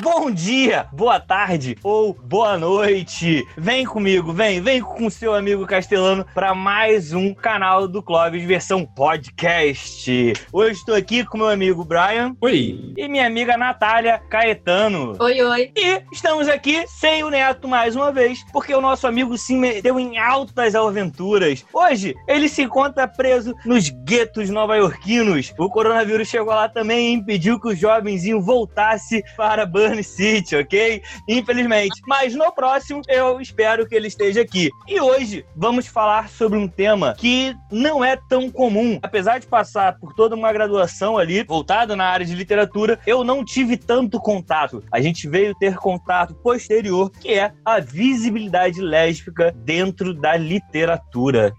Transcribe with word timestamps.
Bom 0.00 0.30
dia, 0.30 0.86
boa 0.92 1.18
tarde 1.18 1.76
ou 1.82 2.14
boa 2.14 2.56
noite. 2.56 3.44
Vem 3.56 3.84
comigo, 3.84 4.32
vem, 4.32 4.60
vem 4.60 4.80
com 4.80 5.10
seu 5.10 5.34
amigo 5.34 5.66
Castelano 5.66 6.24
para 6.32 6.54
mais 6.54 7.12
um 7.12 7.34
canal 7.34 7.88
do 7.88 8.00
Clóvis 8.00 8.44
versão 8.44 8.86
podcast. 8.86 10.34
Hoje 10.52 10.78
estou 10.78 10.94
aqui 10.94 11.24
com 11.24 11.38
meu 11.38 11.48
amigo 11.48 11.84
Brian. 11.84 12.36
Oi. 12.40 12.94
E 12.96 13.08
minha 13.08 13.26
amiga 13.26 13.56
Natália 13.56 14.20
Caetano. 14.30 15.16
Oi, 15.18 15.42
oi. 15.42 15.72
E 15.76 16.00
estamos 16.12 16.46
aqui 16.46 16.86
sem 16.86 17.24
o 17.24 17.30
Neto 17.30 17.66
mais 17.66 17.96
uma 17.96 18.12
vez, 18.12 18.38
porque 18.52 18.72
o 18.72 18.80
nosso 18.80 19.04
amigo 19.04 19.36
se 19.36 19.56
meteu 19.56 19.98
em 19.98 20.16
altas 20.16 20.76
aventuras. 20.76 21.64
Hoje 21.72 22.14
ele 22.28 22.48
se 22.48 22.62
encontra 22.62 23.08
preso 23.08 23.52
nos 23.64 23.88
guetos 23.88 24.48
nova-iorquinos. 24.48 25.52
O 25.58 25.68
coronavírus 25.68 26.28
chegou 26.28 26.54
lá 26.54 26.68
também 26.68 27.08
e 27.08 27.12
impediu 27.14 27.58
que 27.58 27.68
o 27.68 27.74
jovenzinho 27.74 28.40
voltasse 28.40 29.24
para 29.36 29.66
Burn 29.66 29.87
City, 30.02 30.56
ok? 30.56 31.02
Infelizmente. 31.28 32.00
Mas 32.06 32.34
no 32.34 32.52
próximo 32.52 33.02
eu 33.08 33.40
espero 33.40 33.86
que 33.86 33.94
ele 33.94 34.08
esteja 34.08 34.42
aqui. 34.42 34.70
E 34.86 35.00
hoje 35.00 35.44
vamos 35.56 35.86
falar 35.86 36.28
sobre 36.28 36.58
um 36.58 36.68
tema 36.68 37.14
que 37.18 37.54
não 37.70 38.04
é 38.04 38.16
tão 38.28 38.50
comum. 38.50 38.98
Apesar 39.02 39.38
de 39.38 39.46
passar 39.46 39.98
por 39.98 40.14
toda 40.14 40.34
uma 40.34 40.52
graduação 40.52 41.18
ali, 41.18 41.42
voltada 41.42 41.96
na 41.96 42.04
área 42.04 42.26
de 42.26 42.34
literatura, 42.34 42.98
eu 43.06 43.24
não 43.24 43.44
tive 43.44 43.76
tanto 43.76 44.20
contato. 44.20 44.82
A 44.92 45.00
gente 45.00 45.28
veio 45.28 45.54
ter 45.54 45.76
contato 45.76 46.34
posterior, 46.34 47.10
que 47.10 47.34
é 47.34 47.52
a 47.64 47.80
visibilidade 47.80 48.80
lésbica 48.80 49.54
dentro 49.64 50.14
da 50.14 50.36
literatura. 50.36 51.52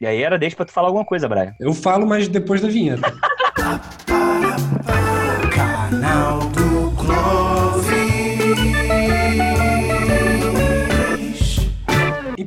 E 0.00 0.06
aí 0.06 0.20
era 0.20 0.36
deixa 0.36 0.56
pra 0.56 0.64
tu 0.64 0.72
falar 0.72 0.88
alguma 0.88 1.04
coisa, 1.04 1.28
Brian. 1.28 1.54
Eu 1.60 1.72
falo, 1.72 2.06
mas 2.06 2.26
depois 2.26 2.60
da 2.60 2.66
vinheta. 2.66 3.12
Canal 5.92 6.40
do 6.54 6.90
Clóvis. 6.96 7.41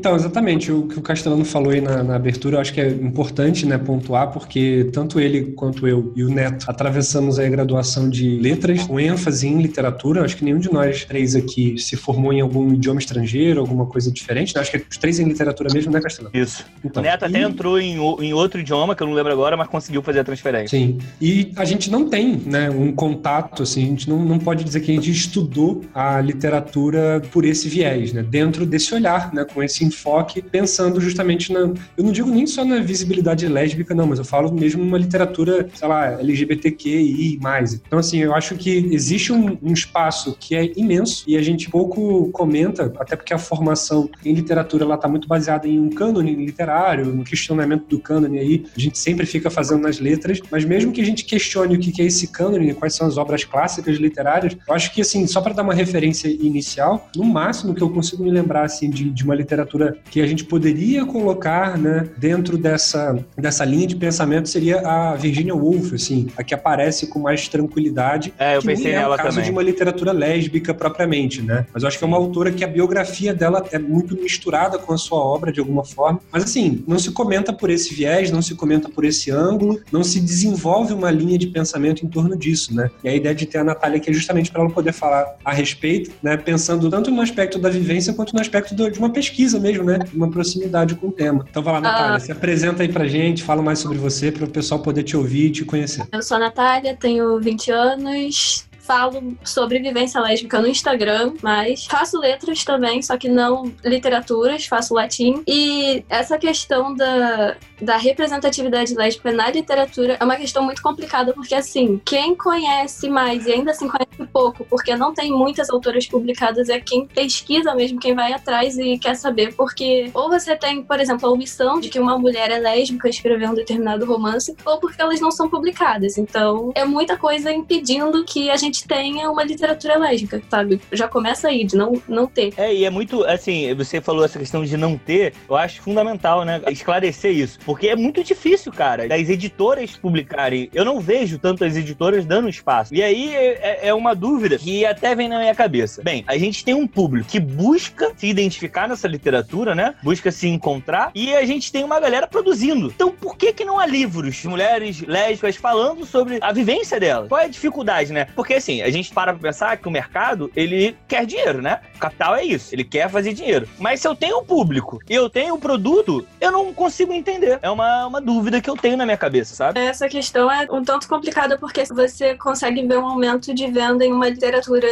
Então, 0.06 0.16
exatamente, 0.16 0.72
o 0.72 0.84
que 0.84 1.00
o 1.00 1.02
Castelano 1.02 1.44
falou 1.44 1.72
aí 1.72 1.82
na, 1.82 2.04
na, 2.04 2.16
abertura, 2.16 2.58
eu 2.58 2.62
acho 2.62 2.72
que 2.72 2.80
é 2.80 2.90
importante 2.90 3.66
né, 3.66 3.76
pontuar, 3.76 4.32
porque 4.32 4.88
tanto 4.94 5.20
ele 5.20 5.54
quanto 5.54 5.88
eu 5.88 6.14
e 6.16 6.24
o 6.24 6.30
Neto 6.30 6.70
atravessamos 6.70 7.40
a 7.40 7.50
graduação 7.50 8.08
de 8.08 8.38
letras, 8.38 8.84
com 8.84 9.00
ênfase 9.00 9.48
em 9.48 9.60
literatura. 9.60 10.24
Acho 10.24 10.38
que 10.38 10.46
nenhum 10.46 10.60
de 10.60 10.72
nós 10.72 11.06
três 11.06 11.36
aqui 11.36 11.80
se 11.80 11.96
formou 11.96 12.32
em 12.32 12.40
algum 12.40 12.72
idioma 12.72 13.00
estrangeiro, 13.00 13.60
alguma 13.60 13.88
coisa 13.88 14.12
diferente. 14.12 14.54
Né? 14.54 14.62
Acho 14.62 14.70
que 14.74 14.86
os 14.88 14.96
três 14.96 15.20
em 15.20 15.24
literatura 15.28 15.74
mesmo, 15.74 15.92
né, 15.92 16.00
Castelano? 16.00 16.38
Isso. 16.38 16.64
Então, 16.84 17.02
o 17.02 17.04
Neto 17.04 17.24
e... 17.24 17.26
até 17.26 17.42
entrou 17.42 17.80
em, 17.80 17.96
em 17.96 18.32
outro 18.32 18.60
idioma, 18.62 18.96
que 18.96 19.02
eu 19.02 19.08
não 19.08 19.16
lembro 19.16 19.34
agora, 19.34 19.58
mas 19.58 19.68
conseguiu 19.68 20.04
fazer 20.04 20.20
a 20.20 20.24
transferência. 20.24 20.78
Sim. 20.78 21.00
E 21.20 21.52
a 21.56 21.66
gente 21.66 21.90
não 21.90 22.08
tem 22.08 22.44
né, 22.46 22.70
um 22.70 22.92
contato, 22.92 23.64
assim, 23.64 23.82
a 23.82 23.88
gente 23.88 24.08
não, 24.08 24.24
não 24.24 24.38
pode 24.38 24.64
dizer 24.64 24.82
que 24.82 24.92
a 24.92 24.96
gente 24.96 25.10
estudou 25.10 25.84
a 25.96 26.22
literatura 26.22 27.24
por 27.32 27.44
esse 27.44 27.68
viés, 27.68 28.14
né? 28.14 28.22
Dentro 28.22 28.68
desse 28.68 28.94
olhar, 28.94 29.34
né? 29.34 29.44
Com 29.44 29.64
esse 29.64 29.95
enfoque 29.96 30.42
pensando 30.42 31.00
justamente 31.00 31.52
na. 31.52 31.60
Eu 31.98 32.04
não 32.04 32.12
digo 32.12 32.30
nem 32.30 32.46
só 32.46 32.66
na 32.66 32.80
visibilidade 32.80 33.48
lésbica, 33.48 33.96
não, 33.96 34.06
mas 34.06 34.20
eu 34.20 34.26
falo 34.26 34.54
mesmo 34.54 34.84
numa 34.84 34.98
literatura, 34.98 35.68
sei 35.74 35.88
lá, 35.88 36.20
LGBTQI. 36.20 37.40
Então, 37.88 38.00
assim, 38.00 38.20
eu 38.20 38.34
acho 38.34 38.56
que 38.56 38.70
existe 38.92 39.32
um, 39.32 39.58
um 39.62 39.74
espaço 39.74 40.36
que 40.40 40.56
é 40.56 40.72
imenso 40.76 41.24
e 41.28 41.38
a 41.38 41.42
gente 41.42 41.70
pouco 41.70 42.30
comenta, 42.32 42.92
até 42.98 43.16
porque 43.16 43.34
a 43.34 43.38
formação 43.38 44.10
em 44.24 44.34
literatura 44.34 44.84
ela 44.84 44.96
está 44.96 45.08
muito 45.08 45.28
baseada 45.28 45.68
em 45.68 45.80
um 45.80 45.90
cânone 45.90 46.36
literário, 46.36 47.06
no 47.06 47.24
questionamento 47.24 47.86
do 47.88 48.00
cânone 48.00 48.40
aí, 48.40 48.66
a 48.76 48.80
gente 48.80 48.98
sempre 48.98 49.26
fica 49.26 49.50
fazendo 49.50 49.82
nas 49.82 50.00
letras, 50.00 50.40
mas 50.52 50.66
mesmo 50.66 50.92
que 50.92 51.02
a 51.02 51.06
gente 51.06 51.24
questione 51.24 51.76
o 51.76 51.80
que 51.80 52.02
é 52.02 52.06
esse 52.06 52.28
cânone, 52.28 52.74
quais 52.74 52.96
são 52.96 53.08
as 53.08 53.18
obras 53.18 53.44
clássicas 53.44 53.98
literárias, 53.98 54.58
eu 54.68 54.74
acho 54.74 54.94
que, 54.94 55.02
assim, 55.02 55.26
só 55.28 55.40
para 55.40 55.54
dar 55.54 55.64
uma 55.64 55.74
referência 55.74 56.28
inicial, 56.28 57.10
no 57.16 57.24
máximo 57.24 57.74
que 57.74 57.82
eu 57.82 57.90
consigo 57.90 58.24
me 58.24 58.32
lembrar, 58.32 58.66
assim, 58.66 58.90
de, 58.90 59.10
de 59.10 59.24
uma 59.24 59.36
literatura 59.36 59.85
que 60.10 60.22
a 60.22 60.28
gente 60.28 60.44
poderia 60.44 61.06
colocar 61.06 61.78
né, 61.78 62.08
dentro 62.18 62.58
dessa, 62.58 63.18
dessa 63.38 63.66
linha 63.66 63.88
de 63.88 63.96
pensamento 63.96 64.50
seria 64.50 64.80
a 64.80 65.16
Virginia 65.16 65.56
Woolf, 65.56 65.94
assim, 65.94 66.28
a 66.38 66.44
que 66.44 66.54
aparece 66.54 67.08
com 67.08 67.20
mais 67.20 67.48
tranquilidade. 67.48 68.34
É, 68.38 68.58
eu 68.58 68.62
pensei 68.62 68.92
nela 68.94 69.16
é 69.16 69.16
o 69.16 69.18
caso 69.18 69.30
também. 69.30 69.46
de 69.46 69.52
uma 69.52 69.64
literatura 69.64 70.12
lésbica 70.12 70.74
propriamente, 70.74 71.42
né? 71.42 71.66
Mas 71.74 71.84
eu 71.84 71.88
acho 71.88 71.98
que 71.98 72.04
é 72.04 72.08
uma 72.08 72.18
autora 72.18 72.52
que 72.52 72.64
a 72.64 72.68
biografia 72.68 73.34
dela 73.34 73.66
é 73.72 73.80
muito 73.80 74.16
misturada 74.16 74.78
com 74.78 74.94
a 74.94 74.98
sua 74.98 75.20
obra 75.20 75.52
de 75.52 75.60
alguma 75.60 75.84
forma. 75.84 76.20
Mas 76.32 76.44
assim, 76.44 76.84
não 76.88 77.00
se 77.00 77.12
comenta 77.12 77.54
por 77.54 77.70
esse 77.70 77.94
viés, 77.94 78.32
não 78.32 78.42
se 78.42 78.56
comenta 78.56 78.90
por 78.90 79.06
esse 79.06 79.32
ângulo, 79.32 79.82
não 79.92 80.04
se 80.04 80.20
desenvolve 80.20 80.94
uma 80.94 81.12
linha 81.12 81.38
de 81.38 81.48
pensamento 81.48 82.06
em 82.06 82.10
torno 82.10 82.38
disso, 82.38 82.74
né? 82.74 82.90
E 83.04 83.10
a 83.10 83.16
ideia 83.16 83.36
de 83.36 83.46
ter 83.46 83.60
a 83.60 83.64
Natália 83.64 83.98
aqui 83.98 84.10
é 84.10 84.14
justamente 84.14 84.52
para 84.52 84.62
ela 84.62 84.70
poder 84.70 84.94
falar 84.94 85.36
a 85.44 85.54
respeito, 85.54 86.12
né? 86.22 86.38
Pensando 86.38 86.90
tanto 86.90 87.12
no 87.12 87.22
aspecto 87.22 87.60
da 87.60 87.70
vivência 87.70 88.14
quanto 88.14 88.34
no 88.34 88.42
aspecto 88.42 88.76
de 88.76 89.00
uma 89.00 89.10
pesquisa 89.10 89.60
mesmo, 89.66 89.84
né? 89.84 90.00
Uma 90.14 90.30
proximidade 90.30 90.96
com 90.96 91.08
o 91.08 91.12
tema. 91.12 91.46
Então 91.50 91.64
vai 91.64 91.74
lá, 91.74 91.82
Natália, 91.82 92.16
ah. 92.16 92.20
se 92.20 92.32
apresenta 92.32 92.84
aí 92.84 92.92
pra 92.92 93.08
gente, 93.08 93.44
fala 93.44 93.62
mais 93.62 93.80
sobre 93.80 93.98
você, 93.98 94.32
para 94.32 94.46
o 94.46 94.50
pessoal 94.50 94.82
poder 94.82 95.04
te 95.04 95.18
ouvir 95.18 95.48
e 95.48 95.52
te 95.52 95.66
conhecer. 95.66 96.06
Eu 96.12 96.22
sou 96.22 96.38
a 96.38 96.40
Natália, 96.40 96.96
tenho 96.96 97.40
20 97.40 97.72
anos, 97.72 98.68
falo 98.86 99.36
sobre 99.44 99.80
vivência 99.80 100.20
lésbica 100.22 100.62
no 100.62 100.68
Instagram, 100.68 101.34
mas 101.42 101.86
faço 101.86 102.20
letras 102.20 102.64
também, 102.64 103.02
só 103.02 103.18
que 103.18 103.30
não 103.30 103.72
literaturas, 103.84 104.66
faço 104.66 104.94
latim. 104.94 105.44
E 105.48 106.04
essa 106.10 106.38
questão 106.38 106.94
da, 106.94 107.56
da 107.82 107.98
representatividade 107.98 108.94
lésbica 108.94 109.32
na 109.32 109.50
literatura 109.50 110.18
é 110.20 110.24
uma 110.24 110.36
questão 110.36 110.64
muito 110.64 110.82
complicada, 110.82 111.34
porque 111.34 111.56
assim, 111.56 112.02
quem 112.06 112.36
conhece 112.36 113.10
mais 113.10 113.46
e 113.46 113.54
ainda 113.54 113.72
assim 113.72 113.88
conhece 113.88 114.06
pouco, 114.32 114.66
porque 114.66 114.96
não 114.96 115.14
tem 115.14 115.32
muitas 115.32 115.70
autoras 115.70 116.06
publicadas, 116.06 116.70
é 116.70 116.80
quem 116.80 117.06
pesquisa 117.06 117.74
mesmo, 117.74 118.00
quem 118.00 118.14
vai 118.14 118.34
atrás 118.34 118.78
e 118.78 118.98
quer 118.98 119.16
saber, 119.16 119.54
porque 119.56 120.10
ou 120.14 120.30
você 120.30 120.56
tem, 120.56 120.84
por 120.84 121.00
exemplo, 121.00 121.28
a 121.28 121.32
omissão 121.32 121.80
de 121.80 121.90
que 121.90 122.00
uma 122.00 122.18
mulher 122.18 122.52
é 122.52 122.60
lésbica 122.60 123.10
escrevendo 123.10 123.52
um 123.52 123.56
determinado 123.56 124.06
romance, 124.06 124.56
ou 124.66 124.80
porque 124.80 125.02
elas 125.02 125.20
não 125.20 125.32
são 125.32 125.50
publicadas. 125.50 126.18
Então, 126.18 126.72
é 126.76 126.86
muita 126.86 127.18
coisa 127.18 127.52
impedindo 127.52 128.24
que 128.26 128.50
a 128.50 128.58
gente 128.58 128.75
gente 128.76 128.88
tenha 128.88 129.32
uma 129.32 129.44
literatura 129.44 129.98
lésbica, 129.98 130.42
sabe? 130.50 130.82
Já 130.92 131.08
começa 131.08 131.48
aí, 131.48 131.64
de 131.64 131.76
não, 131.76 132.02
não 132.08 132.28
ter. 132.28 132.54
É, 132.58 132.74
e 132.74 132.84
é 132.84 132.90
muito, 132.90 133.24
assim, 133.24 133.74
você 133.74 134.02
falou 134.02 134.26
essa 134.26 134.38
questão 134.38 134.64
de 134.64 134.76
não 134.76 134.98
ter, 134.98 135.34
eu 135.50 135.56
acho 135.56 135.82
fundamental, 135.82 136.44
né? 136.44 136.62
Esclarecer 136.70 137.32
isso. 137.32 137.60
Porque 137.66 137.88
é 137.88 137.96
muito 137.96 138.24
difícil, 138.24 138.72
cara, 138.72 139.08
das 139.08 139.30
editoras 139.30 139.96
publicarem. 139.96 140.70
Eu 140.74 140.84
não 140.84 141.00
vejo 141.00 141.40
tantas 141.40 141.78
editoras 141.78 142.26
dando 142.26 142.50
espaço. 142.50 142.94
E 142.94 143.02
aí 143.02 143.34
é, 143.34 143.88
é 143.88 143.94
uma 143.94 144.14
dúvida 144.14 144.58
que 144.58 144.86
até 144.86 145.16
vem 145.16 145.30
na 145.30 145.40
minha 145.40 145.56
cabeça. 145.56 146.02
Bem, 146.04 146.24
a 146.28 146.38
gente 146.38 146.66
tem 146.66 146.74
um 146.74 146.88
público 146.88 147.30
que 147.30 147.40
busca 147.40 148.12
se 148.18 148.28
identificar 148.28 148.88
nessa 148.88 149.08
literatura, 149.08 149.74
né? 149.74 149.96
Busca 150.04 150.32
se 150.32 150.48
encontrar. 150.48 151.12
E 151.16 151.34
a 151.34 151.46
gente 151.46 151.72
tem 151.72 151.84
uma 151.84 152.00
galera 152.00 152.28
produzindo. 152.28 152.88
Então, 152.88 153.12
por 153.12 153.38
que 153.38 153.54
que 153.54 153.64
não 153.64 153.80
há 153.80 153.86
livros 153.86 154.36
de 154.36 154.48
mulheres 154.48 155.02
lésbicas 155.02 155.56
falando 155.56 156.06
sobre 156.06 156.40
a 156.42 156.52
vivência 156.52 157.00
delas? 157.00 157.30
Qual 157.30 157.40
é 157.40 157.46
a 157.46 157.50
dificuldade, 157.50 158.12
né? 158.12 158.28
Porque, 158.36 158.60
assim, 158.66 158.82
a 158.82 158.90
gente 158.90 159.14
para 159.14 159.34
pra 159.34 159.42
pensar 159.42 159.78
que 159.78 159.88
o 159.88 159.92
mercado, 159.92 160.52
ele 160.56 160.98
quer 161.08 161.26
dinheiro, 161.26 161.62
né? 161.62 161.80
O 161.96 162.00
capital 162.00 162.36
é 162.36 162.44
isso, 162.44 162.74
ele 162.74 162.84
quer 162.84 163.10
fazer 163.10 163.34
dinheiro. 163.34 163.68
Mas 163.80 164.02
se 164.02 164.08
eu 164.08 164.16
tenho 164.16 164.40
um 164.40 164.44
público 164.44 165.00
e 165.08 165.14
eu 165.14 165.30
tenho 165.30 165.56
um 165.56 165.60
produto, 165.60 166.26
eu 166.42 166.52
não 166.52 166.74
consigo 166.74 167.14
entender. 167.14 167.60
É 167.62 167.70
uma, 167.70 168.08
uma 168.08 168.20
dúvida 168.20 168.60
que 168.60 168.70
eu 168.70 168.76
tenho 168.76 168.98
na 168.98 169.06
minha 169.06 169.18
cabeça, 169.18 169.56
sabe? 169.56 169.80
Essa 169.80 170.10
questão 170.10 170.52
é 170.52 170.68
um 170.72 170.84
tanto 170.84 171.08
complicada, 171.08 171.58
porque 171.58 171.86
você 171.86 172.36
consegue 172.36 172.86
ver 172.86 172.98
um 172.98 173.08
aumento 173.08 173.54
de 173.54 173.68
venda 173.68 174.04
em 174.04 174.12
uma 174.12 174.30
literatura. 174.30 174.88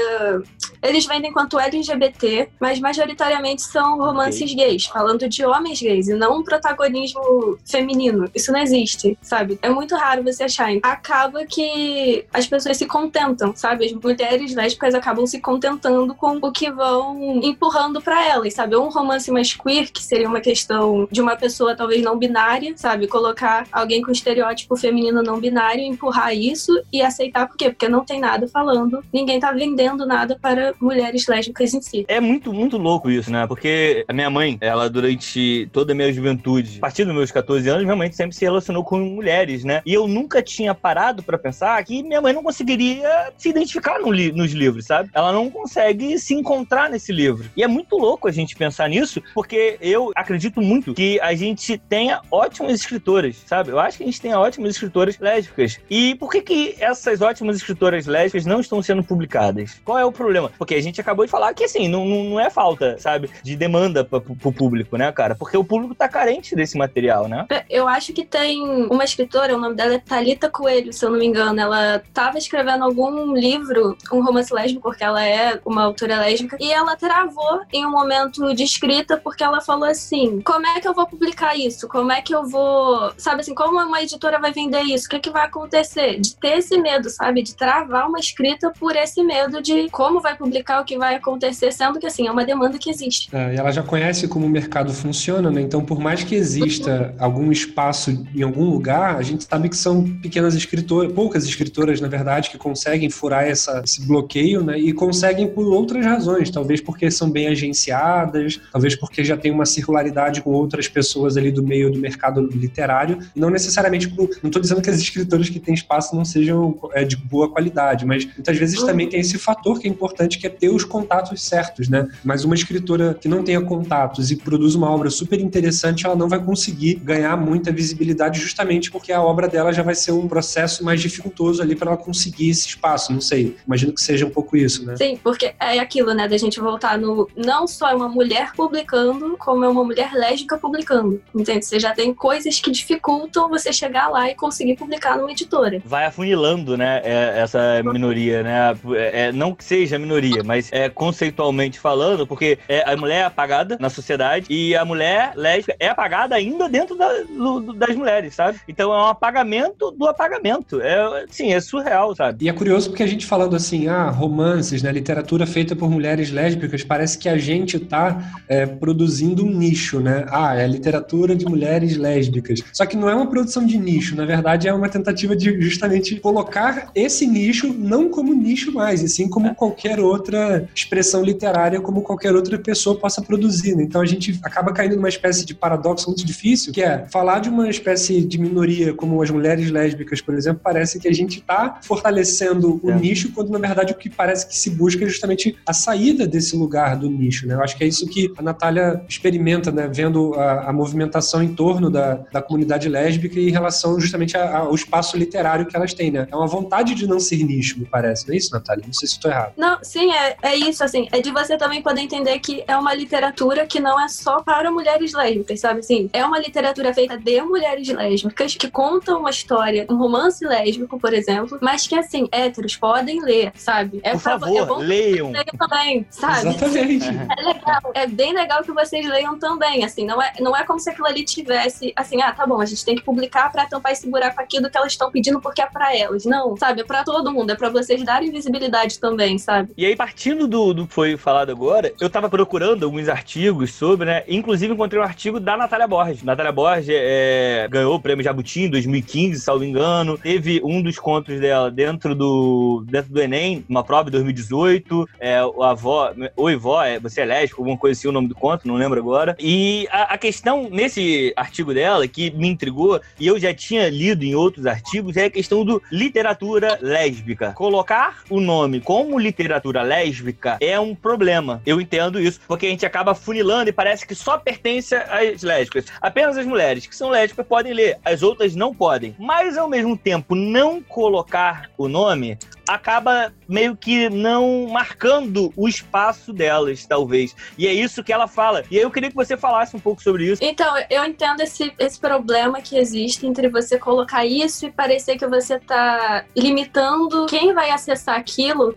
Eles 0.83 1.05
vendem 1.05 1.31
quanto 1.31 1.59
LGBT, 1.59 2.49
mas 2.59 2.79
majoritariamente 2.79 3.61
são 3.61 3.97
romances 3.97 4.51
okay. 4.51 4.55
gays, 4.55 4.85
falando 4.85 5.27
de 5.27 5.45
homens 5.45 5.81
gays 5.81 6.09
e 6.09 6.13
não 6.13 6.39
um 6.39 6.43
protagonismo 6.43 7.57
feminino. 7.65 8.29
Isso 8.35 8.51
não 8.51 8.59
existe, 8.59 9.17
sabe? 9.21 9.57
É 9.61 9.69
muito 9.69 9.95
raro 9.95 10.23
você 10.23 10.43
achar. 10.43 10.69
Acaba 10.83 11.45
que 11.45 12.25
as 12.33 12.45
pessoas 12.45 12.77
se 12.77 12.85
contentam 12.85 13.53
sabe? 13.55 13.85
As 13.85 13.93
mulheres 13.93 14.53
lésbicas 14.53 14.93
acabam 14.93 15.25
se 15.25 15.39
contentando 15.39 16.13
com 16.13 16.37
o 16.41 16.51
que 16.51 16.69
vão 16.69 17.39
empurrando 17.41 18.01
para 18.01 18.25
elas, 18.27 18.53
sabe? 18.53 18.75
Um 18.75 18.89
romance 18.89 19.31
mais 19.31 19.53
queer, 19.53 19.91
que 19.91 20.03
seria 20.03 20.27
uma 20.27 20.41
questão 20.41 21.07
de 21.09 21.21
uma 21.21 21.35
pessoa 21.35 21.75
talvez 21.75 22.01
não 22.01 22.17
binária, 22.17 22.73
sabe? 22.75 23.07
Colocar 23.07 23.65
alguém 23.71 24.01
com 24.01 24.11
estereótipo 24.11 24.75
feminino 24.75 25.23
não 25.23 25.39
binário, 25.39 25.81
empurrar 25.81 26.35
isso 26.35 26.77
e 26.91 27.01
aceitar 27.01 27.47
por 27.47 27.55
quê? 27.55 27.69
Porque 27.69 27.87
não 27.87 28.03
tem 28.03 28.19
nada 28.19 28.47
falando, 28.47 29.03
ninguém 29.13 29.39
tá 29.39 29.51
vendendo 29.51 30.05
nada 30.05 30.37
para 30.39 30.72
mulheres 30.79 31.27
lésbicas 31.27 31.73
em 31.73 31.81
si. 31.81 32.05
É 32.07 32.19
muito, 32.19 32.53
muito 32.53 32.77
louco 32.77 33.09
isso, 33.09 33.31
né? 33.31 33.45
Porque 33.47 34.03
a 34.07 34.13
minha 34.13 34.29
mãe, 34.29 34.57
ela 34.61 34.89
durante 34.89 35.67
toda 35.71 35.93
a 35.93 35.95
minha 35.95 36.11
juventude, 36.11 36.77
a 36.77 36.81
partir 36.81 37.05
dos 37.05 37.13
meus 37.13 37.31
14 37.31 37.67
anos, 37.69 37.83
minha 37.83 37.95
mãe 37.95 38.11
sempre 38.11 38.35
se 38.35 38.43
relacionou 38.45 38.83
com 38.83 38.99
mulheres, 38.99 39.63
né? 39.63 39.81
E 39.85 39.93
eu 39.93 40.07
nunca 40.07 40.41
tinha 40.41 40.73
parado 40.73 41.23
pra 41.23 41.37
pensar 41.37 41.83
que 41.83 42.03
minha 42.03 42.21
mãe 42.21 42.33
não 42.33 42.43
conseguiria 42.43 43.31
se 43.37 43.49
identificar 43.49 43.99
no 43.99 44.11
li- 44.11 44.31
nos 44.31 44.51
livros, 44.51 44.85
sabe? 44.85 45.09
Ela 45.13 45.31
não 45.31 45.49
consegue 45.49 46.17
se 46.19 46.33
encontrar 46.33 46.89
nesse 46.89 47.11
livro. 47.11 47.49
E 47.55 47.63
é 47.63 47.67
muito 47.67 47.97
louco 47.97 48.27
a 48.27 48.31
gente 48.31 48.55
pensar 48.55 48.89
nisso, 48.89 49.21
porque 49.33 49.77
eu 49.81 50.11
acredito 50.15 50.61
muito 50.61 50.93
que 50.93 51.19
a 51.21 51.33
gente 51.35 51.77
tenha 51.77 52.21
ótimas 52.31 52.73
escritoras, 52.73 53.41
sabe? 53.45 53.69
Eu 53.71 53.79
acho 53.79 53.97
que 53.97 54.03
a 54.03 54.05
gente 54.07 54.21
tenha 54.21 54.39
ótimas 54.39 54.71
escritoras 54.71 55.17
lésbicas. 55.19 55.79
E 55.89 56.15
por 56.15 56.31
que 56.31 56.41
que 56.41 56.75
essas 56.79 57.21
ótimas 57.21 57.57
escritoras 57.57 58.05
lésbicas 58.05 58.45
não 58.45 58.59
estão 58.59 58.81
sendo 58.81 59.03
publicadas? 59.03 59.81
Qual 59.83 59.97
é 59.97 60.05
o 60.05 60.11
problema? 60.11 60.51
Porque 60.63 60.75
a 60.75 60.81
gente 60.81 61.01
acabou 61.01 61.25
de 61.25 61.31
falar 61.31 61.53
que, 61.53 61.65
assim, 61.65 61.89
não, 61.89 62.05
não, 62.05 62.39
é 62.39 62.49
falta, 62.49 62.97
sabe, 62.97 63.29
de 63.43 63.53
demanda 63.53 64.05
pra, 64.05 64.21
pro 64.21 64.53
público, 64.53 64.95
né, 64.95 65.11
cara? 65.11 65.35
Porque 65.35 65.57
o 65.57 65.63
público 65.63 65.93
tá 65.93 66.07
carente 66.07 66.55
desse 66.55 66.77
material, 66.77 67.27
né? 67.27 67.45
Eu 67.69 67.85
acho 67.85 68.13
que 68.13 68.23
tem 68.23 68.61
uma 68.87 69.03
escritora, 69.03 69.57
o 69.57 69.59
nome 69.59 69.75
dela 69.75 69.95
é 69.95 69.99
Thalita 69.99 70.49
Coelho, 70.49 70.93
se 70.93 71.05
eu 71.05 71.11
não 71.11 71.19
me 71.19 71.25
engano. 71.25 71.59
Ela 71.59 71.97
estava 71.97 72.37
escrevendo 72.37 72.85
algum 72.85 73.33
livro, 73.33 73.97
um 74.09 74.23
romance 74.23 74.53
lésbico, 74.53 74.83
porque 74.83 75.03
ela 75.03 75.21
é 75.21 75.59
uma 75.65 75.83
autora 75.83 76.21
lésbica, 76.21 76.55
e 76.61 76.71
ela 76.71 76.95
travou 76.95 77.63
em 77.73 77.85
um 77.85 77.91
momento 77.91 78.55
de 78.55 78.63
escrita 78.63 79.17
porque 79.17 79.43
ela 79.43 79.59
falou 79.59 79.89
assim: 79.89 80.39
como 80.41 80.65
é 80.65 80.79
que 80.79 80.87
eu 80.87 80.93
vou 80.93 81.05
publicar 81.05 81.57
isso? 81.57 81.89
Como 81.89 82.09
é 82.09 82.21
que 82.21 82.33
eu 82.33 82.47
vou. 82.47 83.11
Sabe 83.17 83.41
assim, 83.41 83.53
como 83.53 83.77
uma 83.77 84.01
editora 84.01 84.39
vai 84.39 84.53
vender 84.53 84.83
isso? 84.83 85.07
O 85.07 85.09
que, 85.09 85.19
que 85.19 85.29
vai 85.29 85.45
acontecer? 85.45 86.21
De 86.21 86.37
ter 86.37 86.59
esse 86.59 86.77
medo, 86.77 87.09
sabe? 87.09 87.43
De 87.43 87.53
travar 87.53 88.07
uma 88.07 88.19
escrita 88.19 88.71
por 88.79 88.95
esse 88.95 89.21
medo 89.21 89.61
de 89.61 89.89
como 89.89 90.21
vai 90.21 90.37
publicar, 90.37 90.52
o 90.59 90.85
que 90.85 90.97
vai 90.97 91.15
acontecer, 91.15 91.71
sendo 91.71 91.99
que 91.99 92.05
assim, 92.05 92.27
é 92.27 92.31
uma 92.31 92.45
demanda 92.45 92.77
que 92.77 92.89
existe. 92.89 93.29
É, 93.33 93.55
e 93.55 93.57
ela 93.57 93.71
já 93.71 93.83
conhece 93.83 94.27
como 94.27 94.45
o 94.45 94.49
mercado 94.49 94.93
funciona, 94.93 95.49
né? 95.49 95.61
Então, 95.61 95.83
por 95.83 95.99
mais 95.99 96.23
que 96.23 96.35
exista 96.35 97.13
algum 97.17 97.51
espaço 97.51 98.25
em 98.35 98.41
algum 98.41 98.65
lugar, 98.65 99.15
a 99.15 99.21
gente 99.21 99.43
sabe 99.43 99.69
que 99.69 99.77
são 99.77 100.03
pequenas 100.21 100.55
escritoras, 100.55 101.11
poucas 101.11 101.45
escritoras, 101.45 101.99
na 102.01 102.07
verdade, 102.07 102.49
que 102.49 102.57
conseguem 102.57 103.09
furar 103.09 103.45
essa, 103.45 103.81
esse 103.83 104.05
bloqueio, 104.05 104.63
né? 104.63 104.77
E 104.77 104.93
conseguem 104.93 105.47
por 105.47 105.65
outras 105.65 106.05
razões, 106.05 106.49
talvez 106.49 106.81
porque 106.81 107.09
são 107.09 107.29
bem 107.29 107.47
agenciadas, 107.47 108.59
talvez 108.71 108.95
porque 108.95 109.23
já 109.23 109.37
tem 109.37 109.51
uma 109.51 109.65
circularidade 109.65 110.41
com 110.41 110.51
outras 110.51 110.87
pessoas 110.87 111.37
ali 111.37 111.51
do 111.51 111.63
meio 111.63 111.91
do 111.91 111.99
mercado 111.99 112.41
literário, 112.41 113.19
e 113.35 113.39
não 113.39 113.49
necessariamente 113.49 114.07
por, 114.09 114.29
não 114.41 114.49
estou 114.49 114.61
dizendo 114.61 114.81
que 114.81 114.89
as 114.89 114.99
escritoras 114.99 115.49
que 115.49 115.59
têm 115.59 115.73
espaço 115.73 116.15
não 116.15 116.25
sejam 116.25 116.77
é, 116.93 117.03
de 117.03 117.15
boa 117.15 117.49
qualidade, 117.49 118.05
mas 118.05 118.25
muitas 118.25 118.57
vezes 118.57 118.81
também 118.83 119.07
tem 119.07 119.19
esse 119.19 119.37
fator 119.37 119.79
que 119.79 119.87
é 119.87 119.89
importante, 119.89 120.32
que 120.35 120.47
é 120.47 120.49
ter 120.49 120.69
os 120.69 120.83
contatos 120.83 121.41
certos, 121.43 121.89
né? 121.89 122.07
Mas 122.23 122.43
uma 122.43 122.55
escritora 122.55 123.13
que 123.13 123.27
não 123.27 123.43
tenha 123.43 123.61
contatos 123.61 124.31
e 124.31 124.35
produz 124.35 124.75
uma 124.75 124.89
obra 124.89 125.09
super 125.09 125.39
interessante, 125.39 126.05
ela 126.05 126.15
não 126.15 126.27
vai 126.29 126.39
conseguir 126.43 126.95
ganhar 126.95 127.35
muita 127.37 127.71
visibilidade 127.71 128.39
justamente 128.39 128.91
porque 128.91 129.11
a 129.11 129.21
obra 129.21 129.47
dela 129.47 129.71
já 129.73 129.83
vai 129.83 129.95
ser 129.95 130.11
um 130.11 130.27
processo 130.27 130.83
mais 130.83 131.01
dificultoso 131.01 131.61
ali 131.61 131.75
para 131.75 131.91
ela 131.91 131.97
conseguir 131.97 132.49
esse 132.49 132.67
espaço, 132.67 133.11
não 133.11 133.21
sei. 133.21 133.55
Imagino 133.65 133.93
que 133.93 134.01
seja 134.01 134.25
um 134.25 134.29
pouco 134.29 134.55
isso, 134.57 134.85
né? 134.85 134.95
Sim, 134.95 135.19
porque 135.23 135.53
é 135.59 135.79
aquilo, 135.79 136.13
né, 136.13 136.27
da 136.27 136.37
gente 136.37 136.59
voltar 136.59 136.97
no. 136.97 137.27
Não 137.35 137.67
só 137.67 137.89
é 137.89 137.95
uma 137.95 138.09
mulher 138.09 138.51
publicando, 138.55 139.35
como 139.37 139.63
é 139.63 139.67
uma 139.67 139.83
mulher 139.83 140.13
lésbica 140.13 140.57
publicando. 140.57 141.21
Entende? 141.35 141.65
Você 141.65 141.79
já 141.79 141.93
tem 141.93 142.13
coisas 142.13 142.59
que 142.59 142.71
dificultam 142.71 143.49
você 143.49 143.71
chegar 143.71 144.09
lá 144.09 144.29
e 144.29 144.35
conseguir 144.35 144.75
publicar 144.75 145.17
numa 145.17 145.31
editora. 145.31 145.81
Vai 145.85 146.05
afunilando, 146.05 146.77
né, 146.77 147.01
é- 147.03 147.41
essa 147.41 147.81
minoria, 147.83 148.43
né? 148.43 148.77
É, 148.93 149.27
é, 149.27 149.31
não 149.31 149.53
que 149.53 149.63
seja 149.63 149.97
minoria, 149.99 150.22
mas 150.45 150.69
é 150.71 150.89
conceitualmente 150.89 151.79
falando, 151.79 152.25
porque 152.27 152.57
é, 152.67 152.89
a 152.91 152.95
mulher 152.95 153.19
é 153.21 153.23
apagada 153.23 153.77
na 153.79 153.89
sociedade 153.89 154.47
e 154.49 154.75
a 154.75 154.85
mulher 154.85 155.33
lésbica 155.35 155.75
é 155.79 155.89
apagada 155.89 156.35
ainda 156.35 156.67
dentro 156.69 156.95
da- 156.97 157.23
do- 157.23 157.59
do- 157.59 157.73
das 157.73 157.95
mulheres, 157.95 158.35
sabe? 158.35 158.59
Então 158.67 158.93
é 158.93 158.97
um 158.97 159.07
apagamento 159.07 159.91
do 159.91 160.07
apagamento. 160.07 160.81
É, 160.81 161.25
sim, 161.29 161.53
é 161.53 161.59
surreal, 161.59 162.15
sabe? 162.15 162.45
E 162.45 162.49
é 162.49 162.53
curioso 162.53 162.89
porque 162.89 163.03
a 163.03 163.07
gente 163.07 163.25
falando 163.25 163.55
assim, 163.55 163.87
ah, 163.87 164.09
romances, 164.09 164.81
né, 164.81 164.91
literatura 164.91 165.45
feita 165.45 165.75
por 165.75 165.89
mulheres 165.89 166.31
lésbicas, 166.31 166.83
parece 166.83 167.17
que 167.17 167.27
a 167.29 167.37
gente 167.37 167.79
tá 167.79 168.41
é, 168.47 168.65
produzindo 168.65 169.43
um 169.45 169.49
nicho, 169.51 169.99
né? 169.99 170.25
Ah, 170.29 170.55
é 170.55 170.63
a 170.63 170.67
literatura 170.67 171.35
de 171.35 171.45
mulheres 171.45 171.97
lésbicas. 171.97 172.61
Só 172.71 172.85
que 172.85 172.95
não 172.97 173.09
é 173.09 173.15
uma 173.15 173.27
produção 173.27 173.65
de 173.65 173.77
nicho, 173.77 174.15
na 174.15 174.25
verdade 174.25 174.67
é 174.67 174.73
uma 174.73 174.89
tentativa 174.89 175.35
de 175.35 175.59
justamente 175.61 176.15
colocar 176.19 176.89
esse 176.95 177.25
nicho 177.25 177.73
não 177.73 178.09
como 178.09 178.33
nicho 178.33 178.71
mais, 178.71 179.01
e 179.01 179.07
sim 179.09 179.27
como 179.29 179.53
qualquer 179.55 179.99
outra 180.13 180.67
expressão 180.73 181.23
literária, 181.23 181.79
como 181.81 182.01
qualquer 182.01 182.33
outra 182.35 182.57
pessoa 182.57 182.97
possa 182.97 183.21
produzir. 183.21 183.75
Né? 183.75 183.83
Então 183.83 184.01
a 184.01 184.05
gente 184.05 184.39
acaba 184.43 184.71
caindo 184.73 184.95
numa 184.95 185.09
espécie 185.09 185.45
de 185.45 185.53
paradoxo 185.53 186.07
muito 186.07 186.25
difícil, 186.25 186.71
que 186.71 186.81
é 186.81 187.05
falar 187.11 187.39
de 187.39 187.49
uma 187.49 187.69
espécie 187.69 188.21
de 188.23 188.37
minoria 188.39 188.93
como 188.93 189.21
as 189.21 189.29
mulheres 189.29 189.69
lésbicas, 189.71 190.21
por 190.21 190.33
exemplo, 190.35 190.61
parece 190.63 190.99
que 190.99 191.07
a 191.07 191.13
gente 191.13 191.39
está 191.39 191.79
fortalecendo 191.83 192.79
o 192.83 192.91
É. 192.91 192.95
nicho, 192.95 193.31
quando 193.31 193.49
na 193.51 193.59
verdade 193.59 193.93
o 193.93 193.95
que 193.95 194.09
parece 194.09 194.47
que 194.47 194.55
se 194.55 194.69
busca 194.69 195.03
é 195.05 195.07
justamente 195.07 195.55
a 195.65 195.73
saída 195.73 196.27
desse 196.27 196.55
lugar 196.55 196.95
do 196.97 197.09
nicho. 197.09 197.47
Né? 197.47 197.53
Eu 197.55 197.61
acho 197.63 197.77
que 197.77 197.83
é 197.83 197.87
isso 197.87 198.05
que 198.07 198.31
a 198.37 198.41
Natália 198.41 199.01
experimenta, 199.07 199.71
né? 199.71 199.89
vendo 199.91 200.33
a, 200.35 200.69
a 200.69 200.73
movimentação 200.73 201.41
em 201.41 201.53
torno 201.55 201.89
da, 201.89 202.15
da 202.31 202.41
comunidade 202.41 202.87
lésbica 202.87 203.39
e 203.39 203.47
em 203.49 203.51
relação 203.51 203.99
justamente 203.99 204.37
a- 204.37 204.57
ao 204.59 204.75
espaço 204.75 205.17
literário 205.17 205.65
que 205.65 205.75
elas 205.75 205.93
têm. 205.93 206.11
Né? 206.11 206.27
É 206.31 206.35
uma 206.35 206.47
vontade 206.47 206.93
de 206.93 207.07
não 207.07 207.19
ser 207.19 207.43
nicho, 207.43 207.79
me 207.79 207.85
parece. 207.85 208.27
Não 208.27 208.33
é 208.33 208.37
isso, 208.37 208.51
Natália? 208.51 208.83
Não 208.85 208.93
sei 208.93 209.07
se 209.07 209.15
estou 209.15 209.31
errado. 209.31 209.53
Não, 209.57 209.77
sim, 209.81 210.02
é, 210.11 210.35
é 210.41 210.55
isso, 210.55 210.83
assim. 210.83 211.07
É 211.11 211.21
de 211.21 211.31
você 211.31 211.57
também 211.57 211.81
poder 211.81 212.01
entender 212.01 212.39
que 212.39 212.63
é 212.67 212.75
uma 212.77 212.93
literatura 212.93 213.65
que 213.65 213.79
não 213.79 213.99
é 213.99 214.07
só 214.07 214.41
para 214.41 214.71
mulheres 214.71 215.13
lésbicas, 215.13 215.59
sabe? 215.59 215.79
Assim, 215.79 216.09
é 216.13 216.25
uma 216.25 216.39
literatura 216.39 216.93
feita 216.93 217.17
de 217.17 217.41
mulheres 217.41 217.87
lésbicas 217.87 218.55
que 218.55 218.69
contam 218.69 219.19
uma 219.19 219.29
história, 219.29 219.85
um 219.89 219.95
romance 219.95 220.43
lésbico, 220.45 220.99
por 220.99 221.13
exemplo, 221.13 221.57
mas 221.61 221.87
que, 221.87 221.95
assim, 221.95 222.27
héteros 222.31 222.75
podem 222.75 223.21
ler, 223.21 223.51
sabe? 223.55 223.99
É 224.03 224.11
Por 224.13 224.21
pra- 224.21 224.39
favor, 224.39 224.57
é 224.57 224.65
bom 224.65 224.77
leiam. 224.77 225.27
que 225.27 225.33
leiam 225.33 225.45
também, 225.57 226.05
sabe? 226.09 226.49
Exatamente. 226.49 227.05
É 227.37 227.41
legal, 227.43 227.81
é 227.93 228.07
bem 228.07 228.33
legal 228.33 228.63
que 228.63 228.71
vocês 228.71 229.05
leiam 229.07 229.37
também, 229.37 229.83
assim, 229.85 230.05
não 230.05 230.21
é, 230.21 230.33
não 230.39 230.55
é 230.55 230.63
como 230.63 230.79
se 230.79 230.89
aquilo 230.89 231.07
ali 231.07 231.23
tivesse, 231.23 231.93
assim, 231.95 232.21
ah, 232.21 232.31
tá 232.31 232.45
bom, 232.45 232.59
a 232.59 232.65
gente 232.65 232.83
tem 232.83 232.95
que 232.95 233.03
publicar 233.03 233.51
pra 233.51 233.65
tampar 233.65 233.91
esse 233.91 234.09
buraco 234.09 234.41
aqui 234.41 234.59
do 234.59 234.69
que 234.69 234.77
elas 234.77 234.91
estão 234.93 235.11
pedindo 235.11 235.39
porque 235.41 235.61
é 235.61 235.65
pra 235.65 235.95
elas. 235.95 236.25
Não, 236.25 236.55
sabe, 236.57 236.81
é 236.81 236.83
pra 236.83 237.03
todo 237.03 237.31
mundo, 237.31 237.51
é 237.51 237.55
pra 237.55 237.69
vocês 237.69 238.03
darem 238.03 238.31
visibilidade 238.31 238.99
também, 238.99 239.37
sabe? 239.37 239.71
E 239.77 239.85
aí, 239.85 239.92
partindo 239.95 240.47
do, 240.47 240.73
do 240.73 240.87
que 240.87 240.93
foi 240.93 241.17
falado 241.17 241.51
agora, 241.51 241.93
eu 241.99 242.09
tava 242.09 242.29
procurando 242.29 242.83
alguns 242.83 243.09
artigos 243.09 243.73
sobre, 243.73 244.05
né? 244.05 244.23
Inclusive, 244.27 244.73
encontrei 244.73 245.01
um 245.01 245.03
artigo 245.03 245.39
da 245.39 245.57
Natália 245.57 245.87
Borges. 245.87 246.23
Natália 246.23 246.51
Borges 246.51 246.87
é, 246.89 247.67
ganhou 247.69 247.95
o 247.95 247.99
prêmio 247.99 248.23
Jabuti 248.23 248.61
em 248.61 248.69
2015, 248.69 249.39
salvo 249.39 249.63
engano. 249.63 250.17
Teve 250.17 250.61
um 250.63 250.81
dos 250.81 250.97
contos 250.97 251.39
dela 251.39 251.69
dentro 251.69 252.15
do, 252.15 252.83
dentro 252.87 253.11
do 253.11 253.21
Enem, 253.21 253.65
uma 253.69 253.83
prova 253.83 254.09
em 254.09 254.11
2018. 254.11 255.07
É, 255.19 255.43
o 255.43 255.63
avó, 255.63 256.13
Oi, 256.35 256.55
vó, 256.55 256.83
é, 256.83 256.99
você 256.99 257.21
é 257.21 257.25
lésbico, 257.25 257.61
alguma 257.61 257.77
coisa 257.77 257.99
assim, 257.99 258.07
o 258.07 258.11
nome 258.11 258.27
do 258.27 258.35
conto, 258.35 258.67
não 258.67 258.75
lembro 258.75 258.99
agora. 258.99 259.35
E 259.39 259.87
a, 259.91 260.13
a 260.13 260.17
questão 260.17 260.69
nesse 260.69 261.33
artigo 261.35 261.73
dela, 261.73 262.07
que 262.07 262.31
me 262.31 262.47
intrigou, 262.47 262.99
e 263.19 263.27
eu 263.27 263.39
já 263.39 263.53
tinha 263.53 263.89
lido 263.89 264.23
em 264.23 264.35
outros 264.35 264.65
artigos, 264.65 265.17
é 265.17 265.25
a 265.25 265.29
questão 265.29 265.63
do 265.63 265.81
literatura 265.91 266.77
lésbica. 266.81 267.53
Colocar 267.53 268.23
o 268.29 268.39
nome 268.39 268.81
como 268.81 269.19
literatura 269.19 269.82
lésbica 269.83 270.57
é 270.59 270.79
um 270.79 270.95
problema. 270.95 271.61
Eu 271.65 271.79
entendo 271.79 272.19
isso, 272.19 272.39
porque 272.47 272.65
a 272.65 272.69
gente 272.69 272.85
acaba 272.85 273.13
funilando 273.13 273.69
e 273.69 273.73
parece 273.73 274.07
que 274.07 274.15
só 274.15 274.37
pertence 274.37 274.95
às 274.95 275.43
lésbicas. 275.43 275.85
Apenas 276.01 276.37
as 276.37 276.45
mulheres 276.45 276.87
que 276.87 276.95
são 276.95 277.09
lésbicas 277.09 277.45
podem 277.45 277.73
ler, 277.73 277.99
as 278.03 278.23
outras 278.23 278.55
não 278.55 278.73
podem. 278.73 279.15
Mas 279.19 279.57
ao 279.57 279.69
mesmo 279.69 279.97
tempo, 279.97 280.35
não 280.35 280.81
colocar 280.81 281.69
o 281.77 281.87
nome 281.87 282.37
acaba 282.67 283.33
meio 283.47 283.75
que 283.75 284.09
não 284.09 284.67
marcando 284.69 285.53
o 285.55 285.67
espaço 285.67 286.31
delas, 286.31 286.85
talvez. 286.85 287.35
E 287.57 287.67
é 287.67 287.73
isso 287.73 288.03
que 288.03 288.13
ela 288.13 288.27
fala. 288.27 288.63
E 288.71 288.77
aí 288.77 288.83
eu 288.83 288.91
queria 288.91 289.09
que 289.09 289.15
você 289.15 289.35
falasse 289.35 289.75
um 289.75 289.79
pouco 289.79 290.01
sobre 290.01 290.31
isso. 290.31 290.43
Então, 290.43 290.73
eu 290.89 291.03
entendo 291.03 291.41
esse, 291.41 291.73
esse 291.77 291.99
problema 291.99 292.61
que 292.61 292.77
existe 292.77 293.25
entre 293.25 293.49
você 293.49 293.77
colocar 293.77 294.25
isso 294.25 294.65
e 294.65 294.71
parecer 294.71 295.17
que 295.17 295.27
você 295.27 295.59
tá 295.59 296.25
limitando 296.35 297.25
quem 297.27 297.53
vai 297.53 297.69
acessar 297.69 298.17
aquilo. 298.17 298.75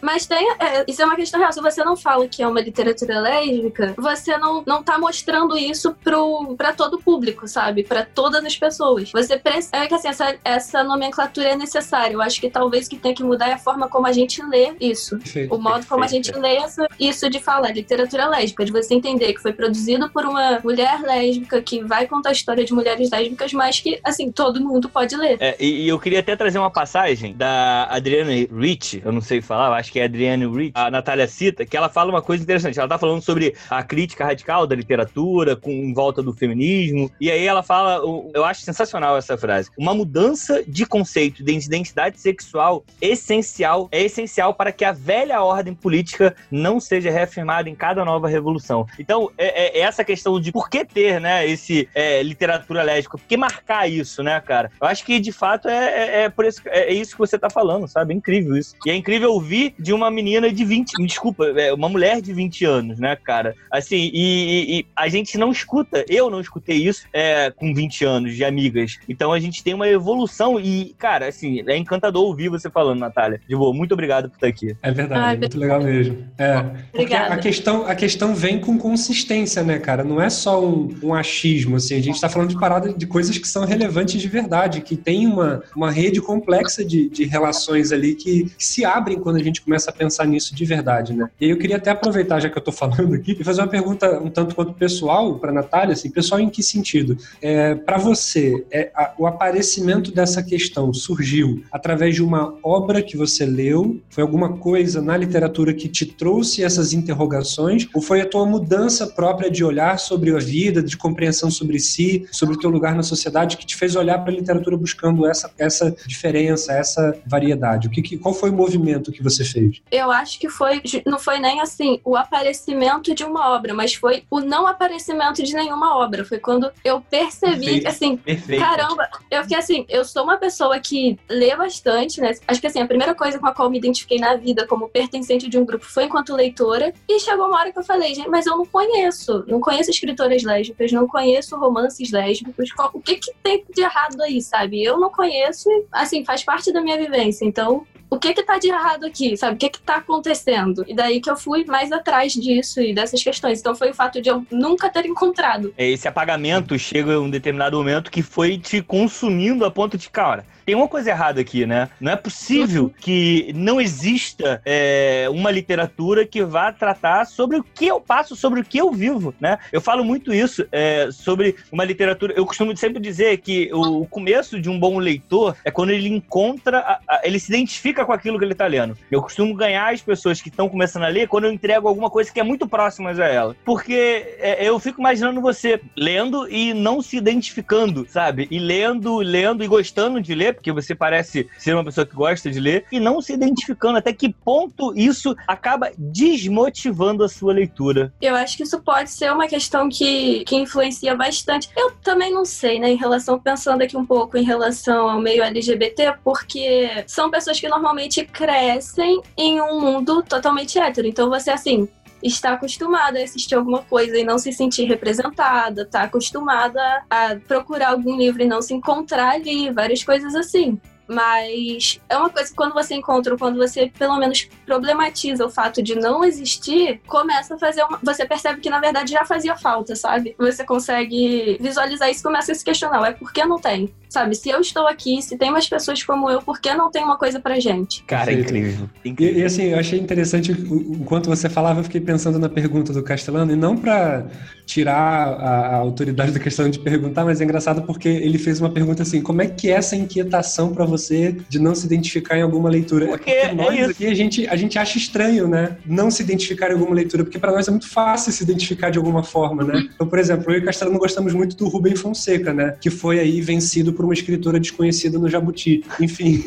Mas 0.00 0.26
tem, 0.26 0.50
é, 0.58 0.84
isso 0.86 1.02
é 1.02 1.04
uma 1.04 1.16
questão 1.16 1.40
real. 1.40 1.52
Se 1.52 1.60
você 1.60 1.82
não 1.84 1.96
fala 1.96 2.26
que 2.28 2.42
é 2.42 2.46
uma 2.48 2.60
literatura 2.60 3.20
lésbica, 3.20 3.94
você 3.96 4.36
não, 4.36 4.62
não 4.66 4.82
tá 4.82 4.98
mostrando 4.98 5.56
isso 5.56 5.94
pro, 6.02 6.54
pra 6.56 6.72
todo 6.72 6.94
o 6.94 7.02
público, 7.02 7.46
sabe? 7.48 7.82
Pra 7.82 8.04
todas 8.04 8.44
as 8.44 8.56
pessoas. 8.56 9.10
Você 9.12 9.36
precisa. 9.38 9.70
É 9.76 9.86
que 9.86 9.94
assim, 9.94 10.08
essa, 10.08 10.36
essa 10.44 10.84
nomenclatura 10.84 11.50
é 11.50 11.56
necessária. 11.56 12.14
Eu 12.14 12.20
acho 12.22 12.40
que 12.40 12.50
talvez 12.50 12.86
o 12.86 12.90
que 12.90 12.96
tem 12.96 13.14
que 13.14 13.22
mudar 13.22 13.48
é 13.48 13.52
a 13.54 13.58
forma 13.58 13.88
como 13.88 14.06
a 14.06 14.12
gente 14.12 14.42
lê 14.44 14.74
isso. 14.80 15.18
Perfeito. 15.18 15.54
O 15.54 15.58
modo 15.58 15.86
como 15.86 16.04
a 16.04 16.06
gente 16.06 16.30
lê 16.32 16.56
essa- 16.56 16.86
isso 16.98 17.28
de 17.30 17.40
falar, 17.40 17.72
literatura 17.72 18.26
lésbica, 18.28 18.64
de 18.64 18.72
você 18.72 18.94
entender 18.94 19.32
que 19.32 19.40
foi 19.40 19.52
produzido 19.52 20.08
por 20.10 20.24
uma 20.24 20.60
mulher 20.62 21.00
lésbica 21.02 21.60
que 21.62 21.82
vai 21.84 22.06
contar 22.06 22.30
a 22.30 22.32
história 22.32 22.64
de 22.64 22.72
mulheres 22.72 23.10
lésbicas, 23.10 23.52
mas 23.52 23.80
que, 23.80 23.98
assim, 24.04 24.30
todo 24.30 24.60
mundo 24.60 24.88
pode 24.88 25.16
ler. 25.16 25.36
É, 25.40 25.56
e, 25.58 25.84
e 25.84 25.88
eu 25.88 25.98
queria 25.98 26.20
até 26.20 26.36
trazer 26.36 26.58
uma 26.58 26.70
passagem 26.70 27.34
da 27.34 27.84
Adriana 27.90 28.30
Rich, 28.32 29.02
eu 29.04 29.12
não 29.12 29.20
sei 29.20 29.40
falar, 29.40 29.68
eu 29.68 29.74
acho 29.74 29.85
acho 29.86 29.92
que 29.92 30.00
é 30.00 30.04
Adrienne 30.04 30.46
Rich, 30.46 30.72
a 30.74 30.90
Natália 30.90 31.28
cita, 31.28 31.64
que 31.64 31.76
ela 31.76 31.88
fala 31.88 32.10
uma 32.10 32.22
coisa 32.22 32.42
interessante. 32.42 32.78
Ela 32.78 32.88
tá 32.88 32.98
falando 32.98 33.22
sobre 33.22 33.54
a 33.70 33.82
crítica 33.82 34.24
radical 34.24 34.66
da 34.66 34.74
literatura, 34.74 35.54
com 35.54 35.70
em 35.70 35.94
volta 35.94 36.22
do 36.22 36.32
feminismo. 36.32 37.10
E 37.20 37.30
aí 37.30 37.46
ela 37.46 37.62
fala, 37.62 38.02
eu 38.34 38.44
acho 38.44 38.62
sensacional 38.62 39.16
essa 39.16 39.38
frase. 39.38 39.70
Uma 39.78 39.94
mudança 39.94 40.62
de 40.66 40.84
conceito 40.84 41.44
de 41.44 41.52
identidade 41.52 42.18
sexual 42.18 42.84
essencial, 43.00 43.88
é 43.92 44.02
essencial 44.02 44.54
para 44.54 44.72
que 44.72 44.84
a 44.84 44.92
velha 44.92 45.42
ordem 45.42 45.74
política 45.74 46.34
não 46.50 46.80
seja 46.80 47.10
reafirmada 47.10 47.68
em 47.68 47.74
cada 47.74 48.04
nova 48.04 48.28
revolução. 48.28 48.86
Então, 48.98 49.30
é, 49.38 49.78
é 49.78 49.80
essa 49.80 50.04
questão 50.04 50.40
de 50.40 50.50
por 50.50 50.68
que 50.68 50.84
ter, 50.84 51.20
né, 51.20 51.46
esse 51.46 51.88
é, 51.94 52.22
literatura 52.22 52.82
lésbica, 52.82 53.18
por 53.18 53.26
que 53.26 53.36
marcar 53.36 53.88
isso, 53.88 54.22
né, 54.22 54.40
cara? 54.40 54.70
Eu 54.80 54.86
acho 54.88 55.04
que 55.04 55.20
de 55.20 55.32
fato 55.32 55.68
é, 55.68 55.84
é, 55.84 56.22
é 56.22 56.28
por 56.28 56.44
isso, 56.44 56.60
é, 56.66 56.92
isso 56.92 57.12
que 57.12 57.18
você 57.18 57.38
tá 57.38 57.48
falando, 57.48 57.86
sabe? 57.86 58.12
É 58.12 58.16
incrível 58.16 58.56
isso. 58.56 58.74
E 58.84 58.90
é 58.90 58.96
incrível 58.96 59.32
ouvir 59.32 59.75
de 59.78 59.92
uma 59.92 60.10
menina 60.10 60.52
de 60.52 60.64
20, 60.64 60.98
me 60.98 61.06
desculpa, 61.06 61.46
é 61.46 61.72
uma 61.72 61.88
mulher 61.88 62.20
de 62.20 62.32
20 62.32 62.64
anos, 62.64 62.98
né, 62.98 63.16
cara? 63.16 63.54
Assim, 63.70 64.10
e, 64.12 64.78
e 64.78 64.86
a 64.94 65.08
gente 65.08 65.36
não 65.38 65.50
escuta, 65.50 66.04
eu 66.08 66.30
não 66.30 66.40
escutei 66.40 66.76
isso 66.76 67.06
é, 67.12 67.50
com 67.50 67.74
20 67.74 68.04
anos 68.04 68.34
de 68.34 68.44
amigas. 68.44 68.98
Então 69.08 69.32
a 69.32 69.40
gente 69.40 69.62
tem 69.62 69.74
uma 69.74 69.88
evolução 69.88 70.58
e, 70.58 70.94
cara, 70.98 71.28
assim, 71.28 71.62
é 71.66 71.76
encantador 71.76 72.24
ouvir 72.24 72.48
você 72.48 72.70
falando, 72.70 73.00
Natália. 73.00 73.40
De 73.48 73.56
boa, 73.56 73.74
muito 73.74 73.92
obrigado 73.92 74.28
por 74.28 74.36
estar 74.36 74.46
aqui. 74.46 74.76
É 74.82 74.90
verdade, 74.90 75.20
Ai, 75.20 75.36
muito 75.36 75.58
legal 75.58 75.82
mesmo. 75.82 76.24
É. 76.38 76.64
Obrigada. 76.92 77.34
A 77.34 77.38
questão, 77.38 77.86
a 77.86 77.94
questão 77.94 78.34
vem 78.34 78.60
com 78.60 78.78
consistência, 78.78 79.62
né, 79.62 79.78
cara? 79.78 80.02
Não 80.04 80.20
é 80.20 80.30
só 80.30 80.64
um, 80.64 80.94
um 81.02 81.14
achismo, 81.14 81.76
assim. 81.76 81.96
A 81.96 82.02
gente 82.02 82.20
tá 82.20 82.28
falando 82.28 82.50
de 82.50 82.58
parada 82.58 82.92
de 82.92 83.06
coisas 83.06 83.36
que 83.38 83.48
são 83.48 83.64
relevantes 83.64 84.20
de 84.20 84.28
verdade, 84.28 84.80
que 84.80 84.96
tem 84.96 85.26
uma, 85.26 85.62
uma 85.74 85.90
rede 85.90 86.20
complexa 86.20 86.84
de, 86.84 87.08
de 87.08 87.24
relações 87.24 87.92
ali 87.92 88.14
que, 88.14 88.44
que 88.56 88.64
se 88.64 88.84
abrem 88.84 89.18
quando 89.18 89.36
a 89.36 89.42
gente 89.42 89.62
começa 89.66 89.90
a 89.90 89.92
pensar 89.92 90.24
nisso 90.26 90.54
de 90.54 90.64
verdade, 90.64 91.12
né? 91.12 91.28
E 91.40 91.46
aí 91.46 91.50
eu 91.50 91.58
queria 91.58 91.76
até 91.76 91.90
aproveitar, 91.90 92.38
já 92.38 92.48
que 92.48 92.56
eu 92.56 92.62
tô 92.62 92.70
falando 92.70 93.14
aqui, 93.14 93.36
e 93.38 93.44
fazer 93.44 93.60
uma 93.60 93.68
pergunta 93.68 94.20
um 94.20 94.30
tanto 94.30 94.54
quanto 94.54 94.72
pessoal 94.72 95.38
para 95.40 95.52
Natália, 95.52 95.92
assim, 95.92 96.08
pessoal 96.08 96.40
em 96.40 96.48
que 96.48 96.62
sentido? 96.62 97.18
É, 97.42 97.74
para 97.74 97.98
você, 97.98 98.64
é, 98.70 98.92
a, 98.94 99.12
o 99.18 99.26
aparecimento 99.26 100.12
dessa 100.12 100.42
questão 100.42 100.94
surgiu 100.94 101.64
através 101.72 102.14
de 102.14 102.22
uma 102.22 102.54
obra 102.62 103.02
que 103.02 103.16
você 103.16 103.44
leu? 103.44 104.00
Foi 104.08 104.22
alguma 104.22 104.56
coisa 104.56 105.02
na 105.02 105.16
literatura 105.16 105.74
que 105.74 105.88
te 105.88 106.06
trouxe 106.06 106.62
essas 106.62 106.92
interrogações? 106.92 107.88
Ou 107.92 108.00
foi 108.00 108.20
a 108.20 108.26
tua 108.26 108.46
mudança 108.46 109.06
própria 109.06 109.50
de 109.50 109.64
olhar 109.64 109.98
sobre 109.98 110.34
a 110.34 110.38
vida, 110.38 110.80
de 110.80 110.96
compreensão 110.96 111.50
sobre 111.50 111.80
si, 111.80 112.26
sobre 112.30 112.54
o 112.54 112.58
teu 112.58 112.70
lugar 112.70 112.94
na 112.94 113.02
sociedade, 113.02 113.56
que 113.56 113.66
te 113.66 113.74
fez 113.74 113.96
olhar 113.96 114.18
para 114.20 114.32
a 114.32 114.36
literatura 114.36 114.76
buscando 114.76 115.26
essa, 115.26 115.50
essa 115.58 115.94
diferença, 116.06 116.72
essa 116.72 117.18
variedade? 117.26 117.88
O 117.88 117.90
que, 117.90 118.00
que, 118.00 118.16
qual 118.16 118.32
foi 118.32 118.50
o 118.50 118.52
movimento 118.52 119.10
que 119.10 119.22
você 119.22 119.44
fez? 119.44 119.55
Eu 119.90 120.10
acho 120.10 120.38
que 120.38 120.48
foi, 120.48 120.82
não 121.04 121.18
foi 121.18 121.38
nem 121.38 121.60
assim 121.60 122.00
o 122.04 122.16
aparecimento 122.16 123.14
de 123.14 123.24
uma 123.24 123.54
obra, 123.54 123.74
mas 123.74 123.94
foi 123.94 124.24
o 124.30 124.40
não 124.40 124.66
aparecimento 124.66 125.42
de 125.42 125.54
nenhuma 125.54 125.96
obra. 125.96 126.24
Foi 126.24 126.38
quando 126.38 126.70
eu 126.84 127.00
percebi 127.00 127.56
Perfeito. 127.56 127.82
que, 127.82 127.88
assim, 127.88 128.16
Perfeito. 128.16 128.60
caramba, 128.60 129.08
eu 129.30 129.42
fiquei 129.42 129.58
assim, 129.58 129.86
eu 129.88 130.04
sou 130.04 130.24
uma 130.24 130.36
pessoa 130.36 130.78
que 130.78 131.18
lê 131.28 131.54
bastante, 131.56 132.20
né? 132.20 132.32
Acho 132.46 132.60
que 132.60 132.66
assim, 132.66 132.80
a 132.80 132.86
primeira 132.86 133.14
coisa 133.14 133.38
com 133.38 133.46
a 133.46 133.54
qual 133.54 133.70
me 133.70 133.78
identifiquei 133.78 134.18
na 134.18 134.36
vida 134.36 134.66
como 134.66 134.88
pertencente 134.88 135.48
de 135.48 135.58
um 135.58 135.64
grupo 135.64 135.84
foi 135.84 136.04
enquanto 136.04 136.34
leitora. 136.34 136.92
E 137.08 137.20
chegou 137.20 137.46
uma 137.46 137.58
hora 137.58 137.72
que 137.72 137.78
eu 137.78 137.84
falei, 137.84 138.14
gente, 138.14 138.28
mas 138.28 138.46
eu 138.46 138.56
não 138.56 138.66
conheço. 138.66 139.44
Não 139.46 139.60
conheço 139.60 139.90
escritoras 139.90 140.42
lésbicas, 140.42 140.92
não 140.92 141.06
conheço 141.06 141.56
romances 141.56 142.10
lésbicos. 142.10 142.70
O 142.92 143.00
que, 143.00 143.16
que 143.16 143.32
tem 143.42 143.64
de 143.74 143.82
errado 143.82 144.20
aí, 144.22 144.40
sabe? 144.40 144.82
Eu 144.82 144.98
não 144.98 145.10
conheço, 145.10 145.68
assim, 145.92 146.24
faz 146.24 146.44
parte 146.44 146.72
da 146.72 146.80
minha 146.80 146.96
vivência. 146.96 147.44
Então, 147.44 147.86
o 148.08 148.18
que 148.18 148.32
que 148.34 148.42
tá 148.42 148.58
de 148.58 148.68
errado 148.68 149.04
aqui, 149.04 149.36
sabe? 149.36 149.54
O 149.54 149.58
que 149.58 149.70
que 149.70 149.80
tá 149.80 149.96
acontecendo? 149.96 150.84
E 150.86 150.94
daí 150.94 151.20
que 151.20 151.30
eu 151.30 151.36
fui 151.36 151.64
mais 151.64 151.90
atrás 151.92 152.32
disso 152.32 152.80
e 152.80 152.94
dessas 152.94 153.22
questões. 153.22 153.60
Então 153.60 153.74
foi 153.74 153.90
o 153.90 153.94
fato 153.94 154.20
de 154.20 154.28
eu 154.28 154.46
nunca 154.50 154.88
ter 154.88 155.06
encontrado. 155.06 155.72
Esse 155.76 156.08
apagamento 156.08 156.78
chega 156.78 157.12
em 157.12 157.18
um 157.18 157.30
determinado 157.30 157.76
momento 157.76 158.10
que 158.10 158.22
foi 158.22 158.58
te 158.58 158.80
consumindo 158.82 159.64
a 159.64 159.70
ponto 159.70 159.98
de, 159.98 160.08
cara, 160.08 160.44
tem 160.66 160.74
uma 160.74 160.88
coisa 160.88 161.10
errada 161.10 161.40
aqui, 161.40 161.64
né? 161.64 161.88
Não 162.00 162.10
é 162.10 162.16
possível 162.16 162.84
uhum. 162.84 162.90
que 163.00 163.52
não 163.54 163.80
exista 163.80 164.60
é, 164.64 165.28
uma 165.30 165.48
literatura 165.50 166.26
que 166.26 166.42
vá 166.42 166.72
tratar 166.72 167.24
sobre 167.24 167.58
o 167.58 167.62
que 167.62 167.86
eu 167.86 168.00
passo, 168.00 168.34
sobre 168.34 168.60
o 168.60 168.64
que 168.64 168.76
eu 168.76 168.90
vivo, 168.90 169.32
né? 169.40 169.58
Eu 169.70 169.80
falo 169.80 170.04
muito 170.04 170.34
isso 170.34 170.66
é, 170.72 171.08
sobre 171.12 171.54
uma 171.70 171.84
literatura. 171.84 172.34
Eu 172.36 172.44
costumo 172.44 172.76
sempre 172.76 173.00
dizer 173.00 173.38
que 173.38 173.70
o, 173.72 174.02
o, 174.02 174.06
começo 174.06 174.60
de 174.60 174.68
um 174.68 174.78
bom 174.78 174.98
leitor 174.98 175.56
é 175.64 175.70
quando 175.70 175.90
ele 175.90 176.08
encontra, 176.08 176.78
a, 176.78 177.00
a, 177.08 177.20
ele 177.22 177.38
se 177.38 177.52
identifica 177.52 177.95
com 178.04 178.12
aquilo 178.12 178.38
que 178.38 178.44
ele 178.44 178.52
está 178.52 178.66
lendo. 178.66 178.96
Eu 179.10 179.22
costumo 179.22 179.54
ganhar 179.54 179.92
as 179.92 180.02
pessoas 180.02 180.40
que 180.40 180.48
estão 180.48 180.68
começando 180.68 181.04
a 181.04 181.08
ler 181.08 181.28
quando 181.28 181.44
eu 181.44 181.52
entrego 181.52 181.88
alguma 181.88 182.10
coisa 182.10 182.32
que 182.32 182.40
é 182.40 182.42
muito 182.42 182.68
próxima 182.68 183.10
a 183.10 183.26
ela. 183.26 183.56
Porque 183.64 184.36
é, 184.38 184.68
eu 184.68 184.78
fico 184.78 185.00
imaginando 185.00 185.40
você 185.40 185.80
lendo 185.96 186.48
e 186.50 186.74
não 186.74 187.00
se 187.00 187.16
identificando, 187.16 188.06
sabe? 188.08 188.46
E 188.50 188.58
lendo, 188.58 189.18
lendo 189.18 189.64
e 189.64 189.68
gostando 189.68 190.20
de 190.20 190.34
ler, 190.34 190.54
porque 190.54 190.72
você 190.72 190.94
parece 190.94 191.48
ser 191.58 191.74
uma 191.74 191.84
pessoa 191.84 192.06
que 192.06 192.14
gosta 192.14 192.50
de 192.50 192.60
ler, 192.60 192.84
e 192.90 193.00
não 193.00 193.20
se 193.20 193.32
identificando 193.32 193.98
até 193.98 194.12
que 194.12 194.32
ponto 194.32 194.92
isso 194.96 195.34
acaba 195.46 195.90
desmotivando 195.96 197.24
a 197.24 197.28
sua 197.28 197.52
leitura. 197.52 198.12
Eu 198.20 198.34
acho 198.34 198.56
que 198.56 198.62
isso 198.62 198.80
pode 198.80 199.10
ser 199.10 199.32
uma 199.32 199.46
questão 199.46 199.88
que, 199.88 200.44
que 200.44 200.56
influencia 200.56 201.14
bastante. 201.14 201.68
Eu 201.76 201.92
também 202.02 202.32
não 202.32 202.44
sei, 202.44 202.78
né, 202.78 202.90
em 202.90 202.96
relação, 202.96 203.38
pensando 203.38 203.82
aqui 203.82 203.96
um 203.96 204.06
pouco 204.06 204.36
em 204.36 204.44
relação 204.44 205.08
ao 205.08 205.20
meio 205.20 205.42
LGBT, 205.42 206.14
porque 206.24 207.04
são 207.06 207.30
pessoas 207.30 207.58
que 207.58 207.68
normalmente 207.68 207.85
crescem 208.24 209.20
em 209.36 209.60
um 209.60 209.80
mundo 209.80 210.22
totalmente 210.22 210.78
hétero. 210.78 211.06
Então 211.06 211.28
você, 211.28 211.50
assim, 211.50 211.88
está 212.22 212.52
acostumada 212.52 213.18
a 213.18 213.22
assistir 213.22 213.54
alguma 213.54 213.82
coisa 213.82 214.18
e 214.18 214.24
não 214.24 214.38
se 214.38 214.52
sentir 214.52 214.84
representada, 214.84 215.82
está 215.82 216.02
acostumada 216.02 216.80
a 217.08 217.36
procurar 217.46 217.90
algum 217.90 218.16
livro 218.16 218.42
e 218.42 218.46
não 218.46 218.62
se 218.62 218.74
encontrar 218.74 219.34
ali, 219.34 219.70
várias 219.70 220.02
coisas 220.02 220.34
assim. 220.34 220.80
Mas 221.08 222.00
é 222.08 222.16
uma 222.16 222.28
coisa 222.28 222.50
que 222.50 222.56
quando 222.56 222.72
você 222.72 222.94
encontra, 222.94 223.36
quando 223.36 223.56
você 223.56 223.92
pelo 223.96 224.18
menos 224.18 224.48
problematiza 224.64 225.46
o 225.46 225.50
fato 225.50 225.80
de 225.80 225.94
não 225.94 226.24
existir, 226.24 227.00
começa 227.06 227.54
a 227.54 227.58
fazer 227.58 227.84
uma... 227.84 227.98
Você 228.02 228.26
percebe 228.26 228.60
que 228.60 228.68
na 228.68 228.80
verdade 228.80 229.12
já 229.12 229.24
fazia 229.24 229.56
falta, 229.56 229.94
sabe? 229.94 230.34
Você 230.36 230.64
consegue 230.64 231.58
visualizar 231.60 232.10
isso 232.10 232.22
começa 232.22 232.50
a 232.50 232.54
se 232.54 232.64
questionar: 232.64 233.06
é 233.08 233.12
por 233.12 233.32
que 233.32 233.44
não 233.44 233.58
tem? 233.58 233.94
Sabe? 234.08 234.34
Se 234.34 234.48
eu 234.48 234.60
estou 234.60 234.86
aqui, 234.86 235.20
se 235.20 235.36
tem 235.36 235.50
mais 235.50 235.68
pessoas 235.68 236.02
como 236.02 236.30
eu, 236.30 236.40
por 236.40 236.60
que 236.60 236.72
não 236.74 236.90
tem 236.90 237.04
uma 237.04 237.18
coisa 237.18 237.40
pra 237.40 237.58
gente? 237.60 238.02
Cara, 238.04 238.32
é 238.32 238.34
incrível. 238.34 238.88
incrível. 239.04 239.36
E, 239.36 239.40
e, 239.40 239.44
assim, 239.44 239.64
eu 239.64 239.78
achei 239.78 239.98
interessante, 239.98 240.52
enquanto 240.52 241.28
você 241.28 241.48
falava, 241.48 241.80
eu 241.80 241.84
fiquei 241.84 242.00
pensando 242.00 242.38
na 242.38 242.48
pergunta 242.48 242.92
do 242.92 243.02
Castellano, 243.02 243.52
e 243.52 243.56
não 243.56 243.76
pra 243.76 244.26
tirar 244.66 244.96
a, 244.96 245.66
a 245.68 245.76
autoridade 245.76 246.32
da 246.32 246.40
questão 246.40 246.68
de 246.68 246.78
perguntar, 246.78 247.24
mas 247.24 247.40
é 247.40 247.44
engraçado 247.44 247.82
porque 247.82 248.08
ele 248.08 248.36
fez 248.36 248.60
uma 248.60 248.70
pergunta 248.70 249.02
assim: 249.02 249.22
como 249.22 249.40
é 249.40 249.46
que 249.46 249.70
é 249.70 249.74
essa 249.74 249.94
inquietação 249.94 250.74
para 250.74 250.84
você 250.84 251.36
de 251.48 251.58
não 251.58 251.74
se 251.74 251.86
identificar 251.86 252.36
em 252.36 252.42
alguma 252.42 252.68
leitura? 252.68 253.06
Porque, 253.06 253.30
é 253.30 253.48
porque 253.48 253.54
nós 253.54 253.78
é 253.78 253.84
aqui 253.84 254.06
a 254.06 254.14
gente, 254.14 254.48
a 254.48 254.56
gente 254.56 254.78
acha 254.78 254.98
estranho, 254.98 255.46
né? 255.46 255.76
Não 255.86 256.10
se 256.10 256.22
identificar 256.22 256.70
em 256.70 256.72
alguma 256.72 256.94
leitura, 256.94 257.24
porque 257.24 257.38
para 257.38 257.52
nós 257.52 257.68
é 257.68 257.70
muito 257.70 257.88
fácil 257.88 258.32
se 258.32 258.42
identificar 258.42 258.90
de 258.90 258.98
alguma 258.98 259.22
forma, 259.22 259.62
né? 259.62 259.88
Então, 259.94 260.06
por 260.06 260.18
exemplo, 260.18 260.52
eu 260.52 260.58
e 260.58 260.62
o 260.62 260.64
Castellano 260.64 260.98
gostamos 260.98 261.32
muito 261.32 261.56
do 261.56 261.68
Rubem 261.68 261.94
Fonseca, 261.94 262.52
né? 262.52 262.76
Que 262.80 262.90
foi 262.90 263.20
aí 263.20 263.40
vencido 263.40 263.92
por 263.92 264.04
uma 264.06 264.14
escritora 264.14 264.58
desconhecida 264.58 265.18
no 265.18 265.28
Jabuti. 265.28 265.84
Enfim. 266.00 266.44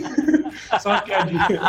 Só 0.79 0.89
uma 0.89 1.01
piadinha. 1.01 1.61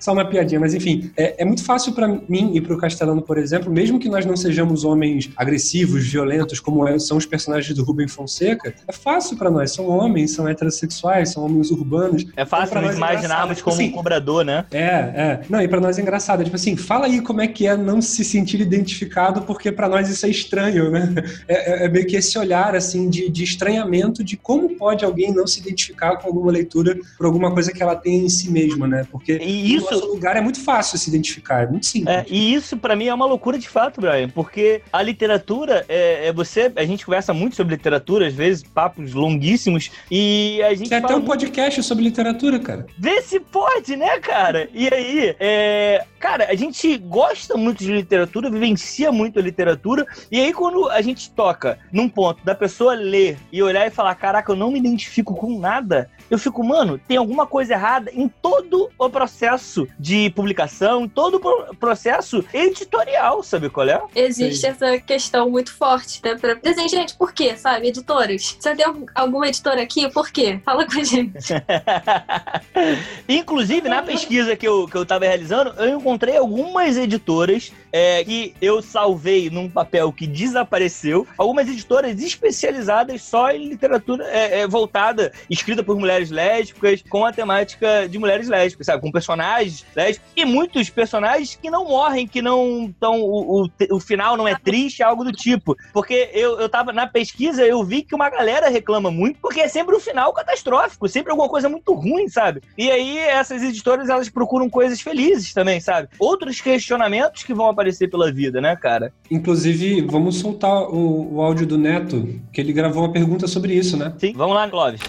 Só 0.00 0.12
uma 0.12 0.24
piadinha, 0.24 0.60
mas 0.60 0.74
enfim, 0.74 1.10
é, 1.16 1.42
é 1.42 1.44
muito 1.44 1.64
fácil 1.64 1.92
para 1.92 2.08
mim 2.08 2.52
e 2.54 2.60
para 2.60 2.74
o 2.74 2.78
Castellano, 2.78 3.22
por 3.22 3.38
exemplo, 3.38 3.70
mesmo 3.70 3.98
que 3.98 4.08
nós 4.08 4.24
não 4.24 4.36
sejamos 4.36 4.84
homens 4.84 5.30
agressivos, 5.36 6.06
violentos, 6.06 6.60
como 6.60 6.86
é, 6.86 6.98
são 6.98 7.16
os 7.16 7.26
personagens 7.26 7.74
do 7.74 7.84
Rubem 7.84 8.08
Fonseca, 8.08 8.74
é 8.86 8.92
fácil 8.92 9.36
para 9.36 9.50
nós. 9.50 9.72
São 9.72 9.88
homens, 9.88 10.32
são 10.32 10.48
heterossexuais, 10.48 11.32
são 11.32 11.44
homens 11.44 11.70
urbanos. 11.70 12.24
É 12.36 12.44
fácil 12.44 12.78
então, 12.78 12.82
nos 12.82 12.94
é 12.94 12.96
imaginarmos 12.96 13.62
como 13.62 13.74
assim, 13.74 13.88
um 13.88 13.92
cobrador, 13.92 14.44
né? 14.44 14.64
É, 14.70 14.84
é. 14.84 15.40
Não, 15.48 15.60
e 15.60 15.68
para 15.68 15.80
nós 15.80 15.98
é 15.98 16.02
engraçado. 16.02 16.40
É 16.40 16.44
tipo 16.44 16.56
assim, 16.56 16.76
fala 16.76 17.06
aí 17.06 17.20
como 17.20 17.40
é 17.40 17.48
que 17.48 17.66
é 17.66 17.76
não 17.76 18.00
se 18.00 18.24
sentir 18.24 18.60
identificado, 18.60 19.42
porque 19.42 19.70
para 19.72 19.88
nós 19.88 20.08
isso 20.08 20.26
é 20.26 20.28
estranho, 20.28 20.90
né? 20.90 21.14
É, 21.46 21.84
é, 21.84 21.86
é, 21.86 21.88
meio 21.88 22.06
que 22.06 22.16
esse 22.16 22.38
olhar, 22.38 22.74
assim, 22.74 23.08
de, 23.08 23.28
de 23.28 23.44
estranhamento 23.44 24.22
de 24.22 24.36
como 24.36 24.70
pode 24.76 25.04
alguém 25.04 25.32
não 25.32 25.46
se 25.46 25.60
identificar 25.60 26.16
com 26.16 26.28
alguma 26.28 26.50
leitura 26.50 26.98
por 27.16 27.26
alguma 27.26 27.52
coisa 27.52 27.72
que 27.72 27.82
ela 27.82 27.96
tem 27.98 28.24
em 28.24 28.28
si 28.28 28.50
mesma, 28.50 28.86
né? 28.86 29.06
Porque 29.10 29.38
e 29.38 29.74
isso, 29.74 29.90
no 29.90 30.06
lugar 30.06 30.36
é 30.36 30.40
muito 30.40 30.62
fácil 30.62 30.98
se 30.98 31.08
identificar, 31.08 31.62
é 31.62 31.66
muito 31.66 31.86
simples. 31.86 32.14
É, 32.14 32.26
e 32.28 32.54
isso 32.54 32.76
para 32.76 32.96
mim 32.96 33.06
é 33.06 33.14
uma 33.14 33.26
loucura 33.26 33.58
de 33.58 33.68
fato, 33.68 34.00
Brian, 34.00 34.28
porque 34.28 34.82
a 34.92 35.02
literatura 35.02 35.84
é, 35.88 36.28
é, 36.28 36.32
você, 36.32 36.72
a 36.76 36.84
gente 36.84 37.04
conversa 37.04 37.32
muito 37.32 37.56
sobre 37.56 37.74
literatura, 37.74 38.26
às 38.26 38.34
vezes 38.34 38.62
papos 38.62 39.12
longuíssimos 39.12 39.90
e 40.10 40.62
a 40.62 40.74
gente 40.74 40.88
Tem 40.88 40.98
até 40.98 41.14
um 41.14 41.22
podcast 41.22 41.82
sobre 41.82 42.04
literatura, 42.04 42.58
cara. 42.58 42.86
Vê 42.98 43.20
se 43.22 43.40
pode, 43.40 43.96
né, 43.96 44.18
cara? 44.20 44.68
E 44.72 44.88
aí, 44.92 45.34
é, 45.38 46.04
cara, 46.18 46.46
a 46.50 46.54
gente 46.54 46.96
gosta 46.98 47.56
muito 47.56 47.84
de 47.84 47.92
literatura, 47.92 48.50
vivencia 48.50 49.10
muito 49.12 49.38
a 49.38 49.42
literatura 49.42 50.06
e 50.30 50.40
aí 50.40 50.52
quando 50.52 50.88
a 50.88 51.00
gente 51.00 51.30
toca 51.30 51.78
num 51.92 52.08
ponto 52.08 52.44
da 52.44 52.54
pessoa 52.54 52.94
ler 52.94 53.38
e 53.52 53.62
olhar 53.62 53.86
e 53.86 53.90
falar, 53.90 54.14
caraca, 54.14 54.52
eu 54.52 54.56
não 54.56 54.70
me 54.70 54.78
identifico 54.78 55.34
com 55.34 55.58
nada, 55.58 56.10
eu 56.30 56.38
fico, 56.38 56.62
mano, 56.64 56.98
tem 57.08 57.16
alguma 57.16 57.46
coisa 57.46 57.74
errada 57.74 58.10
em 58.12 58.28
todo 58.28 58.90
o 58.98 59.08
processo 59.10 59.86
de 59.98 60.30
publicação, 60.30 61.04
em 61.04 61.08
todo 61.08 61.36
o 61.36 61.40
pro- 61.40 61.74
processo 61.78 62.44
editorial, 62.52 63.42
sabe 63.42 63.70
qual 63.70 63.88
é? 63.88 64.02
Existe 64.14 64.66
essa 64.66 64.98
questão 64.98 65.48
muito 65.50 65.72
forte, 65.74 66.20
né? 66.24 66.34
Pra... 66.36 66.58
Assim, 66.64 66.88
gente, 66.88 67.14
por 67.16 67.32
quê, 67.32 67.56
sabe? 67.56 67.88
Editoras. 67.88 68.56
Você 68.58 68.74
tem 68.74 68.84
algum- 68.84 69.06
alguma 69.14 69.48
editora 69.48 69.82
aqui? 69.82 70.08
Por 70.10 70.30
quê? 70.30 70.60
Fala 70.64 70.86
com 70.86 70.98
a 71.00 71.04
gente. 71.04 71.54
Inclusive, 73.28 73.88
na 73.88 74.02
pesquisa 74.02 74.56
que 74.56 74.66
eu, 74.66 74.86
que 74.88 74.96
eu 74.96 75.04
tava 75.06 75.24
realizando, 75.24 75.70
eu 75.82 75.98
encontrei 75.98 76.36
algumas 76.36 76.96
editoras 76.96 77.72
é, 77.92 78.24
que 78.24 78.54
eu 78.60 78.82
salvei 78.82 79.50
num 79.50 79.68
papel 79.68 80.12
que 80.12 80.26
desapareceu. 80.26 81.26
Algumas 81.36 81.68
editoras 81.68 82.20
especializadas 82.20 83.22
só 83.22 83.50
em 83.50 83.68
literatura 83.68 84.24
é, 84.24 84.60
é, 84.60 84.66
voltada, 84.66 85.32
escrita 85.48 85.82
por 85.82 85.98
mulheres 85.98 86.30
lésbicas, 86.30 87.02
com 87.08 87.24
a 87.24 87.32
temática 87.32 88.08
de 88.08 88.18
mulheres 88.18 88.48
lésbicas, 88.48 88.86
sabe? 88.86 89.02
Com 89.02 89.12
personagens 89.12 89.84
lésbicos. 89.94 90.30
E 90.36 90.44
muitos 90.44 90.90
personagens 90.90 91.58
que 91.60 91.70
não 91.70 91.84
morrem, 91.86 92.26
que 92.26 92.42
não 92.42 92.86
estão. 92.86 93.20
O, 93.20 93.64
o, 93.64 93.68
o 93.92 94.00
final 94.00 94.36
não 94.36 94.46
é 94.46 94.54
triste, 94.54 95.02
algo 95.02 95.24
do 95.24 95.32
tipo. 95.32 95.76
Porque 95.92 96.30
eu, 96.32 96.58
eu 96.60 96.68
tava 96.68 96.92
na 96.92 97.06
pesquisa, 97.06 97.64
eu 97.64 97.82
vi 97.84 98.02
que 98.02 98.14
uma 98.14 98.28
galera 98.28 98.68
reclama 98.68 99.10
muito, 99.10 99.38
porque 99.40 99.60
é 99.60 99.68
sempre 99.68 99.94
um 99.94 100.00
final 100.00 100.32
catastrófico, 100.32 101.08
sempre 101.08 101.30
alguma 101.30 101.48
coisa 101.48 101.68
muito 101.68 101.92
ruim, 101.92 102.28
sabe? 102.28 102.62
E 102.76 102.90
aí 102.90 103.18
essas 103.18 103.62
editoras 103.62 104.08
elas 104.08 104.28
procuram 104.28 104.68
coisas 104.68 105.00
felizes 105.00 105.52
também, 105.52 105.80
sabe? 105.80 106.08
Outros 106.18 106.60
questionamentos 106.60 107.42
que 107.42 107.54
vão 107.54 107.68
aparecer 107.78 108.08
pela 108.08 108.32
vida, 108.32 108.60
né, 108.60 108.74
cara? 108.74 109.12
Inclusive, 109.30 110.02
vamos 110.02 110.36
soltar 110.36 110.82
o, 110.82 111.36
o 111.36 111.40
áudio 111.40 111.66
do 111.66 111.78
Neto, 111.78 112.28
que 112.52 112.60
ele 112.60 112.72
gravou 112.72 113.04
uma 113.04 113.12
pergunta 113.12 113.46
sobre 113.46 113.72
isso, 113.74 113.96
né? 113.96 114.12
Sim. 114.18 114.32
Vamos 114.34 114.56
lá, 114.56 114.68
Clóvis. 114.68 115.00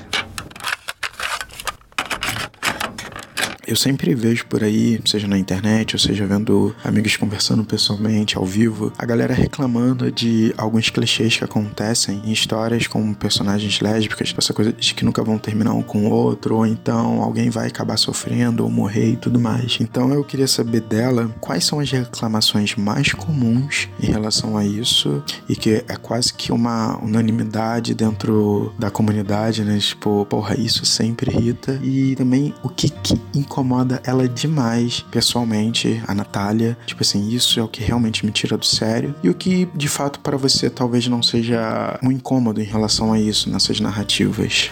Eu 3.70 3.76
sempre 3.76 4.16
vejo 4.16 4.48
por 4.48 4.64
aí, 4.64 5.00
seja 5.06 5.28
na 5.28 5.38
internet, 5.38 5.94
ou 5.94 6.00
seja 6.00 6.26
vendo 6.26 6.76
amigos 6.84 7.16
conversando 7.16 7.64
pessoalmente, 7.64 8.36
ao 8.36 8.44
vivo, 8.44 8.92
a 8.98 9.06
galera 9.06 9.32
reclamando 9.32 10.12
de 10.12 10.52
alguns 10.58 10.90
clichês 10.90 11.38
que 11.38 11.44
acontecem 11.44 12.20
em 12.26 12.32
histórias 12.32 12.88
com 12.88 13.14
personagens 13.14 13.80
lésbicas, 13.80 14.34
essa 14.36 14.54
coisa 14.54 14.74
de 14.74 14.96
que 14.96 15.06
nunca 15.06 15.24
vão 15.24 15.38
terminar 15.38 15.74
um 15.74 15.84
com 15.84 16.08
o 16.08 16.10
outro, 16.10 16.56
ou 16.56 16.66
então 16.66 17.22
alguém 17.22 17.52
vai 17.52 17.68
acabar 17.68 17.96
sofrendo 17.96 18.64
ou 18.64 18.72
morrer 18.72 19.12
e 19.12 19.18
tudo 19.18 19.40
mais. 19.40 19.78
Então 19.80 20.12
eu 20.12 20.24
queria 20.24 20.48
saber 20.48 20.82
dela 20.82 21.30
quais 21.40 21.64
são 21.64 21.80
as 21.80 21.92
reclamações 21.92 22.76
mais 22.76 23.14
comuns 23.14 23.88
em 24.02 24.08
relação 24.08 24.58
a 24.58 24.66
isso, 24.66 25.24
e 25.48 25.56
que 25.56 25.84
é 25.88 25.96
quase 25.96 26.34
que 26.34 26.52
uma 26.52 26.98
unanimidade 27.04 27.94
dentro 27.94 28.74
da 28.80 28.90
comunidade, 28.90 29.64
né? 29.64 29.78
Tipo, 29.78 30.26
porra, 30.26 30.60
isso 30.60 30.88
sempre 30.88 31.30
irrita. 31.30 31.80
E 31.84 32.16
também 32.16 32.52
o 32.64 32.70
que, 32.70 32.90
que 32.90 33.14
incomoda 33.36 33.59
ela 34.04 34.28
demais, 34.28 35.06
pessoalmente, 35.12 36.02
a 36.08 36.14
Natália. 36.14 36.78
Tipo 36.86 37.02
assim, 37.02 37.30
isso 37.30 37.60
é 37.60 37.64
o 37.64 37.68
que 37.68 37.84
realmente 37.84 38.26
me 38.26 38.32
tira 38.32 38.58
do 38.58 38.66
sério. 38.66 39.16
E 39.24 39.30
o 39.30 39.34
que, 39.34 39.68
de 39.76 39.88
fato, 39.88 40.20
para 40.20 40.38
você 40.38 40.70
talvez 40.70 41.08
não 41.08 41.22
seja 41.22 42.00
um 42.04 42.12
incômodo 42.12 42.62
em 42.62 42.66
relação 42.66 43.14
a 43.14 43.20
isso 43.20 43.50
nessas 43.50 43.80
narrativas. 43.80 44.72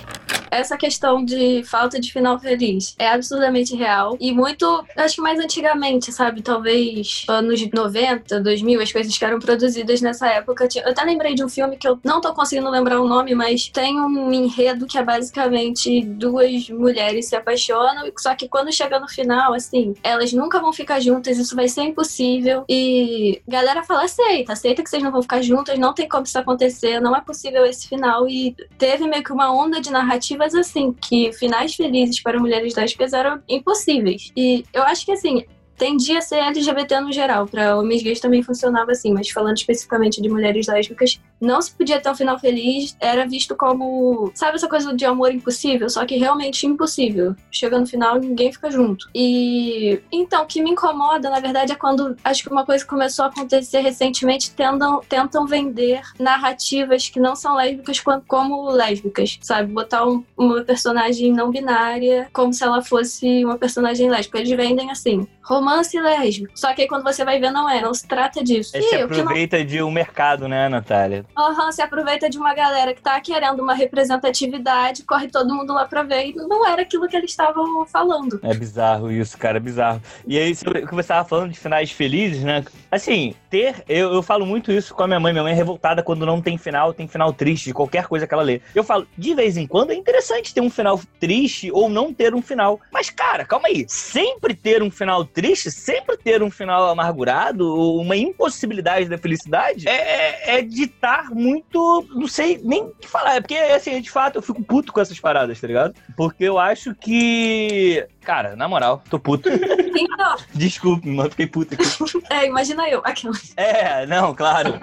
Essa 0.51 0.77
questão 0.77 1.23
de 1.23 1.63
falta 1.63 1.99
de 1.99 2.11
final 2.11 2.39
feliz 2.39 2.95
é 2.97 3.09
absurdamente 3.09 3.75
real 3.75 4.17
e 4.19 4.31
muito, 4.31 4.85
acho 4.95 5.15
que 5.15 5.21
mais 5.21 5.39
antigamente, 5.39 6.11
sabe? 6.11 6.41
Talvez 6.41 7.25
anos 7.27 7.61
90, 7.71 8.39
2000, 8.39 8.81
as 8.81 8.91
coisas 8.91 9.17
que 9.17 9.25
eram 9.25 9.39
produzidas 9.39 10.01
nessa 10.01 10.27
época. 10.27 10.67
Eu 10.75 10.91
até 10.91 11.03
lembrei 11.03 11.35
de 11.35 11.43
um 11.43 11.49
filme 11.49 11.77
que 11.77 11.87
eu 11.87 11.99
não 12.03 12.21
tô 12.21 12.33
conseguindo 12.33 12.69
lembrar 12.69 12.99
o 12.99 13.07
nome, 13.07 13.35
mas 13.35 13.69
tem 13.69 13.99
um 13.99 14.31
enredo 14.31 14.85
que 14.85 14.97
é 14.97 15.03
basicamente 15.03 16.01
duas 16.01 16.69
mulheres 16.69 17.27
se 17.27 17.35
apaixonam, 17.35 18.09
só 18.17 18.35
que 18.35 18.47
quando 18.47 18.71
chega 18.71 18.99
no 18.99 19.07
final, 19.07 19.53
assim, 19.53 19.93
elas 20.03 20.33
nunca 20.33 20.59
vão 20.59 20.73
ficar 20.73 20.99
juntas, 20.99 21.37
isso 21.37 21.55
vai 21.55 21.67
ser 21.67 21.83
impossível. 21.83 22.65
E 22.69 23.41
galera 23.47 23.83
fala: 23.83 24.03
aceita, 24.03 24.53
aceita 24.53 24.83
que 24.83 24.89
vocês 24.89 25.03
não 25.03 25.11
vão 25.11 25.21
ficar 25.21 25.41
juntas, 25.41 25.77
não 25.77 25.93
tem 25.93 26.07
como 26.07 26.23
isso 26.23 26.37
acontecer, 26.37 26.99
não 26.99 27.15
é 27.15 27.21
possível 27.21 27.65
esse 27.65 27.87
final. 27.87 28.27
E 28.27 28.55
teve 28.77 29.07
meio 29.07 29.23
que 29.23 29.33
uma 29.33 29.53
onda 29.53 29.79
de 29.81 29.91
narrativas 30.37 30.55
assim, 30.55 30.93
que 30.93 31.33
finais 31.33 31.75
felizes 31.75 32.21
para 32.21 32.39
mulheres 32.39 32.75
lésbicas 32.75 33.13
eram 33.13 33.41
impossíveis. 33.49 34.31
E 34.35 34.63
eu 34.73 34.83
acho 34.83 35.05
que 35.05 35.11
assim. 35.11 35.43
Tendia 35.77 36.17
a 36.17 36.21
ser 36.21 36.37
LGBT 36.37 36.99
no 37.01 37.11
geral, 37.11 37.45
para 37.47 37.77
homens 37.77 38.01
gays 38.01 38.19
também 38.19 38.41
funcionava 38.41 38.91
assim, 38.91 39.13
mas 39.13 39.29
falando 39.29 39.57
especificamente 39.57 40.21
de 40.21 40.27
mulheres 40.29 40.67
lésbicas, 40.67 41.19
não 41.39 41.61
se 41.61 41.71
podia 41.71 41.99
ter 42.01 42.09
um 42.09 42.15
final 42.15 42.39
feliz, 42.39 42.95
era 42.99 43.27
visto 43.27 43.55
como, 43.55 44.31
sabe 44.33 44.55
essa 44.55 44.67
coisa 44.67 44.95
de 44.95 45.05
amor 45.05 45.31
impossível, 45.31 45.89
só 45.89 46.05
que 46.05 46.17
realmente 46.17 46.65
impossível. 46.65 47.35
Chega 47.51 47.77
no 47.79 47.85
final, 47.85 48.19
ninguém 48.19 48.51
fica 48.51 48.71
junto. 48.71 49.07
E 49.13 50.01
então, 50.11 50.43
o 50.43 50.45
que 50.47 50.63
me 50.63 50.71
incomoda, 50.71 51.29
na 51.29 51.39
verdade, 51.39 51.71
é 51.71 51.75
quando 51.75 52.15
acho 52.23 52.43
que 52.43 52.49
uma 52.49 52.65
coisa 52.65 52.83
começou 52.85 53.25
a 53.25 53.27
acontecer 53.27 53.81
recentemente, 53.81 54.51
tentam, 54.51 55.01
tentam 55.07 55.45
vender 55.45 56.01
narrativas 56.19 57.07
que 57.09 57.19
não 57.19 57.35
são 57.35 57.55
lésbicas 57.55 58.01
como 58.27 58.71
lésbicas, 58.71 59.37
sabe? 59.41 59.71
Botar 59.71 60.07
um- 60.07 60.23
uma 60.35 60.63
personagem 60.63 61.31
não 61.31 61.51
binária 61.51 62.27
como 62.33 62.51
se 62.53 62.63
ela 62.63 62.81
fosse 62.81 63.43
uma 63.45 63.57
personagem 63.57 64.09
lésbica. 64.09 64.39
Eles 64.39 64.49
vendem 64.57 64.89
assim, 64.89 65.27
romance 65.43 65.66
lésbico. 65.99 66.51
Só 66.55 66.73
que 66.73 66.81
aí 66.81 66.87
quando 66.87 67.03
você 67.03 67.23
vai 67.23 67.39
ver, 67.39 67.51
não 67.51 67.69
é, 67.69 67.81
não 67.81 67.93
se 67.93 68.07
trata 68.07 68.43
disso. 68.43 68.71
Se 68.71 68.77
E 68.77 69.03
o 69.03 69.07
que 69.07 69.17
não 69.17 69.23
aproveita 69.23 69.63
de 69.63 69.81
um 69.81 69.91
mercado, 69.91 70.47
né, 70.47 70.69
Natália? 70.69 71.25
Aham, 71.37 71.71
se 71.71 71.81
aproveita 71.81 72.29
de 72.29 72.37
uma 72.37 72.53
galera 72.53 72.93
que 72.93 73.01
tá 73.01 73.19
querendo 73.21 73.61
uma 73.61 73.73
representatividade, 73.73 75.03
corre 75.03 75.27
todo 75.27 75.53
mundo 75.53 75.73
lá 75.73 75.85
pra 75.85 76.03
ver, 76.03 76.27
e 76.27 76.33
não 76.33 76.65
era 76.65 76.81
aquilo 76.81 77.07
que 77.07 77.15
eles 77.15 77.31
estavam 77.31 77.85
falando. 77.85 78.39
É 78.43 78.53
bizarro 78.53 79.11
isso, 79.11 79.37
cara, 79.37 79.57
é 79.57 79.59
bizarro. 79.59 80.01
E 80.25 80.37
aí, 80.37 80.55
sobre 80.55 80.79
o 80.79 80.87
que 80.87 80.95
você 80.95 81.07
tava 81.07 81.27
falando 81.27 81.51
de 81.51 81.59
finais 81.59 81.91
felizes, 81.91 82.43
né? 82.43 82.63
Assim, 82.91 83.35
ter. 83.49 83.83
Eu, 83.87 84.13
eu 84.13 84.21
falo 84.21 84.45
muito 84.45 84.71
isso 84.71 84.93
com 84.93 85.03
a 85.03 85.07
minha 85.07 85.19
mãe. 85.19 85.33
Minha 85.33 85.43
mãe 85.43 85.53
é 85.53 85.55
revoltada 85.55 86.03
quando 86.03 86.25
não 86.25 86.41
tem 86.41 86.57
final, 86.57 86.93
tem 86.93 87.07
final 87.07 87.33
triste 87.33 87.65
de 87.65 87.73
qualquer 87.73 88.07
coisa 88.07 88.27
que 88.27 88.33
ela 88.33 88.43
lê. 88.43 88.61
Eu 88.73 88.83
falo, 88.83 89.07
de 89.17 89.33
vez 89.33 89.57
em 89.57 89.67
quando 89.67 89.91
é 89.91 89.95
interessante 89.95 90.53
ter 90.53 90.61
um 90.61 90.69
final 90.69 90.99
triste 91.19 91.71
ou 91.71 91.89
não 91.89 92.13
ter 92.13 92.33
um 92.33 92.41
final. 92.41 92.79
Mas, 92.91 93.09
cara, 93.09 93.45
calma 93.45 93.67
aí. 93.67 93.85
Sempre 93.87 94.53
ter 94.53 94.81
um 94.81 94.91
final 94.91 95.25
triste, 95.25 95.56
sempre 95.57 96.17
ter 96.17 96.43
um 96.43 96.49
final 96.49 96.89
amargurado, 96.89 97.67
ou 97.67 98.01
uma 98.01 98.15
impossibilidade 98.15 99.09
da 99.09 99.17
felicidade, 99.17 99.87
é, 99.87 99.91
é, 99.91 100.57
é 100.57 100.61
ditar 100.61 101.31
muito. 101.31 102.05
Não 102.13 102.27
sei 102.27 102.59
nem 102.63 102.83
o 102.83 102.91
que 102.91 103.07
falar. 103.07 103.35
É 103.35 103.41
porque, 103.41 103.55
assim, 103.55 103.99
de 104.01 104.09
fato, 104.09 104.37
eu 104.37 104.41
fico 104.41 104.63
puto 104.63 104.93
com 104.93 105.01
essas 105.01 105.19
paradas, 105.19 105.59
tá 105.59 105.67
ligado? 105.67 105.95
Porque 106.15 106.43
eu 106.43 106.57
acho 106.57 106.93
que. 106.95 108.05
Cara, 108.21 108.55
na 108.55 108.67
moral, 108.67 109.01
tô 109.09 109.17
puto. 109.17 109.49
Então, 109.49 110.35
Desculpe, 110.53 111.09
mas 111.09 111.29
fiquei 111.29 111.47
puto 111.47 111.73
aqui. 111.73 111.83
é, 112.29 112.45
imagina 112.45 112.87
eu, 112.89 113.01
aquela. 113.03 113.33
É, 113.55 114.05
não, 114.05 114.35
claro. 114.35 114.73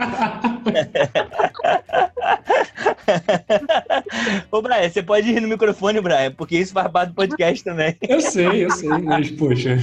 Ô, 4.50 4.62
Brian, 4.62 4.88
você 4.88 5.02
pode 5.02 5.30
rir 5.30 5.40
no 5.40 5.48
microfone, 5.48 6.00
Brian, 6.00 6.32
porque 6.32 6.56
isso 6.56 6.72
faz 6.72 6.90
parte 6.90 7.10
do 7.10 7.14
podcast 7.14 7.62
também. 7.62 7.96
Eu 8.08 8.20
sei, 8.20 8.64
eu 8.64 8.70
sei, 8.70 8.88
mas 8.88 9.30
poxa. 9.32 9.76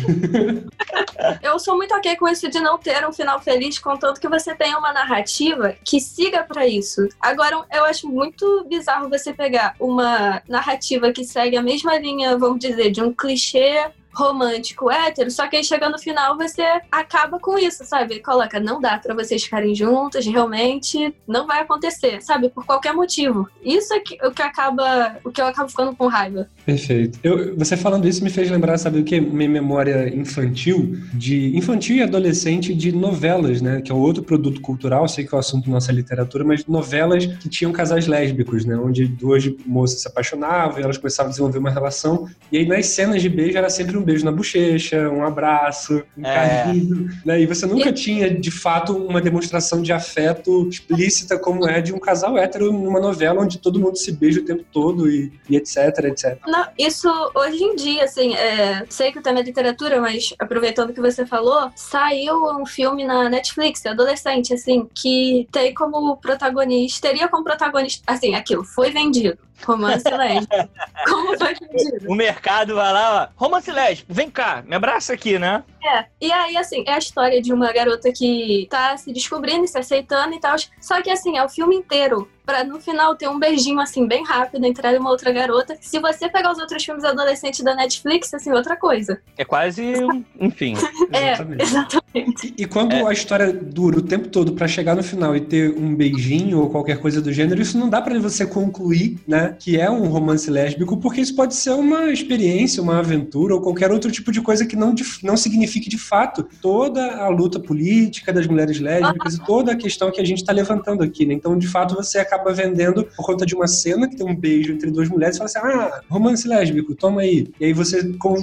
Eu 1.41 1.59
sou 1.59 1.75
muito 1.75 1.93
ok 1.95 2.15
com 2.15 2.27
isso 2.27 2.49
de 2.49 2.59
não 2.59 2.77
ter 2.77 3.07
um 3.07 3.13
final 3.13 3.39
feliz, 3.41 3.79
contanto 3.79 4.19
que 4.19 4.27
você 4.27 4.55
tenha 4.55 4.77
uma 4.77 4.93
narrativa 4.93 5.75
que 5.83 5.99
siga 5.99 6.43
pra 6.43 6.67
isso. 6.67 7.07
Agora, 7.19 7.65
eu 7.71 7.85
acho 7.85 8.07
muito 8.07 8.65
bizarro 8.67 9.09
você 9.09 9.33
pegar 9.33 9.75
uma 9.79 10.41
narrativa 10.47 11.11
que 11.11 11.23
segue 11.23 11.57
a 11.57 11.61
mesma 11.61 11.97
linha, 11.97 12.37
vamos 12.37 12.59
dizer, 12.59 12.91
de 12.91 13.01
um 13.01 13.13
clichê 13.13 13.91
romântico 14.13 14.91
hétero, 14.91 15.31
só 15.31 15.47
que 15.47 15.57
aí 15.57 15.63
chega 15.63 15.89
no 15.89 15.99
final 15.99 16.37
você 16.37 16.63
acaba 16.91 17.39
com 17.39 17.57
isso, 17.57 17.83
sabe? 17.85 18.19
Coloca, 18.19 18.59
não 18.59 18.79
dá 18.79 18.97
pra 18.97 19.13
vocês 19.13 19.43
ficarem 19.43 19.73
juntos, 19.73 20.25
realmente 20.25 21.13
não 21.27 21.47
vai 21.47 21.61
acontecer, 21.61 22.21
sabe? 22.21 22.49
Por 22.49 22.65
qualquer 22.65 22.93
motivo. 22.93 23.47
Isso 23.63 23.93
é 23.93 23.99
que, 23.99 24.17
o 24.25 24.31
que 24.31 24.41
acaba, 24.41 25.17
o 25.23 25.31
que 25.31 25.41
eu 25.41 25.45
acabo 25.45 25.69
ficando 25.69 25.95
com 25.95 26.07
raiva. 26.07 26.47
Perfeito. 26.65 27.19
Eu, 27.23 27.55
você 27.57 27.77
falando 27.77 28.07
isso 28.07 28.23
me 28.23 28.29
fez 28.29 28.49
lembrar, 28.49 28.77
sabe 28.77 28.99
o 28.99 29.03
que? 29.03 29.19
Minha 29.19 29.49
memória 29.49 30.13
infantil, 30.13 30.97
de 31.13 31.55
infantil 31.55 31.97
e 31.97 32.01
adolescente 32.01 32.73
de 32.73 32.91
novelas, 32.91 33.61
né? 33.61 33.81
Que 33.81 33.91
é 33.91 33.95
outro 33.95 34.23
produto 34.23 34.61
cultural, 34.61 35.07
sei 35.07 35.25
que 35.25 35.33
é 35.33 35.37
o 35.37 35.39
assunto 35.39 35.65
da 35.65 35.71
nossa 35.71 35.91
literatura, 35.91 36.43
mas 36.43 36.65
novelas 36.65 37.25
que 37.25 37.49
tinham 37.49 37.71
casais 37.71 38.07
lésbicos, 38.07 38.65
né? 38.65 38.75
Onde 38.75 39.07
duas 39.07 39.49
moças 39.65 40.01
se 40.01 40.07
apaixonavam 40.07 40.79
e 40.79 40.83
elas 40.83 40.97
começavam 40.97 41.29
a 41.29 41.31
desenvolver 41.31 41.59
uma 41.59 41.71
relação. 41.71 42.27
E 42.51 42.57
aí 42.57 42.67
nas 42.67 42.87
cenas 42.87 43.21
de 43.21 43.29
beijo 43.29 43.57
era 43.57 43.69
sempre 43.69 43.97
um 44.01 44.05
beijo 44.05 44.25
na 44.25 44.31
bochecha, 44.31 45.09
um 45.09 45.23
abraço, 45.23 46.03
um 46.17 46.25
É. 46.25 46.33
carinho, 46.33 47.09
né? 47.25 47.39
E 47.39 47.45
você 47.45 47.65
nunca 47.65 47.91
tinha, 47.93 48.29
de 48.29 48.51
fato, 48.51 48.95
uma 48.95 49.21
demonstração 49.21 49.81
de 49.81 49.93
afeto 49.93 50.67
explícita 50.67 51.37
como 51.37 51.67
é 51.67 51.81
de 51.81 51.93
um 51.93 51.99
casal 51.99 52.37
hétero 52.37 52.71
numa 52.71 52.99
novela 52.99 53.41
onde 53.41 53.57
todo 53.57 53.79
mundo 53.79 53.97
se 53.97 54.11
beija 54.11 54.41
o 54.41 54.45
tempo 54.45 54.63
todo 54.71 55.09
e, 55.09 55.31
e 55.49 55.55
etc, 55.55 55.77
etc. 56.05 56.37
Não, 56.47 56.65
isso 56.77 57.07
hoje 57.35 57.63
em 57.63 57.75
dia, 57.75 58.03
assim, 58.03 58.33
é, 58.35 58.85
sei 58.89 59.11
que 59.11 59.19
o 59.19 59.21
tema 59.21 59.39
é 59.39 59.43
literatura, 59.43 60.01
mas 60.01 60.33
aproveitando 60.39 60.89
o 60.89 60.93
que 60.93 61.01
você 61.01 61.25
falou, 61.25 61.71
saiu 61.75 62.35
um 62.59 62.65
filme 62.65 63.05
na 63.05 63.29
Netflix, 63.29 63.85
adolescente, 63.85 64.53
assim, 64.53 64.87
que 64.93 65.47
tem 65.51 65.73
como 65.73 66.17
protagonista, 66.17 67.07
teria 67.07 67.27
como 67.27 67.43
protagonista, 67.43 68.03
assim, 68.07 68.35
aquilo, 68.35 68.63
foi 68.63 68.91
vendido. 68.91 69.37
Romance 69.65 70.09
lésbico. 70.09 70.69
Como 71.07 71.37
foi 71.37 71.55
pedido? 71.55 72.11
O 72.11 72.15
mercado 72.15 72.75
vai 72.75 72.93
lá, 72.93 73.29
ó, 73.37 73.43
romance 73.43 73.71
lésbico, 73.71 74.13
vem 74.13 74.29
cá, 74.29 74.63
me 74.65 74.75
abraça 74.75 75.13
aqui, 75.13 75.37
né? 75.39 75.63
É. 75.83 76.05
E 76.21 76.31
aí, 76.31 76.55
assim, 76.57 76.83
é 76.87 76.93
a 76.93 76.97
história 76.97 77.41
de 77.41 77.51
uma 77.53 77.71
garota 77.73 78.11
que 78.11 78.67
tá 78.69 78.95
se 78.97 79.11
descobrindo 79.11 79.65
e 79.65 79.67
se 79.67 79.77
aceitando 79.77 80.33
e 80.35 80.39
tal. 80.39 80.55
Só 80.79 81.01
que, 81.01 81.09
assim, 81.09 81.37
é 81.37 81.43
o 81.43 81.49
filme 81.49 81.75
inteiro. 81.75 82.27
Pra 82.43 82.63
no 82.63 82.81
final 82.81 83.15
ter 83.15 83.29
um 83.29 83.39
beijinho, 83.39 83.79
assim, 83.79 84.07
bem 84.07 84.25
rápido 84.25 84.65
entre 84.65 84.85
ela 84.85 84.97
e 84.97 84.99
uma 84.99 85.11
outra 85.11 85.31
garota. 85.31 85.77
Se 85.79 85.99
você 85.99 86.27
pegar 86.27 86.51
os 86.51 86.57
outros 86.59 86.83
filmes 86.83 87.03
adolescentes 87.03 87.63
da 87.63 87.75
Netflix, 87.75 88.33
assim, 88.33 88.51
outra 88.51 88.75
coisa. 88.75 89.21
É 89.37 89.45
quase, 89.45 89.81
um- 90.03 90.23
enfim. 90.39 90.73
É, 91.13 91.33
Exatamente. 91.33 91.63
exatamente. 91.63 92.53
E 92.57 92.65
quando 92.65 92.93
É. 92.93 93.05
a 93.07 93.11
história 93.13 93.53
dura 93.53 93.99
o 93.99 94.01
tempo 94.01 94.27
todo 94.27 94.53
pra 94.53 94.67
chegar 94.67 94.95
no 94.95 95.03
final 95.03 95.35
e 95.35 95.39
ter 95.41 95.71
um 95.77 95.95
beijinho 95.95 96.59
ou 96.61 96.69
qualquer 96.69 96.99
coisa 96.99 97.21
do 97.21 97.31
gênero, 97.31 97.61
isso 97.61 97.77
não 97.77 97.89
dá 97.89 98.01
pra 98.01 98.17
você 98.19 98.45
concluir, 98.45 99.19
né, 99.27 99.55
que 99.59 99.79
é 99.79 99.89
um 99.89 100.07
romance 100.07 100.49
lésbico, 100.49 100.97
porque 100.97 101.21
isso 101.21 101.35
pode 101.35 101.53
ser 101.55 101.71
uma 101.71 102.11
experiência, 102.11 102.81
uma 102.81 102.99
aventura 102.99 103.53
ou 103.55 103.61
qualquer 103.61 103.91
outro 103.91 104.11
tipo 104.11 104.31
de 104.31 104.41
coisa 104.41 104.65
que 104.65 104.75
não, 104.75 104.93
não 105.23 105.37
signifique 105.71 105.89
de 105.89 105.97
fato 105.97 106.47
toda 106.61 107.17
a 107.17 107.29
luta 107.29 107.59
política 107.59 108.33
das 108.33 108.45
mulheres 108.47 108.79
lésbicas 108.79 109.35
e 109.35 109.45
toda 109.45 109.71
a 109.71 109.75
questão 109.75 110.11
que 110.11 110.21
a 110.21 110.25
gente 110.25 110.43
tá 110.43 110.51
levantando 110.51 111.03
aqui, 111.03 111.25
né? 111.25 111.33
Então, 111.33 111.57
de 111.57 111.67
fato, 111.67 111.95
você 111.95 112.19
acaba 112.19 112.53
vendendo 112.53 113.05
por 113.15 113.25
conta 113.25 113.45
de 113.45 113.55
uma 113.55 113.67
cena 113.67 114.07
que 114.07 114.15
tem 114.15 114.27
um 114.27 114.35
beijo 114.35 114.73
entre 114.73 114.91
duas 114.91 115.09
mulheres 115.09 115.35
e 115.35 115.39
fala 115.39 115.49
assim: 115.49 115.59
"Ah, 115.59 116.01
romance 116.09 116.47
lésbico, 116.47 116.95
toma 116.95 117.21
aí". 117.21 117.47
E 117.59 117.65
aí 117.65 117.73
você 117.73 118.01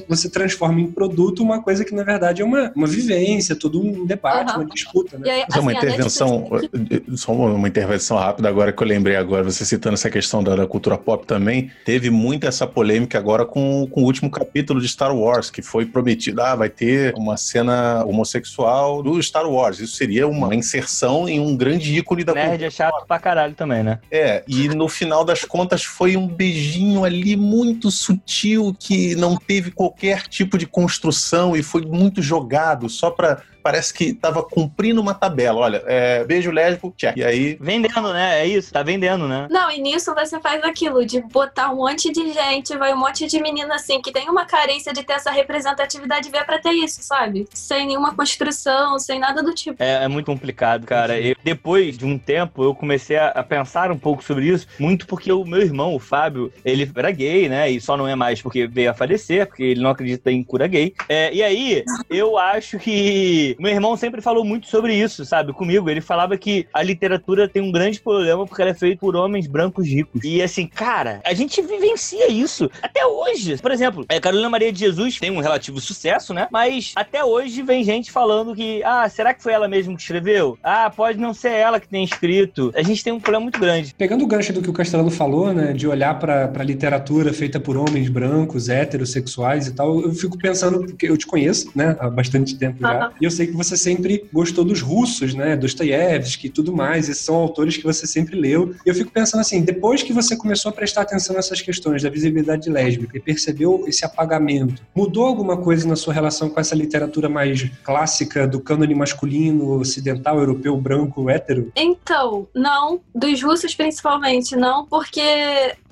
você 0.09 0.31
transforma 0.31 0.81
em 0.81 0.91
produto 0.91 1.43
uma 1.43 1.63
coisa 1.63 1.85
que 1.85 1.95
na 1.95 2.03
verdade 2.03 2.43
é 2.43 2.45
uma, 2.45 2.73
uma 2.75 2.87
vivência, 2.87 3.55
todo 3.57 3.81
um 3.81 4.07
debate, 4.07 4.51
Aham. 4.51 4.61
uma 4.61 4.67
disputa, 4.67 5.19
né? 5.19 5.27
E 5.27 5.31
aí, 5.31 5.45
Só 5.51 5.61
uma 5.61 5.73
assim, 5.73 5.79
a 5.79 5.83
intervenção, 5.83 6.51
Netflix- 6.51 7.21
só 7.21 7.33
uma 7.33 7.69
intervenção 7.69 8.17
rápida 8.17 8.49
agora 8.49 8.73
que 8.73 8.83
eu 8.83 8.87
lembrei 8.87 9.17
agora, 9.17 9.45
você 9.45 9.65
citando 9.65 9.95
essa 9.95 10.11
questão 10.11 10.43
da, 10.43 10.57
da 10.57 10.67
cultura 10.67 10.97
pop 10.97 11.27
também, 11.27 11.71
teve 11.85 12.11
muita 12.11 12.49
essa 12.49 12.67
polêmica 12.67 13.19
agora 13.19 13.45
com, 13.45 13.87
com 13.91 14.03
o 14.03 14.05
último 14.05 14.31
capítulo 14.31 14.81
de 14.81 14.89
Star 14.89 15.15
Wars, 15.15 15.51
que 15.51 15.63
foi 15.63 15.85
prometido, 15.87 16.41
ah, 16.43 16.55
vai 16.55 16.69
ter 16.71 17.13
uma 17.19 17.37
cena 17.37 18.05
homossexual 18.05 19.03
do 19.03 19.23
Star 19.23 19.49
Wars. 19.49 19.79
Isso 19.79 19.97
seria 19.97 20.27
uma 20.27 20.55
inserção 20.55 21.29
em 21.29 21.41
um 21.41 21.57
grande 21.57 21.97
ícone 21.97 22.25
da 22.25 22.35
Nerd 22.35 22.65
é 22.65 22.71
chato 22.71 23.07
pra 23.07 23.19
caralho 23.19 23.55
também, 23.55 23.83
né? 23.83 23.99
É, 24.11 24.43
e 24.47 24.69
no 24.69 24.89
final 24.89 25.25
das 25.25 25.45
contas 25.45 25.85
foi 25.85 26.17
um 26.17 26.27
beijinho 26.27 27.05
ali 27.05 27.37
muito 27.37 27.91
sutil 27.91 28.75
que 28.79 29.15
não 29.17 29.37
teve 29.37 29.71
qualquer 29.71 30.23
tipo 30.29 30.57
de 30.57 30.67
construção 30.67 31.57
e 31.57 31.63
foi 31.63 31.83
muito 31.83 32.23
jogado 32.23 32.89
só 32.89 33.11
pra. 33.11 33.43
Parece 33.61 33.93
que 33.93 34.15
tava 34.15 34.43
cumprindo 34.43 35.01
uma 35.01 35.13
tabela. 35.13 35.61
Olha, 35.61 35.83
é, 35.87 36.25
beijo 36.25 36.51
lésbico, 36.51 36.95
check. 36.97 37.15
E 37.17 37.25
aí. 37.25 37.59
Vendendo, 37.61 38.13
né? 38.15 38.41
É 38.41 38.47
isso, 38.47 38.73
tá 38.73 38.83
vendendo, 38.83 39.29
né? 39.29 39.47
Não, 39.51 39.71
e 39.71 39.79
nisso 39.79 40.15
você 40.15 40.41
faz 40.41 40.63
aquilo 40.65 41.05
de 41.05 41.21
botar 41.21 41.71
um 41.71 41.77
monte 41.77 42.11
de 42.11 42.33
gente, 42.33 42.77
vai 42.79 42.95
um 42.95 42.97
monte 42.97 43.27
de 43.27 43.43
menina 43.43 43.75
assim, 43.75 44.01
que 44.01 44.13
tem 44.13 44.31
uma 44.31 44.47
carência 44.47 44.93
de 44.93 45.03
ter 45.03 45.15
essa 45.15 45.31
representatividade, 45.31 46.31
vier 46.31 46.47
pra 46.47 46.59
ter 46.59 46.71
isso, 46.71 47.03
sabe? 47.09 47.47
Sem 47.53 47.87
nenhuma 47.87 48.15
construção, 48.15 48.99
sem 48.99 49.19
nada 49.19 49.43
do 49.43 49.55
tipo. 49.55 49.83
É, 49.83 50.05
é 50.05 50.09
muito 50.09 50.27
complicado, 50.27 50.87
cara. 50.87 51.19
Eu- 51.19 51.37
depois 51.43 51.97
de 51.97 52.05
um 52.05 52.19
tempo, 52.19 52.63
eu 52.63 52.75
comecei 52.75 53.17
a, 53.17 53.29
a 53.29 53.43
pensar 53.43 53.91
um 53.91 53.99
pouco 53.99 54.23
sobre 54.23 54.47
isso, 54.47 54.67
muito 54.79 55.07
porque 55.07 55.33
o 55.33 55.45
meu 55.45 55.61
irmão, 55.61 55.95
o 55.95 55.99
Fábio, 55.99 56.53
ele 56.65 56.91
era 56.95 57.11
gay, 57.11 57.49
né? 57.49 57.71
E 57.71 57.81
só 57.81 57.97
não 57.97 58.07
é 58.07 58.15
mais 58.15 58.43
porque 58.43 58.67
veio 58.67 58.91
a 58.91 58.95
falecer, 58.95 59.47
porque 59.47 59.63
ele 59.63 59.81
não 59.81 59.91
acredita 59.91 60.31
em 60.31 60.43
cura 60.45 60.67
gay. 60.67 60.95
É, 61.09 61.33
e 61.33 61.43
aí, 61.43 61.85
eu 62.11 62.37
acho 62.39 62.79
que 62.79 63.57
meu 63.59 63.71
irmão 63.71 63.97
sempre 63.97 64.21
falou 64.21 64.45
muito 64.45 64.67
sobre 64.69 64.95
isso, 64.95 65.25
sabe? 65.25 65.53
Comigo. 65.53 65.89
Ele 65.89 66.01
falava 66.01 66.37
que 66.37 66.67
a 66.73 66.83
literatura 66.83 67.49
tem 67.49 67.63
um 67.63 67.73
grande 67.73 68.01
problema 68.01 68.47
porque 68.47 68.61
ela 68.63 68.71
é 68.71 68.75
feita 68.75 68.99
por 69.01 69.17
homens 69.17 69.47
brancos 69.47 69.87
ricos. 69.87 70.23
E 70.25 70.43
assim, 70.43 70.67
cara, 70.67 71.21
a 71.25 71.33
gente 71.35 71.61
vivencia 71.63 72.31
isso 72.31 72.71
até 72.83 73.05
hoje. 73.07 73.57
Por 73.59 73.71
exemplo, 73.71 74.05
a 74.09 74.21
Carolina 74.21 74.49
Maria 74.51 74.73
de 74.73 74.79
Jesus 74.79 75.19
tem 75.19 75.31
um 75.31 75.41
relativo 75.41 75.81
sucesso, 75.81 76.35
né? 76.35 76.49
Mas 76.51 76.93
até 76.99 77.25
hoje 77.25 77.63
vem 77.63 77.85
gente 77.85 78.11
falando 78.11 78.57
que, 78.57 78.83
ah, 78.83 79.09
será 79.09 79.33
que 79.33 79.41
foi 79.41 79.53
ela 79.53 79.69
mesma 79.69 79.95
que 79.95 80.03
escreveu? 80.03 80.59
Ah, 80.65 80.91
pode 80.91 81.17
não 81.17 81.33
ser 81.33 81.53
ela 81.53 81.79
que 81.79 81.87
tem 81.87 82.03
escrito. 82.03 82.73
A 82.75 82.83
gente 82.83 83.05
tem 83.05 83.13
um 83.13 83.21
problema 83.21 83.45
muito 83.45 83.61
grande. 83.61 83.95
Pegando 83.97 84.25
o 84.25 84.27
gancho 84.27 84.53
do 84.53 84.61
que 84.61 84.69
o 84.69 84.73
Castellano 84.73 85.11
falou, 85.11 85.55
né, 85.55 85.73
de 85.73 85.87
olhar 85.87 86.19
para 86.19 86.51
a 86.53 86.63
literatura 86.65 87.33
feita 87.33 87.61
por 87.61 87.77
homens 87.77 88.09
brancos, 88.09 88.69
heterossexuais 88.69 89.69
e 89.69 89.75
tal, 89.75 90.01
eu 90.01 90.13
fico 90.13 90.37
pensando, 90.37 90.85
porque 90.85 91.09
eu 91.09 91.17
te 91.17 91.25
conheço, 91.25 91.71
né, 91.73 91.97
há 92.01 92.11
bastante 92.11 92.57
tempo 92.57 92.81
já, 92.81 93.13
e 93.21 93.25
eu 93.25 93.31
sei 93.31 93.47
que 93.47 93.53
você 93.53 93.77
sempre 93.77 94.25
gostou 94.33 94.65
dos 94.65 94.81
russos, 94.81 95.35
né, 95.35 95.57
Dostoiévski 95.57 96.49
e 96.49 96.51
tudo 96.51 96.75
mais, 96.75 97.09
esses 97.09 97.25
são 97.25 97.37
autores 97.37 97.77
que 97.77 97.85
você 97.85 98.09
sempre 98.09 98.35
leu, 98.35 98.75
e 98.85 98.89
eu 98.89 98.95
fico 98.95 99.13
pensando 99.13 99.41
assim, 99.41 99.63
depois 99.63 100.03
que 100.03 100.13
você 100.13 100.37
começou 100.37 100.71
a 100.71 100.73
prestar 100.73 101.03
atenção 101.03 101.37
nessas 101.37 101.63
questões 101.63 102.03
da 102.03 102.11
visibilidade 102.11 102.69
lésbica 102.69 103.17
e 103.17 103.21
percebeu 103.21 103.85
esse 103.87 104.05
apagamento, 104.05 104.83
mudou 104.93 105.25
alguma 105.25 105.57
coisa 105.57 105.87
na 105.87 105.95
sua 105.95 106.13
relação 106.13 106.51
com 106.51 106.59
essa 106.59 106.75
literatura 106.75 106.88
mais 107.29 107.71
clássica 107.83 108.47
do 108.47 108.61
cânone 108.61 108.95
masculino, 108.95 109.79
ocidental, 109.79 110.39
europeu, 110.39 110.77
branco, 110.77 111.29
hétero? 111.29 111.71
Então, 111.77 112.47
não, 112.55 113.01
dos 113.15 113.43
russos 113.43 113.75
principalmente, 113.75 114.57
não, 114.57 114.87
porque 114.87 115.21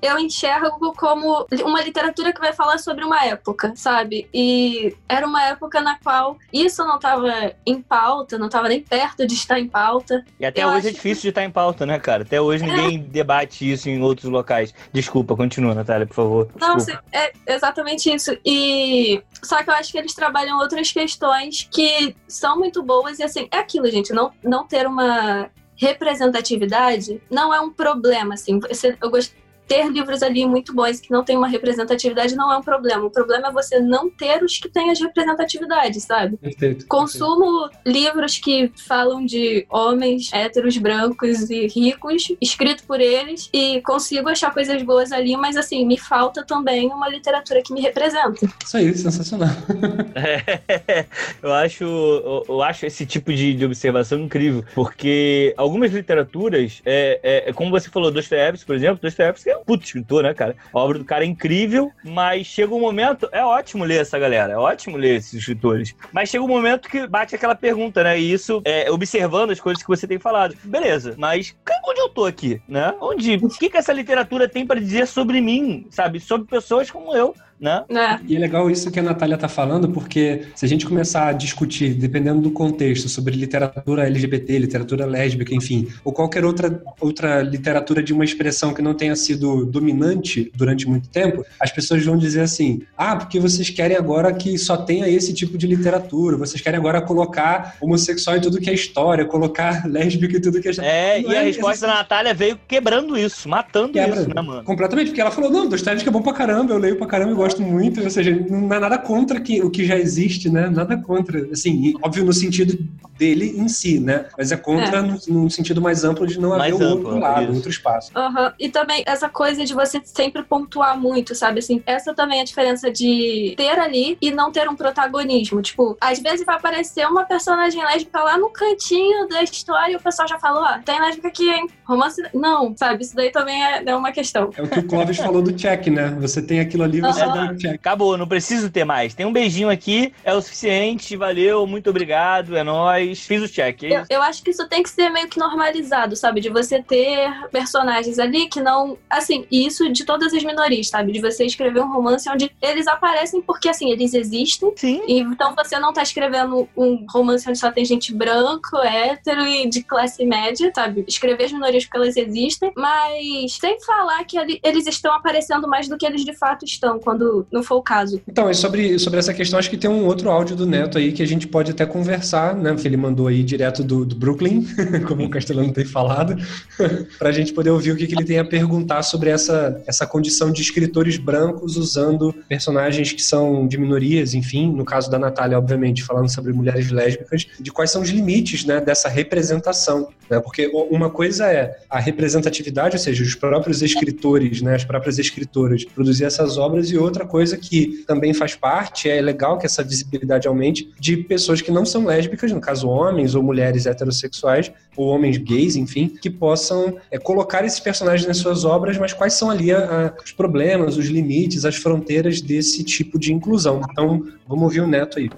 eu 0.03 0.19
enxergo 0.19 0.93
como 0.95 1.47
uma 1.65 1.83
literatura 1.83 2.33
que 2.33 2.41
vai 2.41 2.53
falar 2.53 2.79
sobre 2.79 3.05
uma 3.05 3.25
época, 3.25 3.73
sabe? 3.77 4.29
E 4.33 4.95
era 5.09 5.27
uma 5.27 5.43
época 5.45 5.81
na 5.81 5.99
qual 5.99 6.37
isso 6.53 6.85
não 6.85 6.97
estava 6.97 7.53
em 7.65 7.81
pauta, 7.81 8.39
não 8.39 8.47
estava 8.47 8.69
nem 8.69 8.81
perto 8.83 9.27
de 9.27 9.35
estar 9.35 9.59
em 9.59 9.69
pauta. 9.69 10.25
E 10.39 10.45
até 10.47 10.63
Eu 10.63 10.69
hoje 10.69 10.89
é 10.89 10.93
difícil 10.93 11.23
de 11.23 11.29
estar 11.31 11.45
em 11.45 11.51
pauta, 11.51 11.87
né, 11.87 11.99
cara? 11.99 12.23
Até 12.23 12.41
hoje 12.41 12.65
ninguém 12.65 13.01
debate 13.01 13.71
isso 13.71 13.89
em 13.89 14.03
outros 14.03 14.31
locais. 14.31 14.73
Desculpa, 14.93 15.35
continua, 15.37 15.75
Natália, 15.75 16.07
por 16.07 16.15
favor. 16.15 16.49
Não, 16.61 16.77
Desculpa. 16.77 17.03
se- 17.13 17.17
é 17.19 17.33
exatamente 17.55 18.13
isso. 18.13 18.37
E 18.45 19.23
só 19.43 19.63
que 19.63 19.71
eu 19.71 19.75
acho 19.75 19.91
que 19.93 19.99
eles 19.99 20.15
trabalham 20.15 20.59
outras 20.59 20.93
questões 20.93 21.69
que 21.73 22.15
são 22.29 22.59
muito 22.59 22.83
boas 22.83 23.19
e 23.19 23.23
assim, 23.23 23.49
é 23.51 23.59
aquilo, 23.59 23.87
gente, 23.91 24.13
não, 24.13 24.31
não 24.43 24.67
ter 24.67 24.87
uma 24.87 25.51
representatividade 25.79 27.21
não 27.31 27.53
é 27.55 27.61
um 27.61 27.71
problema, 27.71 28.35
assim. 28.35 28.59
Você, 28.61 28.97
eu 29.01 29.11
gosto 29.11 29.35
ter 29.67 29.89
livros 29.91 30.23
ali 30.23 30.47
muito 30.47 30.75
bons 30.75 31.01
que 31.01 31.11
não 31.11 31.25
tem 31.25 31.37
uma 31.37 31.49
representatividade 31.49 32.35
não 32.35 32.53
é 32.53 32.57
um 32.57 32.63
problema. 32.63 33.05
O 33.05 33.11
problema 33.11 33.49
é 33.49 33.53
você 33.53 33.81
não 33.81 34.11
ter 34.11 34.43
os 34.43 34.59
que 34.59 34.69
têm 34.69 34.91
as 34.91 35.01
representatividades, 35.01 36.05
sabe? 36.05 36.37
Perfeito. 36.37 36.87
Consumo 36.87 37.69
livros 37.85 38.39
que 38.39 38.71
falam 38.87 39.25
de 39.25 39.67
homens 39.71 40.33
héteros, 40.33 40.77
brancos 40.79 41.51
e 41.51 41.67
ricos, 41.67 42.33
escrito 42.41 42.85
por 42.85 43.01
eles, 43.01 43.49
e 43.53 43.81
consigo 43.83 44.29
achar 44.29 44.53
coisas 44.53 44.83
boas 44.83 45.13
ali, 45.13 45.37
mas 45.37 45.57
assim, 45.57 45.87
me 45.87 45.99
falta 45.99 46.45
também 46.45 46.89
uma 46.89 47.09
literatura 47.09 47.63
que 47.63 47.73
me 47.73 47.81
representa. 47.81 48.47
Isso 48.65 48.77
aí, 48.77 48.95
sensacional. 48.97 49.49
eu 51.43 51.53
acho 51.53 51.85
eu, 51.85 52.45
eu 52.49 52.63
acho 52.63 52.87
esse 52.87 53.07
tipo 53.07 53.33
de, 53.33 53.55
de 53.55 53.65
observação 53.65 54.19
incrível, 54.19 54.65
porque 54.75 55.55
algumas 55.57 55.93
literaturas, 55.93 56.81
é, 56.85 57.21
é, 57.23 57.51
é 57.51 57.53
como 57.53 57.71
você 57.71 57.89
falou, 57.89 58.11
Dostoiévski, 58.11 58.67
por 58.67 58.77
exemplo, 58.77 58.99
Dostoiévski 59.01 59.51
é 59.51 59.56
puto 59.57 59.85
escritor, 59.85 60.23
né, 60.23 60.35
cara? 60.35 60.57
A 60.73 60.79
obra 60.79 60.99
do 60.99 61.05
cara 61.05 61.25
é 61.25 61.27
incrível, 61.27 61.91
mas 62.05 62.47
chega 62.47 62.75
um 62.75 62.81
momento, 62.81 63.29
é 63.33 63.45
ótimo 63.45 63.85
ler 63.85 64.01
essa 64.01 64.19
galera, 64.19 64.53
é 64.53 64.57
ótimo 64.57 64.97
ler 64.97 65.17
esses 65.17 65.35
escritores, 65.35 65.95
mas 66.13 66.29
chega 66.29 66.45
um 66.45 66.49
momento 66.49 66.89
que 66.89 67.07
bate 67.07 67.35
aquela 67.35 67.55
pergunta, 67.55 68.03
né, 68.03 68.19
e 68.19 68.33
isso, 68.33 68.63
é, 68.65 68.91
observando 68.91 69.51
as 69.51 69.61
coisas 69.61 69.83
que 69.83 69.89
você 69.89 70.07
tem 70.07 70.19
falado, 70.19 70.57
beleza, 70.65 71.15
mas 71.17 71.55
onde 71.87 72.01
eu 72.01 72.09
tô 72.09 72.25
aqui, 72.25 72.61
né? 72.69 72.95
Onde, 73.01 73.37
o 73.37 73.49
que 73.49 73.71
que 73.71 73.77
essa 73.77 73.93
literatura 73.93 74.49
tem 74.49 74.67
pra 74.67 74.79
dizer 74.79 75.07
sobre 75.07 75.41
mim, 75.41 75.87
sabe? 75.91 76.21
Sobre 76.21 76.47
pessoas 76.47 76.91
como 76.91 77.15
eu, 77.17 77.35
né? 77.61 77.85
Né? 77.89 78.21
E 78.27 78.37
é 78.37 78.39
legal 78.39 78.71
isso 78.71 78.91
que 78.91 79.01
a 79.01 79.03
Natália 79.03 79.37
tá 79.37 79.49
falando, 79.49 79.89
porque 79.89 80.43
se 80.55 80.65
a 80.65 80.69
gente 80.69 80.87
começar 80.87 81.29
a 81.29 81.33
discutir, 81.33 81.95
dependendo 81.95 82.41
do 82.41 82.51
contexto, 82.51 83.09
sobre 83.09 83.35
literatura 83.35 84.07
LGBT, 84.07 84.59
literatura 84.59 85.07
lésbica, 85.07 85.55
enfim, 85.55 85.89
ou 86.05 86.13
qualquer 86.13 86.45
outra, 86.45 86.83
outra 87.01 87.43
literatura 87.43 88.03
de 88.03 88.13
uma 88.13 88.25
expressão 88.25 88.75
que 88.75 88.83
não 88.83 88.95
tenha 88.95 89.17
sido 89.17 89.65
dominante 89.65 90.51
durante 90.55 90.89
muito 90.89 91.09
tempo, 91.09 91.45
as 91.61 91.71
pessoas 91.71 92.05
vão 92.05 92.17
dizer 92.17 92.41
assim: 92.41 92.83
ah, 92.97 93.17
porque 93.17 93.41
vocês 93.41 93.71
querem 93.71 93.97
agora 93.97 94.33
que 94.33 94.57
só 94.59 94.77
tenha 94.77 95.09
esse 95.09 95.33
tipo 95.33 95.57
de 95.57 95.67
literatura, 95.67 96.37
vocês 96.37 96.61
querem 96.61 96.79
agora 96.79 97.01
colocar 97.01 97.77
homossexual 97.81 98.37
em 98.37 98.41
tudo 98.41 98.61
que 98.61 98.71
é 98.71 98.75
história, 98.75 99.25
colocar 99.25 99.87
lésbica 99.89 100.37
em 100.37 100.41
tudo 100.41 100.61
que 100.61 100.69
é 100.69 100.73
É, 100.79 101.23
Não 101.23 101.33
e 101.33 101.37
a 101.37 101.43
é 101.43 101.45
resposta 101.45 101.87
da 101.87 101.95
Natália 101.95 102.35
veio 102.35 102.59
quebrando 102.69 103.17
isso, 103.17 103.49
matando 103.49 103.93
Quebra. 103.93 104.21
isso, 104.21 104.29
né, 104.29 104.41
mano? 104.41 104.65
Completamente, 104.65 105.09
porque 105.09 105.21
ela 105.21 105.31
falou, 105.31 105.51
não, 105.51 105.69
Dostoiévski 105.69 106.09
é 106.09 106.13
bom 106.13 106.23
pra 106.23 106.33
caramba, 106.33 106.73
eu 106.73 106.79
leio 106.79 106.97
pra 106.97 107.07
caramba 107.07 107.33
e 107.33 107.35
gosto 107.35 107.46
gosto 107.47 107.63
muito, 107.63 108.03
ou 108.03 108.11
seja, 108.11 108.35
não 108.51 108.73
é 108.75 108.81
nada 108.81 108.99
contra 108.99 109.41
que, 109.41 109.63
o 109.63 109.71
que 109.71 109.85
já 109.85 109.97
existe, 109.97 110.51
né? 110.51 110.69
Nada 110.69 110.97
contra. 110.97 111.49
Assim, 111.53 111.95
óbvio 112.03 112.25
no 112.25 112.33
sentido 112.33 112.77
dele 113.19 113.55
em 113.57 113.69
si, 113.69 113.99
né? 113.99 114.27
Mas 114.37 114.53
é 114.53 114.57
contra 114.57 114.99
É. 114.99 115.03
No, 115.03 115.19
no 115.29 115.51
sentido 115.51 115.81
mais 115.81 116.05
amplo 116.05 116.27
de 116.27 116.41
não 116.41 116.51
Mais 116.51 116.75
haver 116.75 116.85
um 116.85 116.93
amplo, 116.93 117.05
outro 117.07 117.21
lado, 117.21 117.43
isso. 117.45 117.55
outro 117.55 117.71
espaço. 117.71 118.11
Aham. 118.15 118.53
E 118.59 118.69
também 118.69 119.03
essa 119.07 119.29
coisa 119.29 119.65
de 119.65 119.75
você 119.75 120.01
sempre 120.05 120.43
pontuar 120.43 120.99
muito, 120.99 121.35
sabe? 121.35 121.59
Assim, 121.59 121.83
essa 121.87 122.15
também 122.15 122.39
é 122.39 122.43
a 122.43 122.45
diferença 122.45 122.91
de 122.91 123.55
ter 123.57 123.79
ali 123.79 124.17
e 124.21 124.31
não 124.31 124.51
ter 124.51 124.69
um 124.69 124.77
protagonismo. 124.77 125.61
Tipo, 125.63 125.97
às 126.01 126.19
vezes 126.19 126.45
vai 126.45 126.57
aparecer 126.57 127.07
uma 127.07 127.25
personagem 127.25 127.83
lésbica 127.83 128.23
lá 128.23 128.39
no 128.39 128.51
cantinho 128.51 129.29
da 129.29 129.43
história 129.43 129.93
e 129.93 129.97
o 129.97 130.01
pessoal 130.01 130.29
já 130.29 130.39
falou, 130.39 130.63
ó, 130.63 130.79
tem 130.85 131.01
lésbica 131.01 131.29
aqui, 131.29 131.49
hein? 131.49 131.67
Romance. 131.85 132.23
Não, 132.35 132.75
sabe? 132.77 133.03
Isso 133.03 133.15
daí 133.15 133.31
também 133.31 133.63
é, 133.63 133.83
é 133.85 133.97
uma 133.97 134.13
questão. 134.13 134.51
É 134.57 134.63
o 134.63 134.69
que 134.69 134.79
o 134.81 134.87
Clóvis 134.87 135.17
falou 135.17 135.43
do 135.43 135.53
check, 135.53 135.87
né? 135.89 136.17
Você 136.21 136.43
tem 136.43 136.61
aquilo 136.61 136.83
ali, 136.83 137.01
você 137.01 137.23
Aham. 137.23 137.33
dá 137.47 137.53
um 137.53 137.57
check. 137.57 137.75
Acabou, 137.75 138.17
não 138.17 138.27
preciso 138.27 138.71
ter 138.71 138.85
mais. 138.85 139.15
Tem 139.15 139.27
um 139.27 139.33
beijinho 139.33 139.71
aqui, 139.71 140.13
é 140.25 140.33
o 140.35 140.41
suficiente, 140.41 141.17
valeu, 141.17 141.67
muito 141.67 141.91
obrigado, 141.91 142.57
é 142.57 142.63
nóis. 142.65 143.06
Fiz 143.15 143.43
o 143.43 143.49
check. 143.49 143.85
É 143.85 143.99
Eu, 143.99 144.05
eu 144.11 144.23
acho 144.23 144.43
que 144.43 144.51
isso 144.51 144.67
tem 144.69 144.83
que 144.83 144.91
ser 144.91 145.09
meio 145.11 145.29
que 145.29 145.39
normalizado, 145.39 146.17
sabe? 146.17 146.41
De 146.41 146.49
você 146.49 146.83
ter 146.83 147.31
personagens 147.51 148.19
ali 148.19 148.49
que 148.49 148.61
não. 148.61 148.97
Assim, 149.09 149.47
e 149.51 149.67
isso 149.67 149.91
de 149.93 150.05
todas 150.05 150.33
as 150.33 150.43
minorias, 150.45 150.89
sabe? 150.89 151.13
De 151.13 151.21
você 151.21 151.45
escrever 151.45 151.81
um 151.81 151.93
romance 151.93 152.29
onde 152.29 152.51
eles 152.61 152.87
aparecem 152.87 153.41
porque, 153.43 153.69
assim, 153.69 153.91
eles 153.91 154.15
existem. 154.15 154.73
Sim. 154.77 155.03
E, 155.07 155.21
então 155.21 155.55
você 155.55 155.79
não 155.79 155.93
tá 155.93 156.03
escrevendo 156.03 156.69
um 156.77 157.05
romance 157.11 157.49
onde 157.49 157.59
só 157.59 157.71
tem 157.71 157.85
gente 157.85 158.15
branco, 158.15 158.77
hétero 158.79 159.47
e 159.47 159.69
de 159.69 159.83
classe 159.83 160.25
média, 160.25 160.71
sabe? 160.75 161.05
Escrever 161.07 161.45
as 161.45 161.53
minorias 161.53 161.85
porque 161.85 161.97
elas 161.99 162.17
existem, 162.17 162.73
mas 162.77 163.53
sem 163.55 163.81
falar 163.83 164.25
que 164.25 164.39
ali- 164.39 164.61
eles 164.63 164.87
estão 164.87 165.13
aparecendo 165.15 165.69
mais 165.69 165.89
do 165.89 165.97
que 165.97 166.07
eles 166.07 166.25
de 166.25 166.35
fato 166.35 166.65
estão, 166.65 166.99
quando 166.99 167.47
não 167.53 167.63
for 167.63 167.77
o 167.77 167.83
caso. 167.83 168.21
Então, 168.29 168.51
e 168.51 168.55
sobre, 168.55 168.99
sobre 168.99 169.19
essa 169.19 169.33
questão, 169.35 169.59
acho 169.59 169.71
que 169.71 169.77
tem 169.77 169.91
um 169.91 170.07
outro 170.07 170.31
áudio 170.31 170.57
do 170.57 170.67
Neto 170.67 170.99
aí 170.99 171.13
que 171.13 171.23
a 171.23 171.27
gente 171.27 171.47
pode 171.47 171.71
até 171.71 171.85
conversar, 171.87 172.55
né? 172.55 172.73
Porque 172.73 172.89
ele 172.97 173.03
mandou 173.03 173.29
aí 173.29 173.45
direto 173.45 173.85
do, 173.85 174.05
do 174.05 174.17
Brooklyn, 174.17 174.67
como 175.07 175.25
o 175.25 175.31
Castelano 175.31 175.73
tem 175.73 175.85
falado, 175.85 176.35
pra 177.19 177.31
gente 177.31 177.53
poder 177.53 177.71
ouvir 177.71 177.93
o 177.93 177.97
que, 177.97 178.07
que 178.07 178.15
ele 178.15 178.25
tem 178.25 178.39
a 178.39 178.45
perguntar 178.45 179.03
sobre 179.03 179.31
essa, 179.31 179.83
essa 179.87 180.07
condição 180.07 180.51
de 180.51 180.63
escritores 180.63 181.19
brancos 181.19 181.77
usando 181.77 182.35
personagens 182.49 183.13
que 183.13 183.23
são 183.23 183.69
de 183.69 183.79
minorias, 183.79 184.35
enfim, 184.35 184.73
no 184.73 184.85
caso 184.85 185.11
da 185.11 185.19
Natália, 185.19 185.59
obviamente, 185.59 186.03
falando 186.03 186.33
sobre 186.33 186.53
mulheres 186.53 186.91
lésbicas, 186.91 187.47
de 187.61 187.71
quais 187.71 187.91
são 187.91 188.03
os 188.03 188.09
limites, 188.09 188.65
né, 188.65 188.81
dessa 188.81 189.09
representação, 189.09 190.09
né? 190.31 190.41
Porque 190.41 190.67
uma 190.91 191.11
coisa 191.11 191.47
é 191.47 191.77
a 191.89 191.99
representatividade, 191.99 192.97
ou 192.97 193.03
seja, 193.03 193.23
os 193.23 193.35
próprios 193.35 193.83
escritores, 193.83 194.63
né, 194.63 194.75
as 194.75 194.85
próprias 194.85 195.19
escritoras 195.19 195.85
produzir 195.85 196.25
essas 196.25 196.59
obras 196.59 196.91
e 196.91 196.97
outra 196.97 197.25
coisa 197.25 197.57
que 197.57 198.05
também 198.07 198.35
faz 198.35 198.55
parte, 198.55 199.09
é 199.09 199.21
legal 199.21 199.59
que 199.59 199.67
essa 199.67 199.83
visibilidade 199.83 200.49
aumente, 200.49 200.91
de 200.99 201.17
pessoas 201.17 201.61
que 201.61 201.71
não 201.71 201.85
são 201.85 202.05
lésbicas, 202.05 202.51
no 202.53 202.61
caso 202.61 202.86
homens 202.87 203.35
ou 203.35 203.43
mulheres 203.43 203.87
heterossexuais, 203.87 204.71
ou 204.97 205.07
homens 205.09 205.37
gays, 205.39 205.77
enfim, 205.77 206.09
que 206.09 206.31
possam 206.31 206.97
é, 207.11 207.19
colocar 207.19 207.65
esses 207.65 207.81
personagens 207.81 208.27
nas 208.27 208.39
suas 208.39 208.65
obras, 208.65 208.97
mas 208.99 209.13
quais 209.13 209.35
são 209.35 209.51
ali 209.51 209.73
a- 209.73 210.13
a- 210.17 210.23
os 210.23 210.33
problemas, 210.33 210.97
os 210.97 211.07
limites, 211.07 211.65
as 211.65 211.77
fronteiras 211.77 212.41
desse 212.41 212.83
tipo 212.85 213.19
de 213.19 213.33
inclusão. 213.33 213.81
Então, 213.91 214.25
vamos 214.47 214.65
ouvir 214.65 214.81
o 214.81 214.87
Neto 214.87 215.19
aí. 215.19 215.31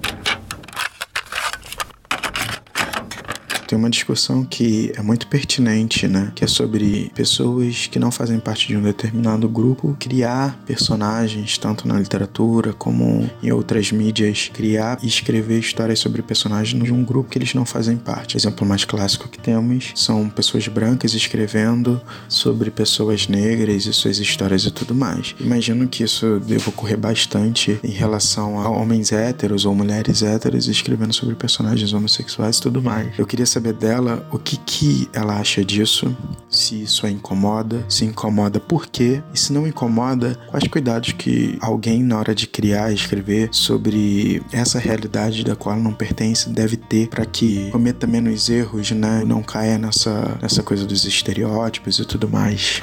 Tem 3.68 3.76
uma 3.76 3.90
discussão 3.90 4.46
que 4.46 4.90
é 4.96 5.02
muito 5.02 5.26
pertinente, 5.26 6.08
né? 6.08 6.32
Que 6.34 6.42
é 6.42 6.46
sobre 6.46 7.12
pessoas 7.14 7.86
que 7.86 7.98
não 7.98 8.10
fazem 8.10 8.40
parte 8.40 8.66
de 8.66 8.74
um 8.74 8.80
determinado 8.80 9.46
grupo 9.46 9.94
criar 10.00 10.58
personagens, 10.64 11.58
tanto 11.58 11.86
na 11.86 11.98
literatura 11.98 12.72
como 12.72 13.28
em 13.42 13.52
outras 13.52 13.92
mídias, 13.92 14.50
criar 14.54 14.98
e 15.02 15.06
escrever 15.06 15.58
histórias 15.58 15.98
sobre 15.98 16.22
personagens 16.22 16.82
de 16.82 16.90
um 16.90 17.04
grupo 17.04 17.28
que 17.28 17.36
eles 17.36 17.52
não 17.52 17.66
fazem 17.66 17.98
parte. 17.98 18.36
O 18.36 18.38
exemplo 18.38 18.66
mais 18.66 18.86
clássico 18.86 19.28
que 19.28 19.38
temos 19.38 19.92
são 19.94 20.30
pessoas 20.30 20.66
brancas 20.66 21.12
escrevendo 21.12 22.00
sobre 22.26 22.70
pessoas 22.70 23.28
negras 23.28 23.84
e 23.84 23.92
suas 23.92 24.18
histórias 24.18 24.64
e 24.64 24.70
tudo 24.70 24.94
mais. 24.94 25.34
Imagino 25.38 25.86
que 25.86 26.02
isso 26.02 26.40
deva 26.40 26.70
ocorrer 26.70 26.96
bastante 26.96 27.78
em 27.84 27.90
relação 27.90 28.58
a 28.58 28.70
homens 28.70 29.12
héteros 29.12 29.66
ou 29.66 29.74
mulheres 29.74 30.22
héteras 30.22 30.68
escrevendo 30.68 31.12
sobre 31.12 31.34
personagens 31.34 31.92
homossexuais 31.92 32.56
e 32.56 32.62
tudo 32.62 32.80
mais. 32.80 33.08
Eu 33.18 33.26
queria 33.26 33.44
saber 33.44 33.57
dela 33.60 34.26
o 34.32 34.38
que, 34.38 34.56
que 34.58 35.08
ela 35.12 35.38
acha 35.38 35.64
disso, 35.64 36.16
se 36.48 36.82
isso 36.82 37.06
a 37.06 37.10
incomoda, 37.10 37.84
se 37.88 38.04
incomoda 38.04 38.58
por 38.58 38.86
quê, 38.86 39.22
e 39.32 39.38
se 39.38 39.52
não 39.52 39.66
incomoda, 39.66 40.38
quais 40.48 40.66
cuidados 40.68 41.12
que 41.12 41.58
alguém 41.60 42.02
na 42.02 42.18
hora 42.18 42.34
de 42.34 42.46
criar 42.46 42.90
e 42.90 42.94
escrever 42.94 43.48
sobre 43.52 44.42
essa 44.52 44.78
realidade 44.78 45.44
da 45.44 45.56
qual 45.56 45.76
não 45.76 45.92
pertence 45.92 46.48
deve 46.48 46.76
ter 46.76 47.08
para 47.08 47.24
que 47.24 47.70
cometa 47.70 48.06
menos 48.06 48.48
erros, 48.48 48.90
né? 48.90 49.22
Não 49.26 49.42
caia 49.42 49.78
nessa, 49.78 50.38
nessa 50.40 50.62
coisa 50.62 50.86
dos 50.86 51.04
estereótipos 51.04 51.98
e 51.98 52.04
tudo 52.04 52.28
mais. 52.28 52.82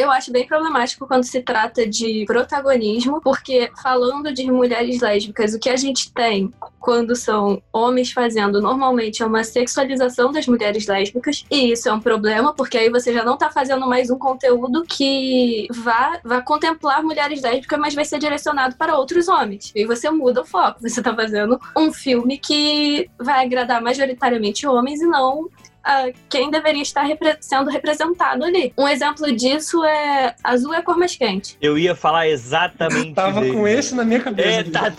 Eu 0.00 0.10
acho 0.10 0.32
bem 0.32 0.46
problemático 0.46 1.06
quando 1.06 1.24
se 1.24 1.42
trata 1.42 1.86
de 1.86 2.24
protagonismo, 2.26 3.20
porque 3.20 3.70
falando 3.82 4.32
de 4.32 4.50
mulheres 4.50 4.98
lésbicas, 4.98 5.52
o 5.52 5.58
que 5.58 5.68
a 5.68 5.76
gente 5.76 6.10
tem 6.10 6.50
quando 6.80 7.14
são 7.14 7.62
homens 7.70 8.10
fazendo 8.10 8.62
normalmente 8.62 9.22
é 9.22 9.26
uma 9.26 9.44
sexualização 9.44 10.09
das 10.32 10.46
mulheres 10.46 10.86
lésbicas, 10.86 11.44
e 11.50 11.72
isso 11.72 11.88
é 11.88 11.92
um 11.92 12.00
problema, 12.00 12.52
porque 12.52 12.78
aí 12.78 12.90
você 12.90 13.12
já 13.12 13.24
não 13.24 13.36
tá 13.36 13.50
fazendo 13.50 13.86
mais 13.88 14.10
um 14.10 14.18
conteúdo 14.18 14.84
que 14.84 15.66
vá, 15.70 16.20
vá 16.24 16.42
contemplar 16.42 17.02
mulheres 17.02 17.42
lésbicas, 17.42 17.78
mas 17.78 17.94
vai 17.94 18.04
ser 18.04 18.18
direcionado 18.18 18.76
para 18.76 18.96
outros 18.96 19.28
homens. 19.28 19.72
E 19.74 19.84
você 19.84 20.10
muda 20.10 20.42
o 20.42 20.46
foco, 20.46 20.80
você 20.80 21.02
tá 21.02 21.14
fazendo 21.14 21.60
um 21.76 21.92
filme 21.92 22.38
que 22.38 23.10
vai 23.18 23.44
agradar 23.44 23.82
majoritariamente 23.82 24.66
homens 24.66 25.00
e 25.00 25.06
não 25.06 25.48
a 25.82 26.10
quem 26.28 26.50
deveria 26.50 26.82
estar 26.82 27.02
repre- 27.02 27.36
sendo 27.40 27.70
representado 27.70 28.44
ali. 28.44 28.72
Um 28.76 28.86
exemplo 28.88 29.34
disso 29.34 29.84
é 29.84 30.34
azul 30.44 30.74
é 30.74 30.78
a 30.78 30.82
cor 30.82 30.98
mais 30.98 31.16
quente. 31.16 31.56
Eu 31.60 31.78
ia 31.78 31.94
falar 31.94 32.28
exatamente 32.28 33.14
Tava 33.14 33.40
dele. 33.40 33.52
com 33.54 33.66
esse 33.66 33.94
na 33.94 34.04
minha 34.04 34.20
cabeça. 34.20 34.48
É, 34.48 34.62
tá... 34.64 34.92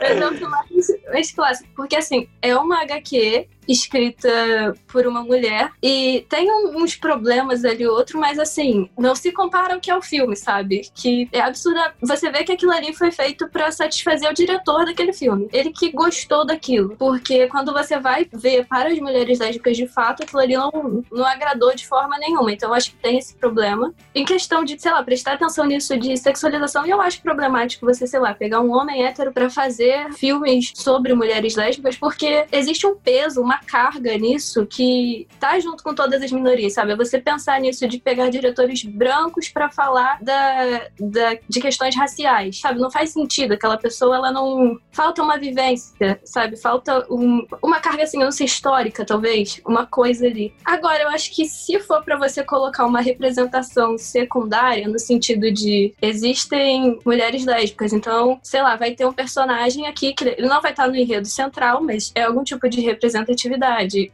Exemplo 0.00 0.50
mais, 0.50 0.86
mais 1.12 1.32
clássico, 1.32 1.68
porque 1.74 1.96
assim, 1.96 2.28
é 2.40 2.54
uma 2.56 2.82
HQ 2.82 3.46
escrita 3.68 4.74
por 4.86 5.06
uma 5.06 5.22
mulher 5.22 5.70
e 5.82 6.24
tem 6.28 6.50
uns 6.50 6.96
problemas 6.96 7.64
ali 7.64 7.86
outro, 7.86 8.18
mas 8.18 8.38
assim, 8.38 8.88
não 8.98 9.14
se 9.14 9.30
compara 9.30 9.74
ao 9.74 9.80
que 9.80 9.90
é 9.90 9.96
o 9.96 10.02
filme, 10.02 10.34
sabe? 10.34 10.88
Que 10.94 11.28
é 11.32 11.40
absurda. 11.40 11.94
Você 12.00 12.30
vê 12.30 12.44
que 12.44 12.52
aquilo 12.52 12.72
ali 12.72 12.94
foi 12.94 13.10
feito 13.10 13.48
pra 13.48 13.70
satisfazer 13.70 14.30
o 14.30 14.34
diretor 14.34 14.84
daquele 14.84 15.12
filme. 15.12 15.48
Ele 15.52 15.70
que 15.70 15.92
gostou 15.92 16.46
daquilo. 16.46 16.96
Porque 16.96 17.46
quando 17.48 17.72
você 17.72 17.98
vai 17.98 18.26
ver 18.32 18.66
para 18.66 18.88
as 18.88 18.98
mulheres 18.98 19.38
lésbicas 19.38 19.76
de 19.76 19.86
fato, 19.86 20.22
aquilo 20.22 20.40
ali 20.40 20.54
não, 20.54 21.04
não 21.10 21.26
agradou 21.26 21.74
de 21.74 21.86
forma 21.86 22.18
nenhuma. 22.18 22.52
Então 22.52 22.70
eu 22.70 22.74
acho 22.74 22.90
que 22.90 22.96
tem 22.96 23.18
esse 23.18 23.34
problema. 23.34 23.92
Em 24.14 24.24
questão 24.24 24.64
de, 24.64 24.80
sei 24.80 24.92
lá, 24.92 25.02
prestar 25.02 25.34
atenção 25.34 25.66
nisso 25.66 25.96
de 25.98 26.16
sexualização, 26.16 26.86
eu 26.86 27.00
acho 27.00 27.22
problemático 27.22 27.86
você, 27.86 28.06
sei 28.06 28.20
lá, 28.20 28.34
pegar 28.34 28.60
um 28.60 28.72
homem 28.72 29.04
hétero 29.04 29.32
pra 29.32 29.50
fazer 29.50 30.12
filmes 30.14 30.72
sobre 30.74 31.14
mulheres 31.14 31.56
lésbicas, 31.56 31.96
porque 31.96 32.46
existe 32.52 32.86
um 32.86 32.96
peso, 32.96 33.40
uma 33.40 33.57
carga 33.66 34.16
nisso 34.16 34.66
que 34.66 35.26
tá 35.40 35.58
junto 35.60 35.82
com 35.82 35.94
todas 35.94 36.22
as 36.22 36.30
minorias, 36.32 36.74
sabe? 36.74 36.92
É 36.92 36.96
você 36.96 37.18
pensar 37.20 37.60
nisso 37.60 37.86
de 37.88 37.98
pegar 37.98 38.28
diretores 38.30 38.82
brancos 38.84 39.48
pra 39.48 39.70
falar 39.70 40.18
da, 40.22 40.88
da, 40.98 41.36
de 41.48 41.60
questões 41.60 41.96
raciais, 41.96 42.60
sabe? 42.60 42.80
Não 42.80 42.90
faz 42.90 43.10
sentido. 43.10 43.52
Aquela 43.54 43.76
pessoa, 43.76 44.16
ela 44.16 44.30
não. 44.32 44.78
Falta 44.92 45.22
uma 45.22 45.38
vivência, 45.38 46.20
sabe? 46.24 46.56
Falta 46.56 47.06
um- 47.10 47.46
uma 47.62 47.80
carga, 47.80 48.02
assim, 48.04 48.18
não 48.18 48.32
sei, 48.32 48.46
histórica, 48.46 49.04
talvez. 49.04 49.60
Uma 49.66 49.86
coisa 49.86 50.26
ali. 50.26 50.52
Agora, 50.64 51.02
eu 51.04 51.08
acho 51.08 51.34
que 51.34 51.44
se 51.44 51.78
for 51.80 52.02
pra 52.04 52.16
você 52.16 52.42
colocar 52.42 52.84
uma 52.86 53.00
representação 53.00 53.96
secundária, 53.98 54.88
no 54.88 54.98
sentido 54.98 55.50
de 55.52 55.94
existem 56.02 56.98
mulheres 57.04 57.44
lésbicas, 57.44 57.92
então, 57.92 58.38
sei 58.42 58.60
lá, 58.62 58.76
vai 58.76 58.92
ter 58.92 59.06
um 59.06 59.12
personagem 59.12 59.86
aqui 59.86 60.12
que 60.12 60.24
ele 60.24 60.48
não 60.48 60.60
vai 60.60 60.72
estar 60.72 60.88
no 60.88 60.96
enredo 60.96 61.26
central, 61.28 61.82
mas 61.82 62.10
é 62.14 62.22
algum 62.22 62.42
tipo 62.42 62.68
de 62.68 62.80
representatividade, 62.80 63.47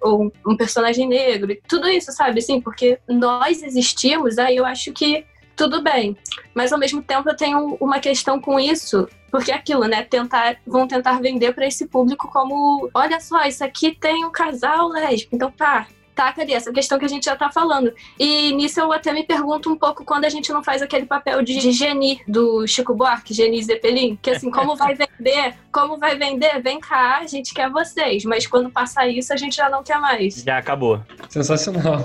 ou 0.00 0.32
um 0.46 0.56
personagem 0.56 1.08
negro, 1.08 1.52
e 1.52 1.60
tudo 1.66 1.88
isso, 1.88 2.12
sabe? 2.12 2.38
Assim, 2.38 2.60
porque 2.60 2.98
nós 3.08 3.62
existimos, 3.62 4.38
aí 4.38 4.56
eu 4.56 4.64
acho 4.64 4.92
que 4.92 5.24
tudo 5.56 5.82
bem. 5.82 6.16
Mas 6.54 6.72
ao 6.72 6.78
mesmo 6.78 7.02
tempo 7.02 7.28
eu 7.28 7.36
tenho 7.36 7.76
uma 7.80 7.98
questão 7.98 8.40
com 8.40 8.58
isso, 8.58 9.08
porque 9.30 9.52
é 9.52 9.54
aquilo, 9.54 9.84
né? 9.84 10.02
Tentar, 10.02 10.56
vão 10.66 10.86
tentar 10.86 11.20
vender 11.20 11.54
pra 11.54 11.66
esse 11.66 11.86
público 11.86 12.28
como, 12.30 12.90
olha 12.94 13.20
só, 13.20 13.44
isso 13.44 13.64
aqui 13.64 13.92
tem 13.92 14.24
um 14.24 14.30
casal 14.30 14.88
lésbico, 14.88 15.34
então 15.34 15.50
pá, 15.50 15.86
taca 16.14 16.42
ali, 16.42 16.54
essa 16.54 16.72
questão 16.72 16.98
que 16.98 17.04
a 17.04 17.08
gente 17.08 17.24
já 17.24 17.36
tá 17.36 17.50
falando. 17.50 17.92
E 18.18 18.52
nisso 18.52 18.80
eu 18.80 18.92
até 18.92 19.12
me 19.12 19.24
pergunto 19.24 19.70
um 19.70 19.76
pouco 19.76 20.04
quando 20.04 20.24
a 20.24 20.28
gente 20.28 20.52
não 20.52 20.62
faz 20.62 20.82
aquele 20.82 21.06
papel 21.06 21.42
de 21.42 21.72
Geni 21.72 22.20
do 22.26 22.66
Chico 22.66 22.94
Buarque, 22.94 23.34
Geni 23.34 23.62
Zeppelin, 23.62 24.18
que 24.20 24.30
assim, 24.30 24.50
como 24.50 24.76
vai 24.76 24.94
vender 24.94 25.54
como 25.74 25.98
vai 25.98 26.16
vender? 26.16 26.62
Vem 26.62 26.78
cá, 26.78 27.18
a 27.18 27.26
gente 27.26 27.52
quer 27.52 27.68
vocês. 27.68 28.24
Mas 28.24 28.46
quando 28.46 28.70
passar 28.70 29.08
isso, 29.08 29.32
a 29.32 29.36
gente 29.36 29.56
já 29.56 29.68
não 29.68 29.82
quer 29.82 29.98
mais. 29.98 30.36
Já 30.36 30.58
acabou. 30.58 31.02
Sensacional. 31.28 31.98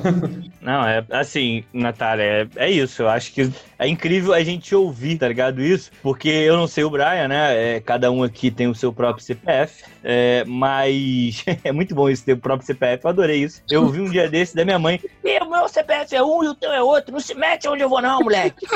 Não, 0.60 0.86
é 0.86 1.06
assim, 1.12 1.64
Natália, 1.72 2.24
é, 2.24 2.66
é 2.66 2.72
isso. 2.72 3.04
Eu 3.04 3.10
acho 3.10 3.32
que 3.32 3.52
é 3.80 3.88
incrível 3.88 4.34
a 4.34 4.44
gente 4.44 4.76
ouvir, 4.76 5.18
tá 5.18 5.28
ligado? 5.28 5.62
Isso, 5.62 5.90
porque 6.04 6.28
eu 6.28 6.58
não 6.58 6.68
sei 6.68 6.84
o 6.84 6.90
Brian, 6.90 7.30
né? 7.30 7.78
É, 7.78 7.80
cada 7.80 8.12
um 8.12 8.22
aqui 8.22 8.52
tem 8.52 8.68
o 8.68 8.76
seu 8.76 8.92
próprio 8.92 9.24
CPF, 9.24 9.86
é, 10.04 10.44
mas 10.46 11.46
é 11.64 11.72
muito 11.72 11.96
bom 11.96 12.10
isso 12.10 12.26
ter 12.26 12.34
o 12.34 12.38
próprio 12.38 12.68
CPF. 12.68 13.06
Eu 13.06 13.10
adorei 13.10 13.44
isso. 13.44 13.64
Eu 13.70 13.84
ouvi 13.84 14.02
um 14.02 14.10
dia 14.10 14.30
desse 14.30 14.54
da 14.54 14.66
minha 14.66 14.78
mãe: 14.78 15.00
o 15.24 15.50
meu 15.50 15.70
CPF 15.70 16.14
é 16.14 16.22
um 16.22 16.44
e 16.44 16.50
o 16.50 16.56
teu 16.56 16.74
é 16.74 16.84
outro. 16.84 17.14
Não 17.14 17.22
se 17.22 17.34
mete 17.34 17.70
onde 17.70 17.82
eu 17.82 17.90
vou, 17.90 18.02
não, 18.02 18.20
moleque. 18.20 18.66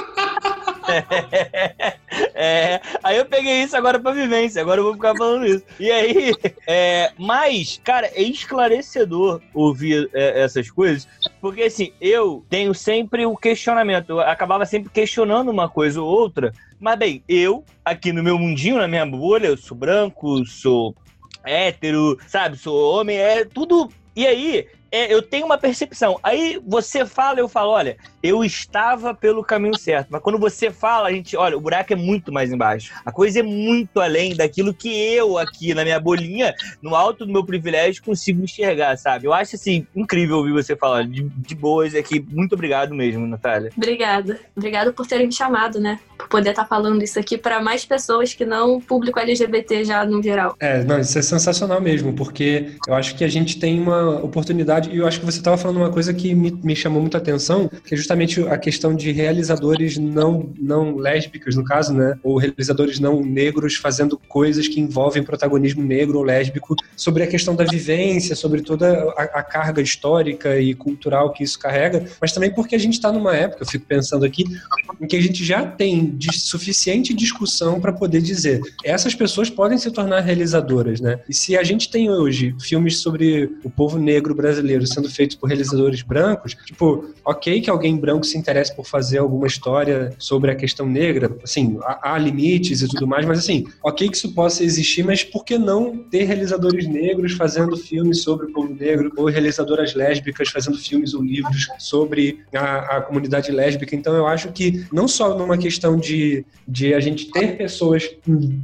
É, 2.35 2.79
aí 3.03 3.17
eu 3.17 3.25
peguei 3.25 3.63
isso 3.63 3.75
agora 3.75 3.99
pra 3.99 4.11
vivência, 4.11 4.61
agora 4.61 4.79
eu 4.79 4.83
vou 4.83 4.93
ficar 4.93 5.15
falando 5.15 5.45
isso. 5.45 5.63
E 5.79 5.91
aí, 5.91 6.33
é, 6.67 7.11
mas, 7.17 7.79
cara, 7.83 8.07
é 8.07 8.21
esclarecedor 8.21 9.41
ouvir 9.53 10.09
é, 10.13 10.41
essas 10.41 10.69
coisas, 10.69 11.07
porque 11.41 11.63
assim, 11.63 11.91
eu 11.99 12.45
tenho 12.49 12.73
sempre 12.73 13.25
o 13.25 13.35
questionamento, 13.35 14.11
eu 14.11 14.19
acabava 14.19 14.65
sempre 14.65 14.89
questionando 14.93 15.49
uma 15.49 15.67
coisa 15.67 16.01
ou 16.01 16.07
outra, 16.07 16.53
mas 16.79 16.97
bem, 16.97 17.23
eu, 17.27 17.63
aqui 17.83 18.13
no 18.13 18.21
meu 18.21 18.37
mundinho, 18.37 18.77
na 18.77 18.87
minha 18.87 19.05
bolha, 19.05 19.47
eu 19.47 19.57
sou 19.57 19.75
branco, 19.75 20.45
sou 20.45 20.95
hétero, 21.43 22.17
sabe, 22.27 22.57
sou 22.57 22.93
homem, 22.93 23.17
é 23.17 23.43
tudo. 23.43 23.89
E 24.15 24.27
aí, 24.27 24.67
é, 24.93 25.11
eu 25.11 25.23
tenho 25.23 25.47
uma 25.47 25.57
percepção. 25.57 26.19
Aí 26.21 26.61
você 26.63 27.03
fala, 27.03 27.39
eu 27.39 27.49
falo, 27.49 27.71
olha, 27.71 27.97
eu 28.21 28.43
estava 28.43 29.11
pelo 29.11 29.43
caminho 29.43 29.75
certo. 29.75 30.09
Mas 30.11 30.21
quando 30.21 30.37
você 30.37 30.69
fala, 30.69 31.07
a 31.07 31.11
gente, 31.11 31.35
olha, 31.35 31.57
o 31.57 31.59
buraco 31.59 31.91
é 31.93 31.95
muito 31.95 32.31
mais 32.31 32.53
embaixo. 32.53 32.93
A 33.03 33.11
coisa 33.11 33.39
é 33.39 33.43
muito 33.43 33.99
além 33.99 34.35
daquilo 34.35 34.71
que 34.71 34.89
eu 34.89 35.39
aqui 35.39 35.73
na 35.73 35.83
minha 35.83 35.99
bolinha, 35.99 36.53
no 36.79 36.95
alto 36.95 37.25
do 37.25 37.33
meu 37.33 37.43
privilégio, 37.43 38.03
consigo 38.03 38.43
enxergar, 38.43 38.95
sabe? 38.95 39.25
Eu 39.25 39.33
acho 39.33 39.55
assim 39.55 39.87
incrível 39.95 40.37
ouvir 40.37 40.53
você 40.53 40.75
falar 40.75 41.07
de, 41.07 41.23
de 41.23 41.55
boas 41.55 41.95
aqui. 41.95 42.23
Muito 42.29 42.53
obrigado 42.53 42.93
mesmo, 42.93 43.25
Natália. 43.25 43.71
Obrigada. 43.75 44.39
Obrigada 44.55 44.93
por 44.93 45.07
terem 45.07 45.25
me 45.25 45.33
chamado, 45.33 45.79
né? 45.79 45.99
Por 46.29 46.43
poder 46.43 46.51
estar 46.51 46.65
falando 46.65 47.01
isso 47.03 47.19
aqui 47.19 47.37
para 47.37 47.61
mais 47.61 47.85
pessoas 47.85 48.33
que 48.33 48.45
não 48.45 48.75
o 48.75 48.81
público 48.81 49.19
LGBT 49.19 49.85
já 49.85 50.05
no 50.05 50.21
geral. 50.21 50.55
É, 50.59 50.83
não, 50.83 50.99
isso 50.99 51.17
é 51.17 51.21
sensacional 51.21 51.79
mesmo, 51.79 52.13
porque 52.13 52.71
eu 52.87 52.93
acho 52.93 53.15
que 53.15 53.23
a 53.23 53.27
gente 53.27 53.59
tem 53.59 53.79
uma 53.79 54.21
oportunidade, 54.23 54.89
e 54.89 54.97
eu 54.97 55.07
acho 55.07 55.19
que 55.19 55.25
você 55.25 55.37
estava 55.37 55.57
falando 55.57 55.77
uma 55.77 55.89
coisa 55.89 56.13
que 56.13 56.35
me, 56.35 56.51
me 56.51 56.75
chamou 56.75 57.01
muita 57.01 57.17
atenção, 57.17 57.69
que 57.85 57.93
é 57.93 57.97
justamente 57.97 58.41
a 58.47 58.57
questão 58.57 58.93
de 58.95 59.11
realizadores 59.11 59.97
não, 59.97 60.49
não 60.59 60.97
lésbicas, 60.97 61.55
no 61.55 61.63
caso, 61.63 61.93
né? 61.93 62.17
Ou 62.23 62.37
realizadores 62.37 62.99
não 62.99 63.23
negros 63.23 63.75
fazendo 63.75 64.17
coisas 64.27 64.67
que 64.67 64.79
envolvem 64.79 65.23
protagonismo 65.23 65.83
negro 65.83 66.17
ou 66.17 66.23
lésbico, 66.23 66.75
sobre 66.95 67.23
a 67.23 67.27
questão 67.27 67.55
da 67.55 67.63
vivência, 67.63 68.35
sobre 68.35 68.61
toda 68.61 69.13
a, 69.17 69.23
a 69.23 69.43
carga 69.43 69.81
histórica 69.81 70.59
e 70.59 70.73
cultural 70.73 71.31
que 71.31 71.43
isso 71.43 71.57
carrega, 71.57 72.05
mas 72.19 72.31
também 72.31 72.51
porque 72.51 72.75
a 72.75 72.79
gente 72.79 72.93
está 72.93 73.11
numa 73.11 73.35
época, 73.35 73.63
eu 73.63 73.67
fico 73.67 73.85
pensando 73.85 74.25
aqui, 74.25 74.43
em 74.99 75.07
que 75.07 75.15
a 75.15 75.21
gente 75.21 75.43
já 75.43 75.65
tem 75.65 76.05
de 76.13 76.37
suficiente 76.37 77.13
discussão 77.13 77.79
para 77.79 77.91
poder 77.91 78.21
dizer 78.21 78.61
essas 78.83 79.15
pessoas 79.15 79.49
podem 79.49 79.77
se 79.77 79.91
tornar 79.91 80.21
realizadoras, 80.21 80.99
né? 80.99 81.19
E 81.27 81.33
se 81.33 81.57
a 81.57 81.63
gente 81.63 81.89
tem 81.89 82.09
hoje 82.09 82.55
filmes 82.61 82.97
sobre 82.97 83.49
o 83.63 83.69
povo 83.69 83.97
negro 83.97 84.35
brasileiro 84.35 84.85
sendo 84.85 85.09
feitos 85.09 85.35
por 85.35 85.47
realizadores 85.47 86.01
brancos, 86.01 86.55
tipo, 86.65 87.13
ok 87.25 87.61
que 87.61 87.69
alguém 87.69 87.97
branco 87.97 88.25
se 88.25 88.37
interesse 88.37 88.75
por 88.75 88.85
fazer 88.85 89.17
alguma 89.17 89.47
história 89.47 90.13
sobre 90.17 90.51
a 90.51 90.55
questão 90.55 90.87
negra, 90.87 91.35
assim, 91.43 91.77
há, 91.83 92.13
há 92.13 92.17
limites 92.17 92.81
e 92.81 92.87
tudo 92.87 93.07
mais, 93.07 93.25
mas 93.25 93.39
assim, 93.39 93.65
ok 93.83 94.09
que 94.09 94.17
isso 94.17 94.33
possa 94.33 94.63
existir, 94.63 95.03
mas 95.03 95.23
por 95.23 95.43
que 95.43 95.57
não 95.57 95.97
ter 95.97 96.23
realizadores 96.23 96.87
negros 96.87 97.33
fazendo 97.33 97.75
filmes 97.77 98.21
sobre 98.21 98.47
o 98.47 98.53
povo 98.53 98.73
negro, 98.73 99.11
ou 99.17 99.25
realizadoras 99.25 99.93
lésbicas 99.93 100.49
fazendo 100.49 100.77
filmes 100.77 101.13
ou 101.13 101.21
livros 101.21 101.67
sobre 101.79 102.43
a, 102.53 102.97
a 102.97 103.01
comunidade 103.01 103.51
lésbica? 103.51 103.95
Então 103.95 104.15
eu 104.15 104.27
acho 104.27 104.51
que 104.51 104.85
não 104.91 105.07
só 105.07 105.37
numa 105.37 105.57
questão 105.57 105.92
de, 105.97 106.45
de 106.67 106.93
a 106.93 106.99
gente 106.99 107.31
ter 107.31 107.57
pessoas 107.57 108.09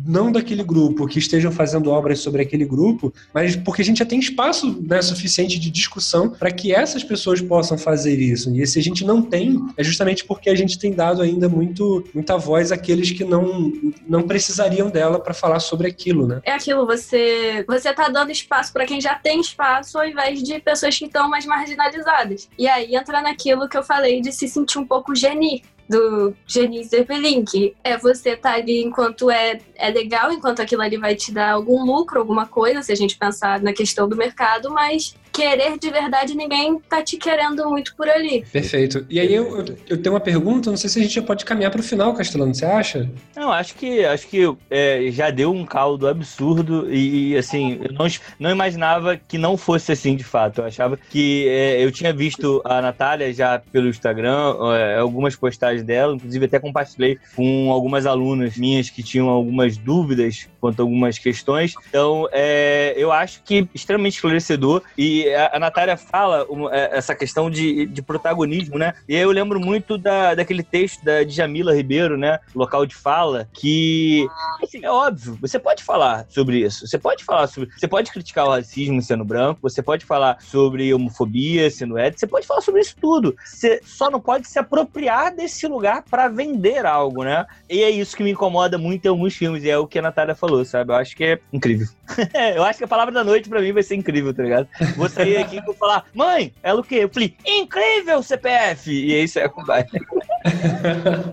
não 0.05 0.31
daquele 0.31 0.63
grupo 0.63 1.07
que 1.07 1.19
estejam 1.19 1.51
fazendo 1.51 1.91
obras 1.91 2.19
sobre 2.19 2.41
aquele 2.41 2.65
grupo, 2.65 3.13
mas 3.33 3.55
porque 3.55 3.81
a 3.81 3.85
gente 3.85 3.99
já 3.99 4.05
tem 4.05 4.19
espaço 4.19 4.81
né, 4.81 5.01
suficiente 5.01 5.59
de 5.59 5.69
discussão 5.69 6.29
para 6.29 6.51
que 6.51 6.73
essas 6.73 7.03
pessoas 7.03 7.41
possam 7.41 7.77
fazer 7.77 8.19
isso. 8.19 8.55
E 8.55 8.65
se 8.65 8.79
a 8.79 8.81
gente 8.81 9.05
não 9.05 9.21
tem, 9.21 9.59
é 9.77 9.83
justamente 9.83 10.25
porque 10.25 10.49
a 10.49 10.55
gente 10.55 10.77
tem 10.77 10.93
dado 10.93 11.21
ainda 11.21 11.47
muito, 11.49 12.03
muita 12.13 12.37
voz 12.37 12.71
àqueles 12.71 13.11
que 13.11 13.23
não, 13.23 13.71
não 14.07 14.23
precisariam 14.23 14.89
dela 14.89 15.19
para 15.19 15.33
falar 15.33 15.59
sobre 15.59 15.87
aquilo, 15.87 16.27
né? 16.27 16.41
É 16.43 16.53
aquilo, 16.53 16.85
você 16.85 17.63
você 17.67 17.93
tá 17.93 18.09
dando 18.09 18.31
espaço 18.31 18.71
para 18.73 18.85
quem 18.85 18.99
já 18.99 19.15
tem 19.15 19.39
espaço 19.39 19.97
ao 19.97 20.07
invés 20.07 20.41
de 20.41 20.59
pessoas 20.59 20.97
que 20.97 21.05
estão 21.05 21.29
mais 21.29 21.45
marginalizadas. 21.45 22.49
E 22.57 22.67
aí 22.67 22.95
entra 22.95 23.21
naquilo 23.21 23.67
que 23.67 23.77
eu 23.77 23.83
falei 23.83 24.21
de 24.21 24.31
se 24.31 24.47
sentir 24.47 24.77
um 24.77 24.85
pouco 24.85 25.15
geni 25.15 25.63
do 25.89 26.35
Geni 26.45 26.83
Zeppelin, 26.83 27.43
que 27.43 27.75
é 27.83 27.97
você 27.97 28.35
tá 28.35 28.53
ali 28.53 28.83
enquanto 28.83 29.31
é, 29.31 29.59
é 29.79 29.89
legal, 29.89 30.31
enquanto 30.31 30.61
aquilo 30.61 30.81
ali 30.81 30.97
vai 30.97 31.15
te 31.15 31.31
dar 31.31 31.51
algum 31.51 31.83
lucro, 31.83 32.19
alguma 32.19 32.45
coisa, 32.45 32.83
se 32.83 32.91
a 32.91 32.95
gente 32.95 33.17
pensar 33.17 33.61
na 33.61 33.73
questão 33.73 34.07
do 34.07 34.15
mercado, 34.15 34.69
mas 34.69 35.15
querer 35.31 35.77
de 35.77 35.89
verdade, 35.89 36.35
ninguém 36.35 36.79
tá 36.89 37.01
te 37.01 37.17
querendo 37.17 37.69
muito 37.69 37.95
por 37.95 38.09
ali. 38.09 38.45
Perfeito. 38.51 39.05
E 39.09 39.19
aí 39.19 39.33
eu, 39.33 39.63
eu, 39.87 40.01
tenho 40.01 40.13
uma 40.13 40.19
pergunta, 40.19 40.69
não 40.69 40.77
sei 40.77 40.89
se 40.89 40.99
a 40.99 41.01
gente 41.01 41.15
já 41.15 41.21
pode 41.21 41.45
caminhar 41.45 41.71
para 41.71 41.79
o 41.79 41.83
final, 41.83 42.13
Castelano, 42.13 42.53
você 42.53 42.65
acha? 42.65 43.09
Não, 43.35 43.51
acho 43.51 43.75
que 43.75 44.03
acho 44.03 44.27
que 44.27 44.53
é, 44.69 45.07
já 45.11 45.29
deu 45.29 45.51
um 45.51 45.65
caldo 45.65 46.07
absurdo 46.07 46.91
e, 46.91 47.37
assim, 47.37 47.79
eu 47.81 47.93
não, 47.93 48.07
não 48.37 48.51
imaginava 48.51 49.15
que 49.15 49.37
não 49.37 49.55
fosse 49.55 49.91
assim 49.91 50.15
de 50.15 50.23
fato. 50.23 50.61
Eu 50.61 50.65
achava 50.65 50.97
que 50.97 51.47
é, 51.47 51.83
eu 51.83 51.91
tinha 51.91 52.11
visto 52.11 52.61
a 52.65 52.81
Natália 52.81 53.33
já 53.33 53.61
pelo 53.71 53.87
Instagram, 53.87 54.55
é, 54.77 54.97
algumas 54.97 55.35
postagens 55.35 55.83
dela, 55.83 56.15
inclusive 56.15 56.45
até 56.45 56.59
compartilhei 56.59 57.17
com 57.35 57.71
algumas 57.71 58.05
alunas 58.05 58.57
minhas 58.57 58.89
que 58.89 59.03
tinham 59.03 59.29
algumas 59.29 59.68
dúvidas 59.77 60.47
quanto 60.59 60.79
a 60.79 60.83
algumas 60.83 61.17
questões. 61.17 61.73
Então, 61.89 62.27
é, 62.31 62.93
eu 62.97 63.11
acho 63.11 63.41
que 63.43 63.67
extremamente 63.73 64.15
esclarecedor 64.15 64.81
e 64.97 65.27
a, 65.33 65.57
a 65.57 65.59
Natália 65.59 65.97
fala 65.97 66.45
um, 66.49 66.69
é, 66.69 66.97
essa 66.97 67.15
questão 67.15 67.49
de, 67.49 67.85
de 67.87 68.01
protagonismo, 68.01 68.77
né? 68.77 68.93
E 69.07 69.15
aí 69.15 69.21
eu 69.21 69.31
lembro 69.31 69.59
muito 69.59 69.97
da, 69.97 70.35
daquele 70.35 70.63
texto 70.63 71.03
da 71.03 71.23
Djamila 71.23 71.75
Ribeiro, 71.75 72.17
né? 72.17 72.39
Local 72.53 72.85
de 72.85 72.95
fala, 72.95 73.47
que 73.53 74.27
assim, 74.61 74.83
é 74.83 74.91
óbvio, 74.91 75.37
você 75.41 75.59
pode 75.59 75.83
falar 75.83 76.25
sobre 76.29 76.59
isso. 76.59 76.87
Você 76.87 76.97
pode 76.97 77.23
falar 77.23 77.47
sobre. 77.47 77.69
Você 77.75 77.87
pode 77.87 78.11
criticar 78.11 78.45
o 78.45 78.49
racismo 78.49 79.01
sendo 79.01 79.23
branco, 79.23 79.61
você 79.61 79.81
pode 79.81 80.05
falar 80.05 80.41
sobre 80.41 80.93
homofobia 80.93 81.69
sendo 81.69 81.97
hétero, 81.97 82.19
você 82.19 82.27
pode 82.27 82.47
falar 82.47 82.61
sobre 82.61 82.81
isso 82.81 82.95
tudo. 82.99 83.35
Você 83.43 83.81
só 83.83 84.09
não 84.09 84.19
pode 84.19 84.47
se 84.47 84.59
apropriar 84.59 85.33
desse 85.35 85.67
lugar 85.67 86.03
para 86.09 86.27
vender 86.27 86.85
algo, 86.85 87.23
né? 87.23 87.45
E 87.69 87.81
é 87.81 87.89
isso 87.89 88.15
que 88.15 88.23
me 88.23 88.31
incomoda 88.31 88.77
muito 88.77 89.05
em 89.05 89.09
alguns 89.09 89.35
filmes, 89.35 89.58
e 89.63 89.69
é 89.69 89.77
o 89.77 89.87
que 89.87 89.99
a 89.99 90.01
Natália 90.01 90.35
falou, 90.35 90.63
sabe? 90.65 90.91
Eu 90.91 90.95
acho 90.97 91.15
que 91.15 91.23
é 91.23 91.39
incrível. 91.51 91.87
eu 92.55 92.63
acho 92.63 92.79
que 92.79 92.85
a 92.85 92.87
palavra 92.87 93.13
da 93.13 93.23
noite 93.23 93.49
para 93.49 93.61
mim 93.61 93.71
vai 93.71 93.83
ser 93.83 93.95
incrível, 93.95 94.33
tá 94.33 94.43
ligado? 94.43 94.67
Vou 94.95 95.09
sair 95.09 95.37
aqui 95.37 95.57
e 95.57 95.61
vou 95.61 95.73
falar, 95.73 96.05
mãe, 96.13 96.53
ela 96.63 96.81
o 96.81 96.83
quê? 96.83 96.95
Eu 96.95 97.09
falei, 97.09 97.35
incrível 97.45 98.21
CPF! 98.23 98.91
E 98.91 99.13
aí 99.13 99.23
isso 99.23 99.39
é 99.39 99.49
vai. 99.65 99.85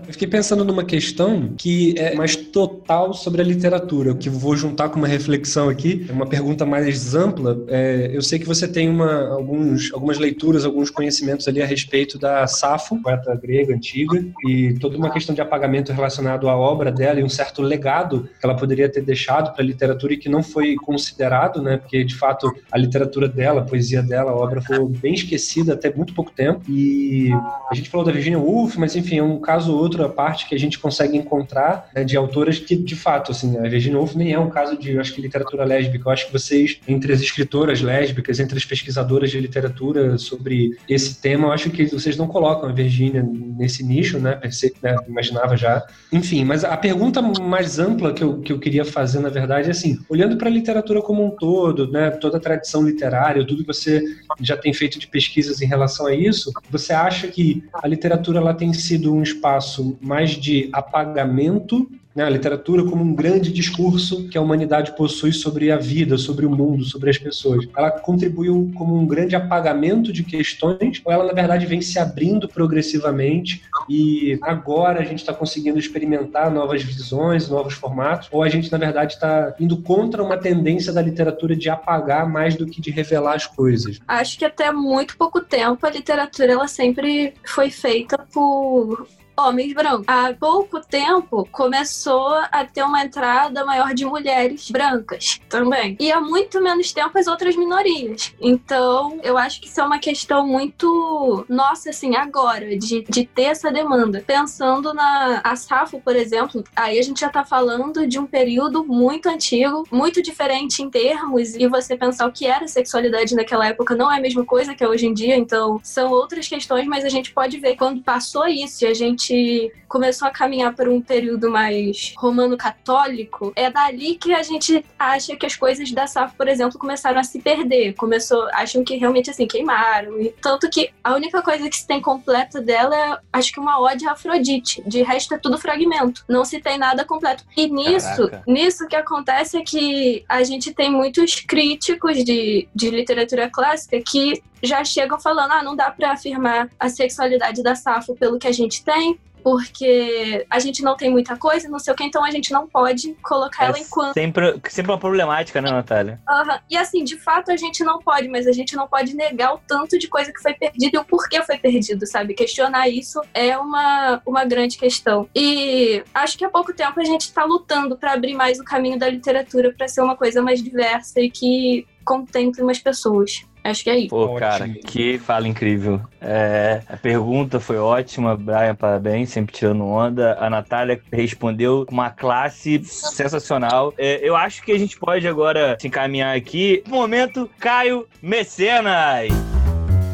eu 0.05 0.11
fiquei 0.11 0.27
pensando 0.27 0.63
numa 0.65 0.83
questão 0.83 1.53
que 1.57 1.95
é 1.97 2.15
mais 2.15 2.35
total 2.35 3.13
sobre 3.13 3.41
a 3.41 3.45
literatura, 3.45 4.15
que 4.15 4.29
vou 4.29 4.55
juntar 4.55 4.89
com 4.89 4.97
uma 4.97 5.07
reflexão 5.07 5.69
aqui, 5.69 6.05
uma 6.09 6.25
pergunta 6.25 6.65
mais 6.65 7.15
ampla. 7.15 7.57
É, 7.67 8.11
eu 8.13 8.21
sei 8.21 8.39
que 8.39 8.45
você 8.45 8.67
tem 8.67 8.89
uma, 8.89 9.29
alguns, 9.29 9.91
algumas 9.93 10.17
leituras, 10.17 10.65
alguns 10.65 10.89
conhecimentos 10.89 11.47
ali 11.47 11.61
a 11.61 11.65
respeito 11.65 12.17
da 12.17 12.45
Safo, 12.47 13.01
poeta 13.01 13.35
grega 13.35 13.73
antiga, 13.73 14.25
e 14.45 14.73
toda 14.79 14.97
uma 14.97 15.09
questão 15.09 15.33
de 15.33 15.41
apagamento 15.41 15.91
relacionado 15.91 16.49
à 16.49 16.55
obra 16.55 16.91
dela 16.91 17.19
e 17.19 17.23
um 17.23 17.29
certo 17.29 17.61
legado 17.61 18.16
que 18.23 18.45
ela 18.45 18.55
poderia 18.55 18.89
ter 18.89 19.01
deixado 19.01 19.53
para 19.53 19.63
a 19.63 19.65
literatura 19.65 20.13
e 20.13 20.17
que 20.17 20.29
não 20.29 20.43
foi 20.43 20.75
considerado, 20.75 21.61
né? 21.61 21.77
Porque 21.77 22.03
de 22.03 22.15
fato 22.15 22.53
a 22.71 22.77
literatura 22.77 23.27
dela, 23.27 23.61
a 23.61 23.65
poesia 23.65 24.01
dela, 24.01 24.31
a 24.31 24.35
obra 24.35 24.61
foi 24.61 24.77
bem 24.87 25.13
esquecida 25.13 25.73
até 25.73 25.93
muito 25.93 26.13
pouco 26.13 26.31
tempo. 26.31 26.61
E 26.69 27.31
a 27.69 27.75
gente 27.75 27.89
falou 27.89 28.05
da 28.05 28.11
Virginia 28.11 28.39
Woolf, 28.39 28.75
mas 28.77 28.95
enfim, 28.95 29.17
é 29.17 29.23
um 29.23 29.39
caso 29.39 29.73
ou 29.73 29.79
outro 29.79 30.03
a 30.03 30.09
parte 30.09 30.47
que 30.47 30.55
a 30.55 30.59
gente 30.59 30.79
consegue 30.79 31.17
encontrar 31.17 31.89
né, 31.93 32.03
de 32.03 32.15
autoras 32.15 32.59
que, 32.59 32.75
de 32.75 32.95
fato, 32.95 33.31
assim, 33.31 33.57
a 33.57 33.67
Virginia 33.67 33.97
Woolf 33.97 34.15
nem 34.15 34.33
é 34.33 34.39
um 34.39 34.49
caso 34.49 34.77
de, 34.77 34.93
eu 34.93 35.01
acho 35.01 35.13
que, 35.13 35.21
literatura 35.21 35.63
lésbica. 35.63 36.07
Eu 36.07 36.11
acho 36.11 36.27
que 36.27 36.33
vocês, 36.33 36.79
entre 36.87 37.13
as 37.13 37.21
escritoras 37.21 37.81
lésbicas, 37.81 38.39
entre 38.39 38.57
as 38.57 38.65
pesquisadoras 38.65 39.29
de 39.29 39.39
literatura 39.39 40.17
sobre 40.17 40.77
esse 40.87 41.19
tema, 41.21 41.47
eu 41.47 41.51
acho 41.51 41.69
que 41.69 41.85
vocês 41.85 42.17
não 42.17 42.27
colocam 42.27 42.69
a 42.69 42.71
Virginia 42.71 43.23
nesse 43.23 43.83
nicho, 43.83 44.19
né? 44.19 44.33
Pensei, 44.35 44.73
né 44.81 44.95
imaginava 45.07 45.57
já. 45.57 45.85
Enfim, 46.11 46.43
mas 46.43 46.63
a 46.63 46.77
pergunta 46.77 47.21
mais 47.21 47.79
ampla 47.79 48.06
que 48.13 48.23
eu, 48.23 48.39
que 48.39 48.51
eu 48.51 48.59
queria 48.59 48.85
fazer, 48.85 49.19
na 49.19 49.29
verdade, 49.29 49.67
é 49.67 49.71
assim, 49.71 49.99
olhando 50.09 50.37
para 50.37 50.49
a 50.49 50.51
literatura 50.51 51.01
como 51.01 51.25
um 51.25 51.29
todo, 51.29 51.91
né, 51.91 52.11
toda 52.11 52.37
a 52.37 52.39
tradição 52.39 52.83
literária, 52.83 53.45
tudo 53.45 53.63
que 53.63 53.67
você 53.67 54.03
já 54.41 54.57
tem 54.57 54.73
feito 54.73 54.99
de 54.99 55.07
pesquisas 55.07 55.61
em 55.61 55.65
relação 55.65 56.07
a 56.07 56.15
isso, 56.15 56.51
você 56.69 56.93
acha 56.93 57.27
que 57.27 57.63
a 57.73 57.87
literatura 57.87 58.39
ela 58.39 58.53
tem 58.53 58.73
sido 58.73 59.13
um 59.13 59.21
espaço 59.21 59.97
mais 60.01 60.31
de 60.31 60.69
apagamento 60.71 61.89
né, 62.17 62.23
a 62.23 62.29
literatura 62.31 62.83
como 62.83 63.03
um 63.03 63.13
grande 63.13 63.53
discurso 63.53 64.27
que 64.27 64.39
a 64.39 64.41
humanidade 64.41 64.95
possui 64.95 65.31
sobre 65.31 65.71
a 65.71 65.77
vida, 65.77 66.17
sobre 66.17 66.47
o 66.47 66.49
mundo, 66.49 66.83
sobre 66.83 67.11
as 67.11 67.17
pessoas. 67.19 67.67
Ela 67.77 67.91
contribuiu 67.91 68.71
como 68.75 68.97
um 68.97 69.05
grande 69.05 69.35
apagamento 69.35 70.11
de 70.11 70.23
questões, 70.23 70.99
ou 71.05 71.13
ela, 71.13 71.23
na 71.23 71.33
verdade, 71.33 71.67
vem 71.67 71.79
se 71.79 71.99
abrindo 71.99 72.47
progressivamente 72.47 73.61
e 73.87 74.39
agora 74.41 74.99
a 74.99 75.03
gente 75.03 75.19
está 75.19 75.31
conseguindo 75.31 75.77
experimentar 75.77 76.49
novas 76.49 76.81
visões, 76.81 77.49
novos 77.49 77.75
formatos, 77.75 78.29
ou 78.31 78.41
a 78.41 78.49
gente, 78.49 78.71
na 78.71 78.79
verdade, 78.79 79.13
está 79.13 79.53
indo 79.59 79.77
contra 79.77 80.23
uma 80.23 80.37
tendência 80.37 80.91
da 80.91 81.03
literatura 81.03 81.55
de 81.55 81.69
apagar 81.69 82.27
mais 82.27 82.55
do 82.55 82.65
que 82.65 82.81
de 82.81 82.89
revelar 82.89 83.35
as 83.35 83.45
coisas? 83.45 83.99
Acho 84.07 84.39
que 84.39 84.45
até 84.45 84.71
muito 84.71 85.15
pouco 85.15 85.39
tempo 85.39 85.85
a 85.85 85.91
literatura 85.91 86.51
ela 86.51 86.67
sempre 86.67 87.35
foi 87.45 87.69
feita 87.69 88.17
por 88.33 89.07
homens 89.37 89.73
brancos. 89.73 90.05
Há 90.07 90.33
pouco 90.33 90.81
tempo 90.81 91.47
começou 91.51 92.33
a 92.51 92.65
ter 92.65 92.83
uma 92.83 93.03
entrada 93.03 93.63
maior 93.63 93.93
de 93.93 94.05
mulheres 94.05 94.71
brancas 94.71 95.39
também. 95.47 95.95
E 95.99 96.11
há 96.11 96.19
muito 96.19 96.61
menos 96.61 96.91
tempo 96.91 97.17
as 97.17 97.27
outras 97.27 97.55
minorias. 97.55 98.33
Então, 98.41 99.19
eu 99.23 99.37
acho 99.37 99.61
que 99.61 99.67
isso 99.67 99.79
é 99.79 99.83
uma 99.83 99.99
questão 99.99 100.45
muito 100.45 101.45
nossa, 101.47 101.91
assim, 101.91 102.15
agora, 102.15 102.77
de, 102.77 103.03
de 103.07 103.25
ter 103.25 103.43
essa 103.43 103.71
demanda. 103.71 104.23
Pensando 104.25 104.93
na 104.93 105.41
a 105.43 105.55
Safo, 105.55 106.01
por 106.01 106.15
exemplo, 106.15 106.63
aí 106.75 106.97
a 106.97 107.01
gente 107.03 107.21
já 107.21 107.29
tá 107.29 107.43
falando 107.45 108.07
de 108.07 108.17
um 108.17 108.25
período 108.25 108.83
muito 108.83 109.29
antigo, 109.29 109.83
muito 109.91 110.21
diferente 110.21 110.81
em 110.81 110.89
termos, 110.89 111.55
e 111.55 111.67
você 111.67 111.95
pensar 111.95 112.27
o 112.27 112.31
que 112.31 112.47
era 112.47 112.67
sexualidade 112.67 113.35
naquela 113.35 113.67
época 113.67 113.95
não 113.95 114.11
é 114.11 114.17
a 114.17 114.21
mesma 114.21 114.45
coisa 114.45 114.73
que 114.73 114.83
é 114.83 114.87
hoje 114.87 115.05
em 115.05 115.13
dia, 115.13 115.35
então 115.35 115.79
são 115.83 116.11
outras 116.11 116.47
questões, 116.47 116.87
mas 116.87 117.05
a 117.05 117.09
gente 117.09 117.31
pode 117.31 117.59
ver 117.59 117.75
quando 117.75 118.01
passou 118.01 118.47
isso 118.47 118.83
e 118.83 118.87
a 118.87 118.93
gente 118.93 119.26
gente 119.27 119.73
começou 119.87 120.27
a 120.27 120.31
caminhar 120.31 120.75
por 120.75 120.87
um 120.87 121.01
período 121.01 121.49
mais 121.49 122.13
romano-católico, 122.17 123.53
é 123.55 123.69
dali 123.69 124.15
que 124.15 124.33
a 124.33 124.43
gente 124.43 124.83
acha 124.97 125.35
que 125.35 125.45
as 125.45 125.55
coisas 125.55 125.91
da 125.91 126.07
SAF, 126.07 126.35
por 126.35 126.47
exemplo, 126.47 126.77
começaram 126.77 127.19
a 127.19 127.23
se 127.23 127.39
perder. 127.39 127.93
Começou, 127.93 128.47
acham 128.53 128.83
que 128.83 128.95
realmente 128.97 129.29
assim, 129.29 129.47
queimaram. 129.47 130.19
E 130.19 130.33
tanto 130.41 130.69
que 130.69 130.89
a 131.03 131.15
única 131.15 131.41
coisa 131.41 131.69
que 131.69 131.77
se 131.77 131.87
tem 131.87 132.01
completa 132.01 132.61
dela 132.61 132.95
é, 132.95 133.19
acho 133.33 133.51
que 133.51 133.59
uma 133.59 133.79
ode 133.79 134.05
a 134.05 134.11
Afrodite. 134.11 134.83
De 134.85 135.01
resto 135.03 135.33
é 135.33 135.37
tudo 135.37 135.57
fragmento. 135.57 136.23
Não 136.27 136.43
se 136.43 136.59
tem 136.59 136.77
nada 136.77 137.05
completo. 137.05 137.43
E 137.55 137.67
nisso, 137.67 138.29
Caraca. 138.29 138.43
nisso 138.45 138.87
que 138.87 138.95
acontece 138.95 139.57
é 139.57 139.61
que 139.61 140.25
a 140.27 140.43
gente 140.43 140.73
tem 140.73 140.91
muitos 140.91 141.35
críticos 141.35 142.23
de, 142.23 142.67
de 142.73 142.89
literatura 142.89 143.49
clássica 143.49 144.01
que 144.01 144.41
já 144.61 144.83
chegam 144.83 145.19
falando: 145.19 145.51
ah, 145.51 145.63
não 145.63 145.75
dá 145.75 145.91
para 145.91 146.11
afirmar 146.11 146.69
a 146.79 146.89
sexualidade 146.89 147.61
da 147.63 147.75
Safo 147.75 148.15
pelo 148.15 148.39
que 148.39 148.47
a 148.47 148.51
gente 148.51 148.83
tem, 148.83 149.19
porque 149.47 150.45
a 150.49 150.59
gente 150.59 150.83
não 150.83 150.97
tem 150.97 151.09
muita 151.09 151.37
coisa, 151.37 151.69
não 151.69 151.79
sei 151.79 151.93
o 151.93 151.95
que, 151.95 152.03
então 152.03 152.21
a 152.21 152.31
gente 152.31 152.51
não 152.51 152.67
pode 152.67 153.13
colocar 153.23 153.63
é 153.63 153.67
ela 153.67 153.79
enquanto. 153.79 154.13
Sempre, 154.13 154.59
sempre 154.67 154.91
uma 154.91 154.97
problemática, 154.97 155.61
né, 155.61 155.71
Natália? 155.71 156.19
Uhum. 156.27 156.57
E 156.69 156.75
assim, 156.75 157.01
de 157.01 157.17
fato 157.17 157.49
a 157.49 157.55
gente 157.55 157.81
não 157.81 157.99
pode, 157.99 158.27
mas 158.27 158.45
a 158.45 158.51
gente 158.51 158.75
não 158.75 158.89
pode 158.89 159.15
negar 159.15 159.53
o 159.53 159.59
tanto 159.65 159.97
de 159.97 160.09
coisa 160.09 160.33
que 160.33 160.41
foi 160.41 160.53
perdida 160.53 160.97
e 160.97 160.99
o 160.99 161.05
porquê 161.05 161.41
foi 161.43 161.57
perdido, 161.57 162.05
sabe? 162.05 162.33
Questionar 162.33 162.89
isso 162.89 163.21
é 163.33 163.57
uma, 163.57 164.21
uma 164.25 164.43
grande 164.43 164.77
questão. 164.77 165.29
E 165.33 166.03
acho 166.13 166.37
que 166.37 166.43
há 166.43 166.49
pouco 166.49 166.73
tempo 166.73 166.99
a 166.99 167.05
gente 167.05 167.21
está 167.21 167.45
lutando 167.45 167.97
para 167.97 168.11
abrir 168.11 168.33
mais 168.33 168.59
o 168.59 168.65
caminho 168.65 168.99
da 168.99 169.09
literatura 169.09 169.73
para 169.73 169.87
ser 169.87 170.01
uma 170.01 170.17
coisa 170.17 170.41
mais 170.41 170.61
diversa 170.61 171.21
e 171.21 171.29
que 171.29 171.87
contemple 172.03 172.63
mais 172.63 172.79
pessoas. 172.79 173.45
Acho 173.67 173.83
que 173.83 173.89
é 173.89 173.97
isso. 173.97 174.09
Pô, 174.09 174.25
Ótimo. 174.25 174.39
cara, 174.39 174.69
que 174.69 175.17
fala 175.17 175.47
incrível. 175.47 175.99
É, 176.21 176.81
a 176.87 176.95
pergunta 176.95 177.59
foi 177.59 177.77
ótima, 177.77 178.35
Brian, 178.35 178.75
parabéns, 178.75 179.29
sempre 179.29 179.53
tirando 179.53 179.85
onda. 179.85 180.37
A 180.39 180.49
Natália 180.49 181.01
respondeu 181.11 181.85
com 181.85 181.93
uma 181.93 182.09
classe 182.09 182.81
sensacional. 182.83 183.93
É, 183.97 184.19
eu 184.27 184.35
acho 184.35 184.63
que 184.63 184.71
a 184.71 184.79
gente 184.79 184.97
pode 184.97 185.27
agora 185.27 185.77
se 185.79 185.87
encaminhar 185.87 186.35
aqui. 186.35 186.81
Momento 186.87 187.49
Caio 187.59 188.07
Mecenas. 188.21 189.27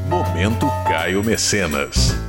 Momento 0.10 0.68
Caio 0.88 1.24
Mecenas. 1.24 2.23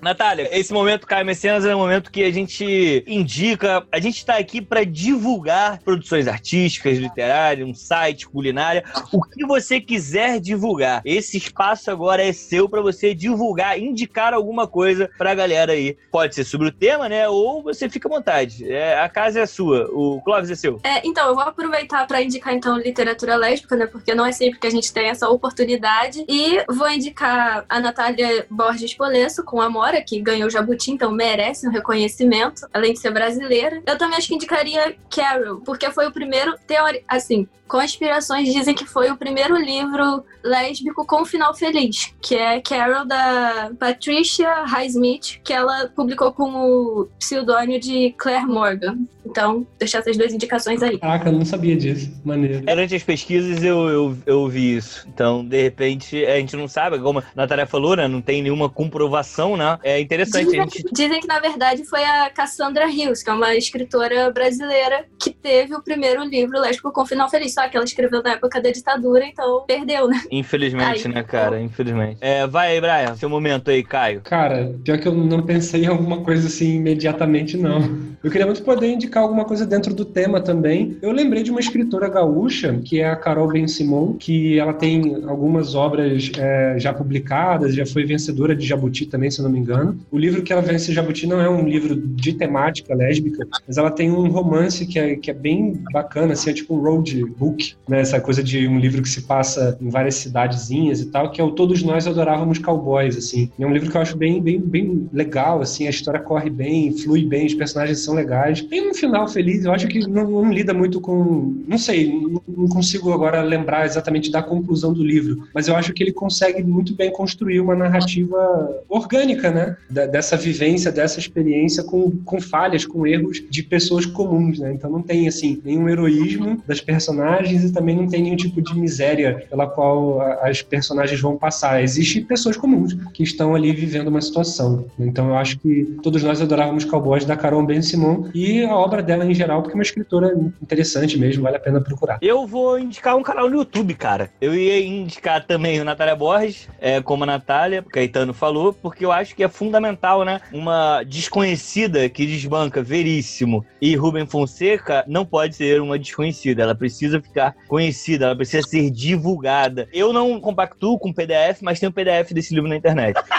Natália, 0.00 0.48
esse 0.52 0.72
momento 0.72 1.06
Caio 1.06 1.26
Mecenas 1.26 1.64
é 1.64 1.74
um 1.74 1.78
momento 1.78 2.10
que 2.10 2.24
a 2.24 2.32
gente 2.32 3.04
indica, 3.06 3.86
a 3.92 4.00
gente 4.00 4.16
está 4.16 4.36
aqui 4.36 4.60
para 4.60 4.84
divulgar 4.84 5.78
produções 5.82 6.26
artísticas, 6.26 6.96
literárias, 6.96 7.68
um 7.68 7.74
site, 7.74 8.26
culinária, 8.26 8.82
o 9.12 9.22
que 9.22 9.44
você 9.44 9.80
quiser 9.80 10.40
divulgar. 10.40 11.02
Esse 11.04 11.36
espaço 11.36 11.90
agora 11.90 12.24
é 12.24 12.32
seu 12.32 12.68
para 12.68 12.80
você 12.80 13.14
divulgar, 13.14 13.78
indicar 13.78 14.32
alguma 14.32 14.66
coisa 14.66 15.10
para 15.18 15.32
a 15.32 15.34
galera 15.34 15.72
aí. 15.72 15.96
Pode 16.10 16.34
ser 16.34 16.44
sobre 16.44 16.68
o 16.68 16.72
tema, 16.72 17.08
né? 17.08 17.28
Ou 17.28 17.62
você 17.62 17.88
fica 17.88 18.08
à 18.08 18.10
vontade. 18.10 18.70
É, 18.70 18.98
a 18.98 19.08
casa 19.08 19.40
é 19.40 19.46
sua, 19.46 19.86
o 19.90 20.20
Clóvis 20.22 20.50
é 20.50 20.54
seu. 20.54 20.80
É, 20.82 21.06
então, 21.06 21.28
eu 21.28 21.34
vou 21.34 21.44
aproveitar 21.44 22.06
para 22.06 22.22
indicar 22.22 22.54
então 22.54 22.78
literatura 22.78 23.36
lésbica, 23.36 23.76
né? 23.76 23.86
Porque 23.86 24.14
não 24.14 24.24
é 24.24 24.32
sempre 24.32 24.58
que 24.58 24.66
a 24.66 24.70
gente 24.70 24.92
tem 24.92 25.08
essa 25.08 25.28
oportunidade. 25.28 26.24
E 26.26 26.64
vou 26.68 26.88
indicar 26.88 27.64
a 27.68 27.80
Natália 27.80 28.46
Borges 28.50 28.94
Polesso 28.94 29.44
com 29.44 29.60
Amor 29.60 29.89
que 30.02 30.20
ganhou 30.20 30.46
o 30.46 30.50
Jabuti, 30.50 30.90
então 30.90 31.10
merece 31.10 31.66
um 31.66 31.70
reconhecimento, 31.70 32.68
além 32.74 32.92
de 32.92 32.98
ser 32.98 33.10
brasileira. 33.10 33.82
Eu 33.86 33.96
também 33.96 34.18
acho 34.18 34.28
que 34.28 34.34
indicaria 34.34 34.94
Carol, 35.08 35.60
porque 35.60 35.90
foi 35.90 36.06
o 36.06 36.12
primeiro, 36.12 36.54
teori 36.66 37.02
assim, 37.08 37.48
conspirações 37.66 38.52
dizem 38.52 38.74
que 38.74 38.84
foi 38.84 39.10
o 39.10 39.16
primeiro 39.16 39.56
livro 39.56 40.24
lésbico 40.42 41.06
com 41.06 41.24
final 41.24 41.54
feliz, 41.54 42.12
que 42.20 42.34
é 42.34 42.60
Carol 42.60 43.06
da 43.06 43.70
Patricia 43.78 44.64
Highsmith, 44.64 45.40
que 45.44 45.52
ela 45.52 45.88
publicou 45.94 46.32
com 46.32 46.50
o 46.50 47.08
pseudônimo 47.18 47.78
de 47.78 48.12
Claire 48.18 48.46
Morgan. 48.46 48.98
Então, 49.30 49.66
deixar 49.78 49.98
essas 49.98 50.16
duas 50.16 50.32
indicações 50.32 50.82
aí. 50.82 50.98
Caraca, 50.98 51.28
eu 51.28 51.32
não 51.32 51.44
sabia 51.44 51.76
disso. 51.76 52.10
Maneiro. 52.24 52.64
Durante 52.64 52.94
as 52.94 53.02
pesquisas 53.02 53.62
eu, 53.62 53.88
eu, 53.88 54.18
eu 54.26 54.48
vi 54.48 54.76
isso. 54.76 55.06
Então, 55.08 55.44
de 55.44 55.62
repente, 55.62 56.24
a 56.24 56.36
gente 56.36 56.56
não 56.56 56.66
sabe, 56.66 56.98
como 56.98 57.20
a 57.20 57.24
Natália 57.34 57.66
falou, 57.66 57.96
né? 57.96 58.08
Não 58.08 58.20
tem 58.20 58.42
nenhuma 58.42 58.68
comprovação, 58.68 59.56
né? 59.56 59.78
É 59.82 60.00
interessante. 60.00 60.46
Dizem, 60.46 60.60
gente... 60.62 60.84
dizem 60.92 61.20
que, 61.20 61.26
na 61.26 61.38
verdade, 61.38 61.84
foi 61.84 62.02
a 62.04 62.30
Cassandra 62.30 62.90
Hills, 62.90 63.22
que 63.22 63.30
é 63.30 63.32
uma 63.32 63.54
escritora 63.54 64.30
brasileira, 64.30 65.04
que 65.20 65.30
teve 65.30 65.74
o 65.74 65.82
primeiro 65.82 66.24
livro 66.24 66.60
lésbico 66.60 66.92
com 66.92 67.06
final 67.06 67.28
feliz 67.28 67.50
só 67.50 67.68
que 67.68 67.76
ela 67.76 67.84
escreveu 67.84 68.22
na 68.22 68.32
época 68.32 68.60
da 68.60 68.70
ditadura, 68.70 69.24
então 69.24 69.64
perdeu, 69.66 70.08
né? 70.08 70.22
Infelizmente, 70.30 71.06
aí, 71.06 71.14
né, 71.14 71.22
cara? 71.22 71.60
Infelizmente. 71.60 72.18
É, 72.20 72.46
vai 72.46 72.72
aí, 72.72 72.80
Brian, 72.80 73.14
seu 73.16 73.28
momento 73.28 73.70
aí, 73.70 73.82
Caio. 73.82 74.20
Cara, 74.22 74.74
pior 74.84 74.98
que 74.98 75.08
eu 75.08 75.14
não 75.14 75.42
pensei 75.42 75.84
em 75.84 75.88
alguma 75.88 76.22
coisa 76.22 76.46
assim 76.46 76.76
imediatamente, 76.76 77.56
não. 77.56 78.10
Eu 78.22 78.30
queria 78.30 78.46
muito 78.46 78.62
poder 78.62 78.92
indicar 78.92 79.19
alguma 79.22 79.44
coisa 79.44 79.66
dentro 79.66 79.94
do 79.94 80.04
tema 80.04 80.40
também. 80.40 80.96
Eu 81.02 81.12
lembrei 81.12 81.42
de 81.42 81.50
uma 81.50 81.60
escritora 81.60 82.08
gaúcha, 82.08 82.80
que 82.84 83.00
é 83.00 83.08
a 83.08 83.16
Carol 83.16 83.48
Ben 83.48 83.66
Simon, 83.66 84.14
que 84.14 84.58
ela 84.58 84.72
tem 84.72 85.24
algumas 85.26 85.74
obras 85.74 86.30
é, 86.38 86.76
já 86.78 86.92
publicadas, 86.92 87.74
já 87.74 87.86
foi 87.86 88.04
vencedora 88.04 88.54
de 88.54 88.66
Jabuti 88.66 89.06
também, 89.06 89.30
se 89.30 89.42
não 89.42 89.50
me 89.50 89.58
engano. 89.58 89.98
O 90.10 90.18
livro 90.18 90.42
que 90.42 90.52
ela 90.52 90.62
vence 90.62 90.92
Jabuti 90.92 91.26
não 91.26 91.40
é 91.40 91.48
um 91.48 91.66
livro 91.66 91.96
de 91.96 92.32
temática 92.32 92.94
lésbica, 92.94 93.46
mas 93.66 93.76
ela 93.76 93.90
tem 93.90 94.10
um 94.10 94.28
romance 94.28 94.86
que 94.86 94.98
é, 94.98 95.16
que 95.16 95.30
é 95.30 95.34
bem 95.34 95.82
bacana, 95.92 96.32
assim, 96.32 96.50
é 96.50 96.52
tipo 96.52 96.74
um 96.74 96.80
road 96.80 97.24
book, 97.38 97.74
né? 97.88 98.00
Essa 98.00 98.20
coisa 98.20 98.42
de 98.42 98.66
um 98.66 98.78
livro 98.78 99.02
que 99.02 99.08
se 99.08 99.22
passa 99.22 99.76
em 99.80 99.88
várias 99.88 100.16
cidadezinhas 100.16 101.00
e 101.00 101.06
tal, 101.06 101.30
que 101.30 101.40
é 101.40 101.44
o 101.44 101.52
Todos 101.52 101.82
Nós 101.82 102.06
Adorávamos 102.06 102.58
Cowboys, 102.58 103.16
assim. 103.16 103.50
É 103.58 103.66
um 103.66 103.72
livro 103.72 103.90
que 103.90 103.96
eu 103.96 104.00
acho 104.00 104.16
bem, 104.16 104.40
bem, 104.42 104.58
bem 104.58 105.08
legal, 105.12 105.60
assim, 105.60 105.86
a 105.86 105.90
história 105.90 106.20
corre 106.20 106.50
bem, 106.50 106.92
flui 106.96 107.24
bem, 107.24 107.46
os 107.46 107.54
personagens 107.54 108.00
são 108.00 108.14
legais. 108.14 108.62
Tem 108.62 108.88
um 108.88 108.94
final 108.94 109.09
feliz, 109.28 109.64
eu 109.64 109.72
acho 109.72 109.86
que 109.88 110.00
não, 110.08 110.28
não 110.28 110.52
lida 110.52 110.74
muito 110.74 111.00
com... 111.00 111.62
Não 111.66 111.78
sei, 111.78 112.12
não, 112.48 112.68
consigo 112.68 113.12
agora 113.12 113.42
lembrar 113.42 113.86
exatamente 113.86 114.30
da 114.30 114.42
conclusão 114.42 114.92
do 114.92 115.02
livro, 115.02 115.46
mas 115.54 115.68
eu 115.68 115.76
acho 115.76 115.92
que 115.92 116.02
ele 116.02 116.12
consegue 116.12 116.62
muito 116.62 116.94
bem 116.94 117.10
construir 117.10 117.60
uma 117.60 117.74
narrativa 117.74 118.82
orgânica, 118.88 119.50
né? 119.50 119.76
Dessa 119.88 120.36
vivência, 120.36 120.92
dessa 120.92 121.18
experiência 121.18 121.82
com, 121.82 122.10
com 122.24 122.40
falhas, 122.40 122.84
com 122.84 123.06
erros 123.06 123.42
de 123.48 123.62
pessoas 123.62 124.06
comuns, 124.06 124.58
né? 124.58 124.72
Então 124.72 124.90
não 124.90 125.02
tem, 125.02 125.28
assim, 125.28 125.60
nenhum 125.64 125.88
heroísmo 125.88 126.62
das 126.66 126.80
personagens 126.80 127.64
e 127.64 127.72
também 127.72 127.96
não 127.96 128.06
tem 128.06 128.22
nenhum 128.22 128.36
tipo 128.36 128.60
de 128.60 128.78
miséria 128.78 129.46
pela 129.48 129.66
qual 129.66 130.20
as 130.42 130.62
personagens 130.62 131.20
vão 131.20 131.36
passar. 131.36 131.82
Existem 131.82 132.24
pessoas 132.24 132.56
comuns 132.56 132.96
que 133.14 133.22
estão 133.22 133.54
ali 133.54 133.72
vivendo 133.72 134.08
uma 134.08 134.20
situação. 134.20 134.86
Então 134.98 135.28
eu 135.28 135.36
acho 135.36 135.58
que 135.58 135.96
todos 136.02 136.22
nós 136.22 136.40
adorávamos 136.40 136.84
Cowboys 136.84 137.24
da 137.24 137.36
Carol 137.36 137.64
Ben 137.64 137.82
Simon 137.82 138.28
e 138.34 138.64
a 138.64 138.76
obra 138.76 138.89
dela 139.00 139.24
em 139.24 139.32
geral, 139.32 139.62
porque 139.62 139.74
é 139.74 139.78
uma 139.78 139.82
escritora 139.82 140.34
interessante 140.60 141.18
mesmo, 141.18 141.42
vale 141.44 141.56
a 141.56 141.60
pena 141.60 141.80
procurar. 141.80 142.18
Eu 142.20 142.46
vou 142.46 142.78
indicar 142.78 143.16
um 143.16 143.22
canal 143.22 143.48
no 143.48 143.58
YouTube, 143.58 143.94
cara. 143.94 144.30
Eu 144.40 144.54
ia 144.54 144.84
indicar 144.84 145.46
também 145.46 145.80
o 145.80 145.84
Natália 145.84 146.16
Borges, 146.16 146.68
é, 146.80 147.00
como 147.00 147.22
a 147.22 147.26
Natália, 147.26 147.82
Caetano 147.82 148.34
falou, 148.34 148.72
porque 148.72 149.04
eu 149.04 149.12
acho 149.12 149.34
que 149.34 149.44
é 149.44 149.48
fundamental, 149.48 150.24
né? 150.24 150.40
Uma 150.52 151.02
desconhecida 151.04 152.08
que 152.08 152.26
desbanca 152.26 152.82
Veríssimo 152.82 153.64
e 153.80 153.94
Rubem 153.94 154.26
Fonseca 154.26 155.04
não 155.06 155.24
pode 155.24 155.54
ser 155.54 155.80
uma 155.80 155.98
desconhecida. 155.98 156.62
Ela 156.62 156.74
precisa 156.74 157.20
ficar 157.20 157.54
conhecida, 157.68 158.26
ela 158.26 158.36
precisa 158.36 158.66
ser 158.66 158.90
divulgada. 158.90 159.88
Eu 159.92 160.12
não 160.12 160.40
compactuo 160.40 160.98
com 160.98 161.12
PDF, 161.12 161.62
mas 161.62 161.78
tem 161.78 161.88
o 161.88 161.90
um 161.90 161.92
PDF 161.92 162.32
desse 162.32 162.54
livro 162.54 162.68
na 162.68 162.76
internet. 162.76 163.16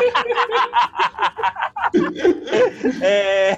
é, 3.01 3.57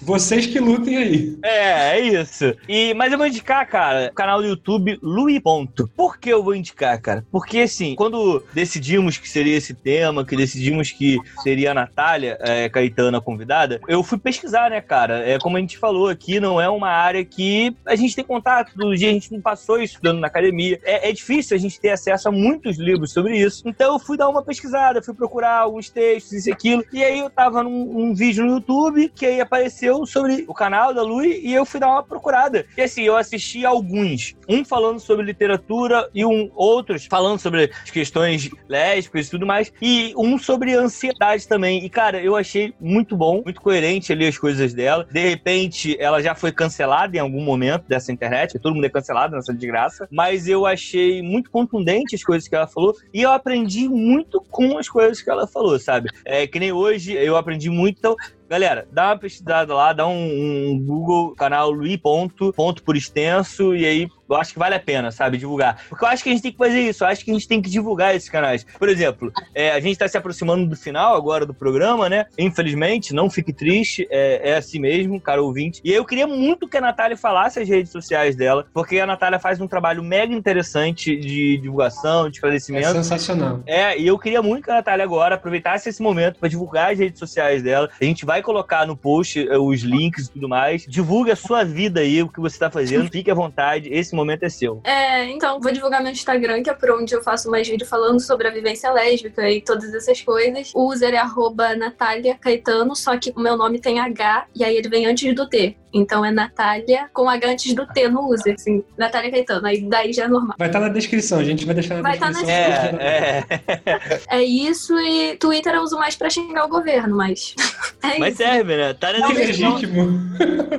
Vocês 0.00 0.46
que 0.46 0.58
lutem 0.58 0.96
aí. 1.02 1.38
é, 1.42 1.98
é 1.98 2.00
isso. 2.00 2.54
E, 2.68 2.94
mas 2.94 3.12
eu 3.12 3.18
vou 3.18 3.26
indicar, 3.26 3.66
cara, 3.68 4.10
o 4.10 4.14
canal 4.14 4.40
do 4.40 4.48
YouTube 4.48 4.98
Lui 5.02 5.40
Ponto. 5.40 5.88
Por 5.96 6.18
que 6.18 6.30
eu 6.30 6.42
vou 6.42 6.54
indicar, 6.54 7.00
cara? 7.00 7.24
Porque, 7.30 7.60
assim, 7.60 7.94
quando 7.94 8.42
decidimos 8.52 9.16
que 9.16 9.28
seria 9.28 9.56
esse 9.56 9.74
tema, 9.74 10.24
que 10.24 10.36
decidimos 10.36 10.90
que 10.90 11.18
seria 11.42 11.72
a 11.72 11.74
Natália 11.74 12.38
é, 12.40 12.68
Caetano 12.68 13.16
a 13.16 13.20
convidada, 13.20 13.80
eu 13.88 14.02
fui 14.02 14.18
pesquisar, 14.18 14.70
né, 14.70 14.80
cara? 14.80 15.28
É, 15.28 15.38
como 15.38 15.56
a 15.56 15.60
gente 15.60 15.78
falou 15.78 16.08
aqui, 16.08 16.40
não 16.40 16.60
é 16.60 16.68
uma 16.68 16.88
área 16.88 17.24
que 17.24 17.74
a 17.86 17.94
gente 17.94 18.14
tem 18.14 18.24
contato 18.24 18.72
todo 18.76 18.96
dia, 18.96 19.10
a 19.10 19.12
gente 19.12 19.32
não 19.32 19.40
passou 19.40 19.80
estudando 19.80 20.20
na 20.20 20.26
academia. 20.26 20.78
É, 20.82 21.10
é 21.10 21.12
difícil 21.12 21.56
a 21.56 21.60
gente 21.60 21.80
ter 21.80 21.90
acesso 21.90 22.28
a 22.28 22.32
muitos 22.32 22.78
livros 22.78 23.12
sobre 23.12 23.36
isso. 23.36 23.62
Então 23.66 23.94
eu 23.94 23.98
fui 23.98 24.16
dar 24.16 24.28
uma 24.28 24.42
pesquisada, 24.42 25.02
fui 25.02 25.14
procurar 25.14 25.58
alguns 25.58 25.90
textos, 25.90 26.32
isso 26.32 26.48
e 26.48 26.52
aquilo. 26.52 26.84
E 26.92 27.02
aí 27.02 27.18
eu 27.18 27.30
tava 27.30 27.62
num 27.62 27.82
um 27.92 28.14
vídeo 28.14 28.44
no 28.44 28.54
YouTube 28.54 29.12
que 29.14 29.26
aí 29.26 29.40
apareceu 29.40 30.04
sobre 30.06 30.44
o 30.48 30.54
canal 30.54 30.91
da 30.92 31.02
Lui 31.02 31.40
e 31.42 31.54
eu 31.54 31.64
fui 31.64 31.80
dar 31.80 31.88
uma 31.88 32.02
procurada. 32.02 32.66
E 32.76 32.82
assim, 32.82 33.02
eu 33.02 33.16
assisti 33.16 33.64
alguns. 33.64 34.34
Um 34.48 34.64
falando 34.64 35.00
sobre 35.00 35.24
literatura 35.24 36.08
e 36.14 36.24
um 36.24 36.50
outros 36.54 37.06
falando 37.06 37.38
sobre 37.38 37.70
as 37.82 37.90
questões 37.90 38.50
lésbicas 38.68 39.26
e 39.26 39.30
tudo 39.30 39.46
mais. 39.46 39.72
E 39.80 40.12
um 40.16 40.38
sobre 40.38 40.74
ansiedade 40.74 41.46
também. 41.46 41.84
E, 41.84 41.88
cara, 41.88 42.22
eu 42.22 42.36
achei 42.36 42.74
muito 42.80 43.16
bom, 43.16 43.42
muito 43.44 43.60
coerente 43.60 44.12
ali 44.12 44.26
as 44.26 44.38
coisas 44.38 44.74
dela. 44.74 45.06
De 45.10 45.20
repente, 45.20 45.96
ela 45.98 46.22
já 46.22 46.34
foi 46.34 46.52
cancelada 46.52 47.16
em 47.16 47.20
algum 47.20 47.42
momento 47.42 47.84
dessa 47.88 48.12
internet. 48.12 48.58
Todo 48.58 48.74
mundo 48.74 48.86
é 48.86 48.90
cancelado 48.90 49.34
nessa 49.34 49.52
desgraça. 49.52 50.08
Mas 50.10 50.48
eu 50.48 50.66
achei 50.66 51.22
muito 51.22 51.50
contundente 51.50 52.14
as 52.14 52.22
coisas 52.22 52.48
que 52.48 52.54
ela 52.54 52.66
falou. 52.66 52.94
E 53.12 53.22
eu 53.22 53.30
aprendi 53.30 53.88
muito 53.88 54.40
com 54.50 54.78
as 54.78 54.88
coisas 54.88 55.20
que 55.22 55.30
ela 55.30 55.46
falou, 55.46 55.78
sabe? 55.78 56.10
É 56.24 56.46
que 56.46 56.58
nem 56.58 56.72
hoje 56.72 57.12
eu 57.12 57.36
aprendi 57.36 57.70
muito. 57.70 57.98
Então, 57.98 58.16
Galera, 58.52 58.86
dá 58.92 59.06
uma 59.06 59.16
pesquisada 59.16 59.74
lá, 59.74 59.94
dá 59.94 60.06
um, 60.06 60.12
um 60.12 60.78
Google, 60.78 61.34
canal 61.34 61.70
Lui 61.70 61.96
ponto, 61.96 62.52
ponto 62.52 62.82
por 62.82 62.98
extenso, 62.98 63.74
e 63.74 63.86
aí 63.86 64.08
eu 64.28 64.36
acho 64.36 64.52
que 64.52 64.58
vale 64.58 64.74
a 64.74 64.80
pena, 64.80 65.10
sabe, 65.10 65.36
divulgar. 65.38 65.82
Porque 65.88 66.04
eu 66.04 66.08
acho 66.08 66.22
que 66.22 66.30
a 66.30 66.32
gente 66.32 66.42
tem 66.42 66.52
que 66.52 66.58
fazer 66.58 66.80
isso, 66.80 67.04
eu 67.04 67.08
acho 67.08 67.24
que 67.24 67.30
a 67.30 67.34
gente 67.34 67.48
tem 67.48 67.60
que 67.60 67.70
divulgar 67.70 68.14
esses 68.14 68.28
canais. 68.28 68.64
Por 68.78 68.88
exemplo, 68.88 69.32
é, 69.54 69.72
a 69.72 69.80
gente 69.80 69.92
está 69.92 70.08
se 70.08 70.16
aproximando 70.16 70.66
do 70.66 70.76
final 70.76 71.14
agora 71.16 71.44
do 71.46 71.54
programa, 71.54 72.08
né? 72.08 72.26
Infelizmente, 72.38 73.14
não 73.14 73.28
fique 73.30 73.52
triste, 73.52 74.06
é, 74.10 74.50
é 74.50 74.56
assim 74.56 74.78
mesmo, 74.78 75.20
cara 75.20 75.42
ouvinte. 75.42 75.80
E 75.84 75.92
eu 75.92 76.04
queria 76.04 76.26
muito 76.26 76.68
que 76.68 76.76
a 76.76 76.80
Natália 76.80 77.16
falasse 77.16 77.60
as 77.60 77.68
redes 77.68 77.90
sociais 77.92 78.36
dela, 78.36 78.66
porque 78.72 78.98
a 78.98 79.06
Natália 79.06 79.38
faz 79.38 79.60
um 79.60 79.66
trabalho 79.66 80.02
mega 80.02 80.32
interessante 80.34 81.16
de 81.16 81.58
divulgação, 81.58 82.22
de 82.22 82.28
É 82.28 82.30
esclarecimento. 82.32 82.92
sensacional. 82.92 83.60
É, 83.66 83.98
e 83.98 84.06
eu 84.06 84.18
queria 84.18 84.42
muito 84.42 84.64
que 84.64 84.70
a 84.70 84.74
Natália 84.74 85.04
agora 85.04 85.34
aproveitasse 85.34 85.88
esse 85.88 86.02
momento 86.02 86.38
para 86.38 86.48
divulgar 86.48 86.92
as 86.92 86.98
redes 86.98 87.18
sociais 87.18 87.62
dela. 87.62 87.88
A 88.00 88.04
gente 88.04 88.24
vai 88.24 88.42
colocar 88.42 88.86
no 88.86 88.96
post 88.96 89.38
eh, 89.38 89.58
os 89.58 89.80
links 89.80 90.26
e 90.26 90.32
tudo 90.32 90.48
mais. 90.48 90.84
Divulgue 90.88 91.30
a 91.30 91.36
sua 91.36 91.64
vida 91.64 92.00
aí, 92.00 92.22
o 92.22 92.28
que 92.28 92.40
você 92.40 92.58
tá 92.58 92.70
fazendo. 92.70 93.10
Fique 93.10 93.30
à 93.30 93.34
vontade, 93.34 93.88
esse 93.92 94.11
momento 94.14 94.42
é 94.44 94.48
seu. 94.48 94.80
É, 94.84 95.24
então, 95.30 95.60
vou 95.60 95.72
divulgar 95.72 96.02
meu 96.02 96.12
Instagram, 96.12 96.62
que 96.62 96.70
é 96.70 96.74
por 96.74 96.90
onde 96.90 97.14
eu 97.14 97.22
faço 97.22 97.50
mais 97.50 97.68
vídeo 97.68 97.86
falando 97.86 98.20
sobre 98.20 98.48
a 98.48 98.50
vivência 98.50 98.90
lésbica 98.92 99.48
e 99.50 99.60
todas 99.60 99.92
essas 99.94 100.20
coisas. 100.20 100.72
O 100.74 100.90
user 100.92 101.14
é 101.14 101.18
arroba 101.18 101.74
Natália 101.76 102.36
Caetano, 102.40 102.94
só 102.96 103.16
que 103.16 103.32
o 103.36 103.40
meu 103.40 103.56
nome 103.56 103.78
tem 103.80 103.98
H 104.00 104.46
e 104.54 104.64
aí 104.64 104.76
ele 104.76 104.88
vem 104.88 105.06
antes 105.06 105.34
do 105.34 105.48
T. 105.48 105.76
Então 105.94 106.24
é 106.24 106.30
Natália 106.30 107.10
com 107.12 107.28
H 107.28 107.46
antes 107.48 107.74
do 107.74 107.86
T 107.86 108.08
no 108.08 108.32
user, 108.32 108.54
assim, 108.54 108.82
Natália 108.96 109.30
Caetano. 109.30 109.66
Aí 109.66 109.82
daí 109.82 110.12
já 110.12 110.24
é 110.24 110.28
normal. 110.28 110.56
Vai 110.58 110.68
estar 110.68 110.80
na 110.80 110.88
descrição, 110.88 111.38
a 111.38 111.44
gente 111.44 111.66
vai 111.66 111.74
deixar 111.74 111.96
na 111.96 112.02
Vai 112.02 112.18
tá 112.18 112.30
na 112.30 112.40
descrição. 112.40 112.98
É, 112.98 113.44
é. 113.86 114.20
É 114.42 114.42
isso 114.42 114.98
e 114.98 115.36
Twitter 115.36 115.74
eu 115.74 115.82
uso 115.82 115.96
mais 115.98 116.16
pra 116.16 116.30
xingar 116.30 116.64
o 116.64 116.68
governo, 116.68 117.16
mas. 117.16 117.54
É 118.04 118.18
Mas 118.18 118.34
isso. 118.34 118.42
serve, 118.42 118.76
né? 118.76 118.94
Tá 118.94 119.12
na 119.12 119.28
descrição. 119.28 119.74
legítimo. 119.74 120.20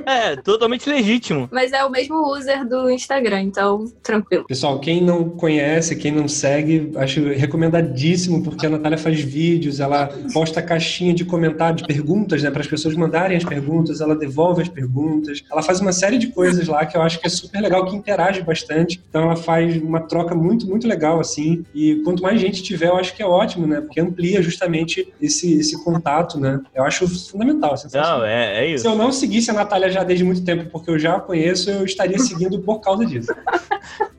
É, 0.04 0.36
totalmente 0.36 0.88
legítimo. 0.88 1.48
Mas 1.50 1.72
é 1.72 1.82
o 1.82 1.90
mesmo 1.90 2.16
user 2.30 2.68
do 2.68 2.90
Instagram, 2.90 3.23
então 3.40 3.84
tranquilo. 4.02 4.44
Pessoal, 4.46 4.78
quem 4.80 5.02
não 5.02 5.28
conhece, 5.30 5.96
quem 5.96 6.12
não 6.12 6.28
segue, 6.28 6.92
acho 6.96 7.22
recomendadíssimo, 7.28 8.42
porque 8.42 8.66
a 8.66 8.70
Natália 8.70 8.98
faz 8.98 9.20
vídeos, 9.20 9.80
ela 9.80 10.08
posta 10.32 10.62
caixinha 10.62 11.14
de 11.14 11.24
comentários, 11.24 11.82
de 11.82 11.88
perguntas, 11.88 12.42
né, 12.42 12.50
para 12.50 12.60
as 12.60 12.66
pessoas 12.66 12.94
mandarem 12.94 13.36
as 13.36 13.44
perguntas, 13.44 14.00
ela 14.00 14.14
devolve 14.14 14.62
as 14.62 14.68
perguntas, 14.68 15.42
ela 15.50 15.62
faz 15.62 15.80
uma 15.80 15.92
série 15.92 16.18
de 16.18 16.28
coisas 16.28 16.66
lá 16.68 16.84
que 16.86 16.96
eu 16.96 17.02
acho 17.02 17.20
que 17.20 17.26
é 17.26 17.30
super 17.30 17.60
legal, 17.60 17.86
que 17.86 17.96
interage 17.96 18.42
bastante. 18.42 19.00
Então 19.08 19.22
ela 19.22 19.36
faz 19.36 19.80
uma 19.80 20.00
troca 20.00 20.34
muito, 20.34 20.66
muito 20.66 20.86
legal, 20.86 21.20
assim. 21.20 21.64
E 21.74 21.96
quanto 22.04 22.22
mais 22.22 22.40
gente 22.40 22.62
tiver, 22.62 22.88
eu 22.88 22.96
acho 22.96 23.14
que 23.14 23.22
é 23.22 23.26
ótimo, 23.26 23.66
né, 23.66 23.80
porque 23.80 24.00
amplia 24.00 24.42
justamente 24.42 25.12
esse, 25.20 25.58
esse 25.58 25.82
contato, 25.82 26.38
né. 26.38 26.60
Eu 26.74 26.84
acho 26.84 27.06
fundamental. 27.30 27.74
Não, 27.92 28.24
é, 28.24 28.64
é 28.64 28.68
Se 28.68 28.74
isso. 28.74 28.86
eu 28.86 28.94
não 28.94 29.12
seguisse 29.12 29.50
a 29.50 29.54
Natália 29.54 29.90
já 29.90 30.02
desde 30.02 30.24
muito 30.24 30.44
tempo, 30.44 30.68
porque 30.70 30.90
eu 30.90 30.98
já 30.98 31.16
a 31.16 31.20
conheço, 31.20 31.70
eu 31.70 31.84
estaria 31.84 32.18
seguindo 32.18 32.58
por 32.60 32.80
causa 32.80 33.04
disso. 33.04 33.13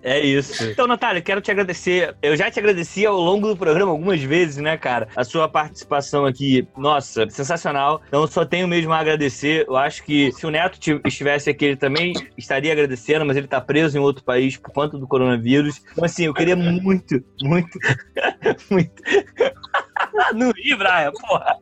É 0.07 0.19
isso. 0.19 0.63
Então, 0.69 0.85
Natália, 0.85 1.19
quero 1.19 1.41
te 1.41 1.49
agradecer. 1.49 2.15
Eu 2.21 2.35
já 2.37 2.51
te 2.51 2.59
agradeci 2.59 3.03
ao 3.07 3.17
longo 3.19 3.47
do 3.47 3.57
programa 3.57 3.91
algumas 3.91 4.21
vezes, 4.21 4.57
né, 4.57 4.77
cara? 4.77 5.07
A 5.15 5.23
sua 5.23 5.49
participação 5.49 6.27
aqui, 6.27 6.67
nossa, 6.77 7.27
sensacional. 7.27 7.99
Então, 8.07 8.21
eu 8.21 8.27
só 8.27 8.45
tenho 8.45 8.67
mesmo 8.67 8.93
a 8.93 8.99
agradecer. 8.99 9.65
Eu 9.67 9.75
acho 9.75 10.03
que 10.03 10.31
se 10.33 10.45
o 10.45 10.51
Neto 10.51 10.79
ti- 10.79 11.01
estivesse 11.05 11.49
aqui, 11.49 11.65
ele 11.65 11.75
também 11.75 12.13
estaria 12.37 12.71
agradecendo, 12.71 13.25
mas 13.25 13.35
ele 13.35 13.47
tá 13.47 13.59
preso 13.59 13.97
em 13.97 14.01
outro 14.01 14.23
país 14.23 14.55
por 14.57 14.71
conta 14.71 14.95
do 14.95 15.07
coronavírus. 15.07 15.81
Então, 15.91 16.05
assim, 16.05 16.25
eu 16.25 16.33
queria 16.35 16.55
muito, 16.55 17.19
muito, 17.41 17.79
muito. 18.69 19.01
Não 20.35 20.51
ri, 20.51 20.75
Brian, 20.75 21.11
porra. 21.19 21.57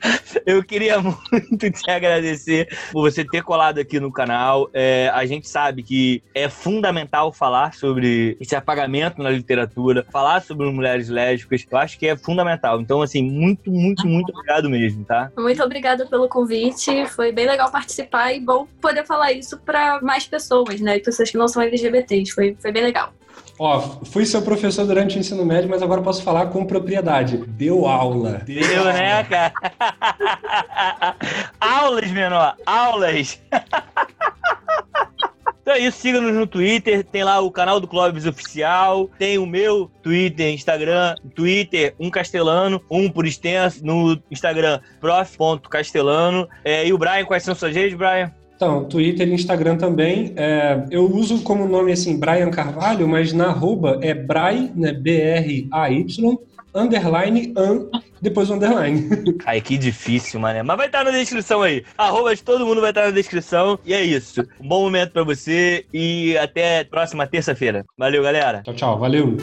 Eu 0.46 0.62
queria 0.62 1.00
muito 1.00 1.70
te 1.70 1.90
agradecer 1.90 2.68
por 2.92 3.10
você 3.10 3.24
ter 3.24 3.42
colado 3.42 3.78
aqui 3.78 4.00
no 4.00 4.12
canal. 4.12 4.70
É, 4.72 5.10
a 5.12 5.24
gente 5.26 5.48
sabe 5.48 5.82
que 5.82 6.22
é 6.34 6.48
fundamental 6.48 7.32
falar 7.32 7.74
sobre 7.74 8.36
esse 8.40 8.54
apagamento 8.54 9.22
na 9.22 9.30
literatura, 9.30 10.06
falar 10.10 10.42
sobre 10.42 10.70
mulheres 10.70 11.08
lésbicas. 11.08 11.66
Eu 11.70 11.78
acho 11.78 11.98
que 11.98 12.06
é 12.06 12.16
fundamental. 12.16 12.80
Então, 12.80 13.02
assim, 13.02 13.22
muito, 13.22 13.70
muito, 13.70 14.06
muito 14.06 14.30
obrigado 14.30 14.70
mesmo, 14.70 15.04
tá? 15.04 15.30
Muito 15.36 15.62
obrigada 15.62 16.06
pelo 16.06 16.28
convite. 16.28 17.06
Foi 17.06 17.32
bem 17.32 17.46
legal 17.46 17.70
participar 17.70 18.32
e 18.32 18.40
bom 18.40 18.66
poder 18.80 19.04
falar 19.06 19.32
isso 19.32 19.58
pra 19.58 20.00
mais 20.00 20.26
pessoas, 20.26 20.80
né? 20.80 20.98
Pessoas 20.98 21.30
que 21.30 21.36
não 21.36 21.48
são 21.48 21.62
LGBTs. 21.62 22.32
Foi, 22.32 22.56
foi 22.60 22.72
bem 22.72 22.82
legal. 22.82 23.12
Ó, 23.58 23.80
fui 24.04 24.24
seu 24.24 24.42
professor 24.42 24.86
durante 24.86 25.16
o 25.16 25.20
ensino 25.20 25.44
médio, 25.44 25.68
mas 25.68 25.82
agora 25.82 26.00
posso 26.00 26.22
falar 26.22 26.46
com 26.46 26.64
propriedade. 26.64 27.38
Deu 27.38 27.86
aula. 27.86 28.42
Deu, 28.44 28.84
né, 28.84 29.24
cara? 29.24 29.52
aulas, 31.60 32.10
menor, 32.10 32.54
aulas. 32.64 33.40
Então 35.68 35.76
é 35.76 35.80
isso, 35.80 35.98
siga-nos 35.98 36.32
no 36.32 36.46
Twitter, 36.46 37.04
tem 37.04 37.22
lá 37.22 37.40
o 37.40 37.50
canal 37.50 37.78
do 37.78 37.86
Clóvis 37.86 38.24
Oficial, 38.24 39.10
tem 39.18 39.36
o 39.36 39.44
meu 39.44 39.90
Twitter, 40.02 40.54
Instagram, 40.54 41.14
Twitter, 41.34 41.94
um 42.00 42.08
castelano, 42.08 42.80
um 42.90 43.10
por 43.10 43.26
extenso, 43.26 43.84
no 43.84 44.18
Instagram, 44.30 44.80
prof.castelano. 44.98 46.48
É, 46.64 46.86
e 46.86 46.92
o 46.94 46.96
Brian, 46.96 47.26
quais 47.26 47.42
são 47.42 47.54
suas 47.54 47.76
redes, 47.76 47.98
Brian? 47.98 48.32
Então, 48.58 48.84
Twitter 48.86 49.28
e 49.28 49.32
Instagram 49.32 49.76
também. 49.76 50.32
É, 50.34 50.82
eu 50.90 51.08
uso 51.08 51.42
como 51.42 51.68
nome 51.68 51.92
assim 51.92 52.18
Brian 52.18 52.50
Carvalho, 52.50 53.06
mas 53.06 53.32
na 53.32 53.46
arroba 53.46 54.00
é 54.02 54.12
Bry, 54.12 54.72
né, 54.74 54.92
B-R-A-Y, 54.92 56.38
underline, 56.74 57.54
an, 57.56 57.86
depois 58.20 58.50
o 58.50 58.54
underline. 58.54 59.08
Ai, 59.46 59.60
que 59.60 59.78
difícil, 59.78 60.40
mané. 60.40 60.64
Mas 60.64 60.76
vai 60.76 60.86
estar 60.86 61.04
na 61.04 61.12
descrição 61.12 61.62
aí. 61.62 61.84
Arroba 61.96 62.34
de 62.34 62.42
todo 62.42 62.66
mundo 62.66 62.80
vai 62.80 62.90
estar 62.90 63.04
na 63.04 63.12
descrição. 63.12 63.78
E 63.86 63.94
é 63.94 64.02
isso. 64.02 64.44
Um 64.60 64.66
bom 64.66 64.82
momento 64.82 65.12
pra 65.12 65.22
você 65.22 65.86
e 65.94 66.36
até 66.36 66.82
próxima 66.82 67.28
terça-feira. 67.28 67.86
Valeu, 67.96 68.24
galera. 68.24 68.62
tchau, 68.64 68.74
tchau. 68.74 68.98
Valeu. 68.98 69.36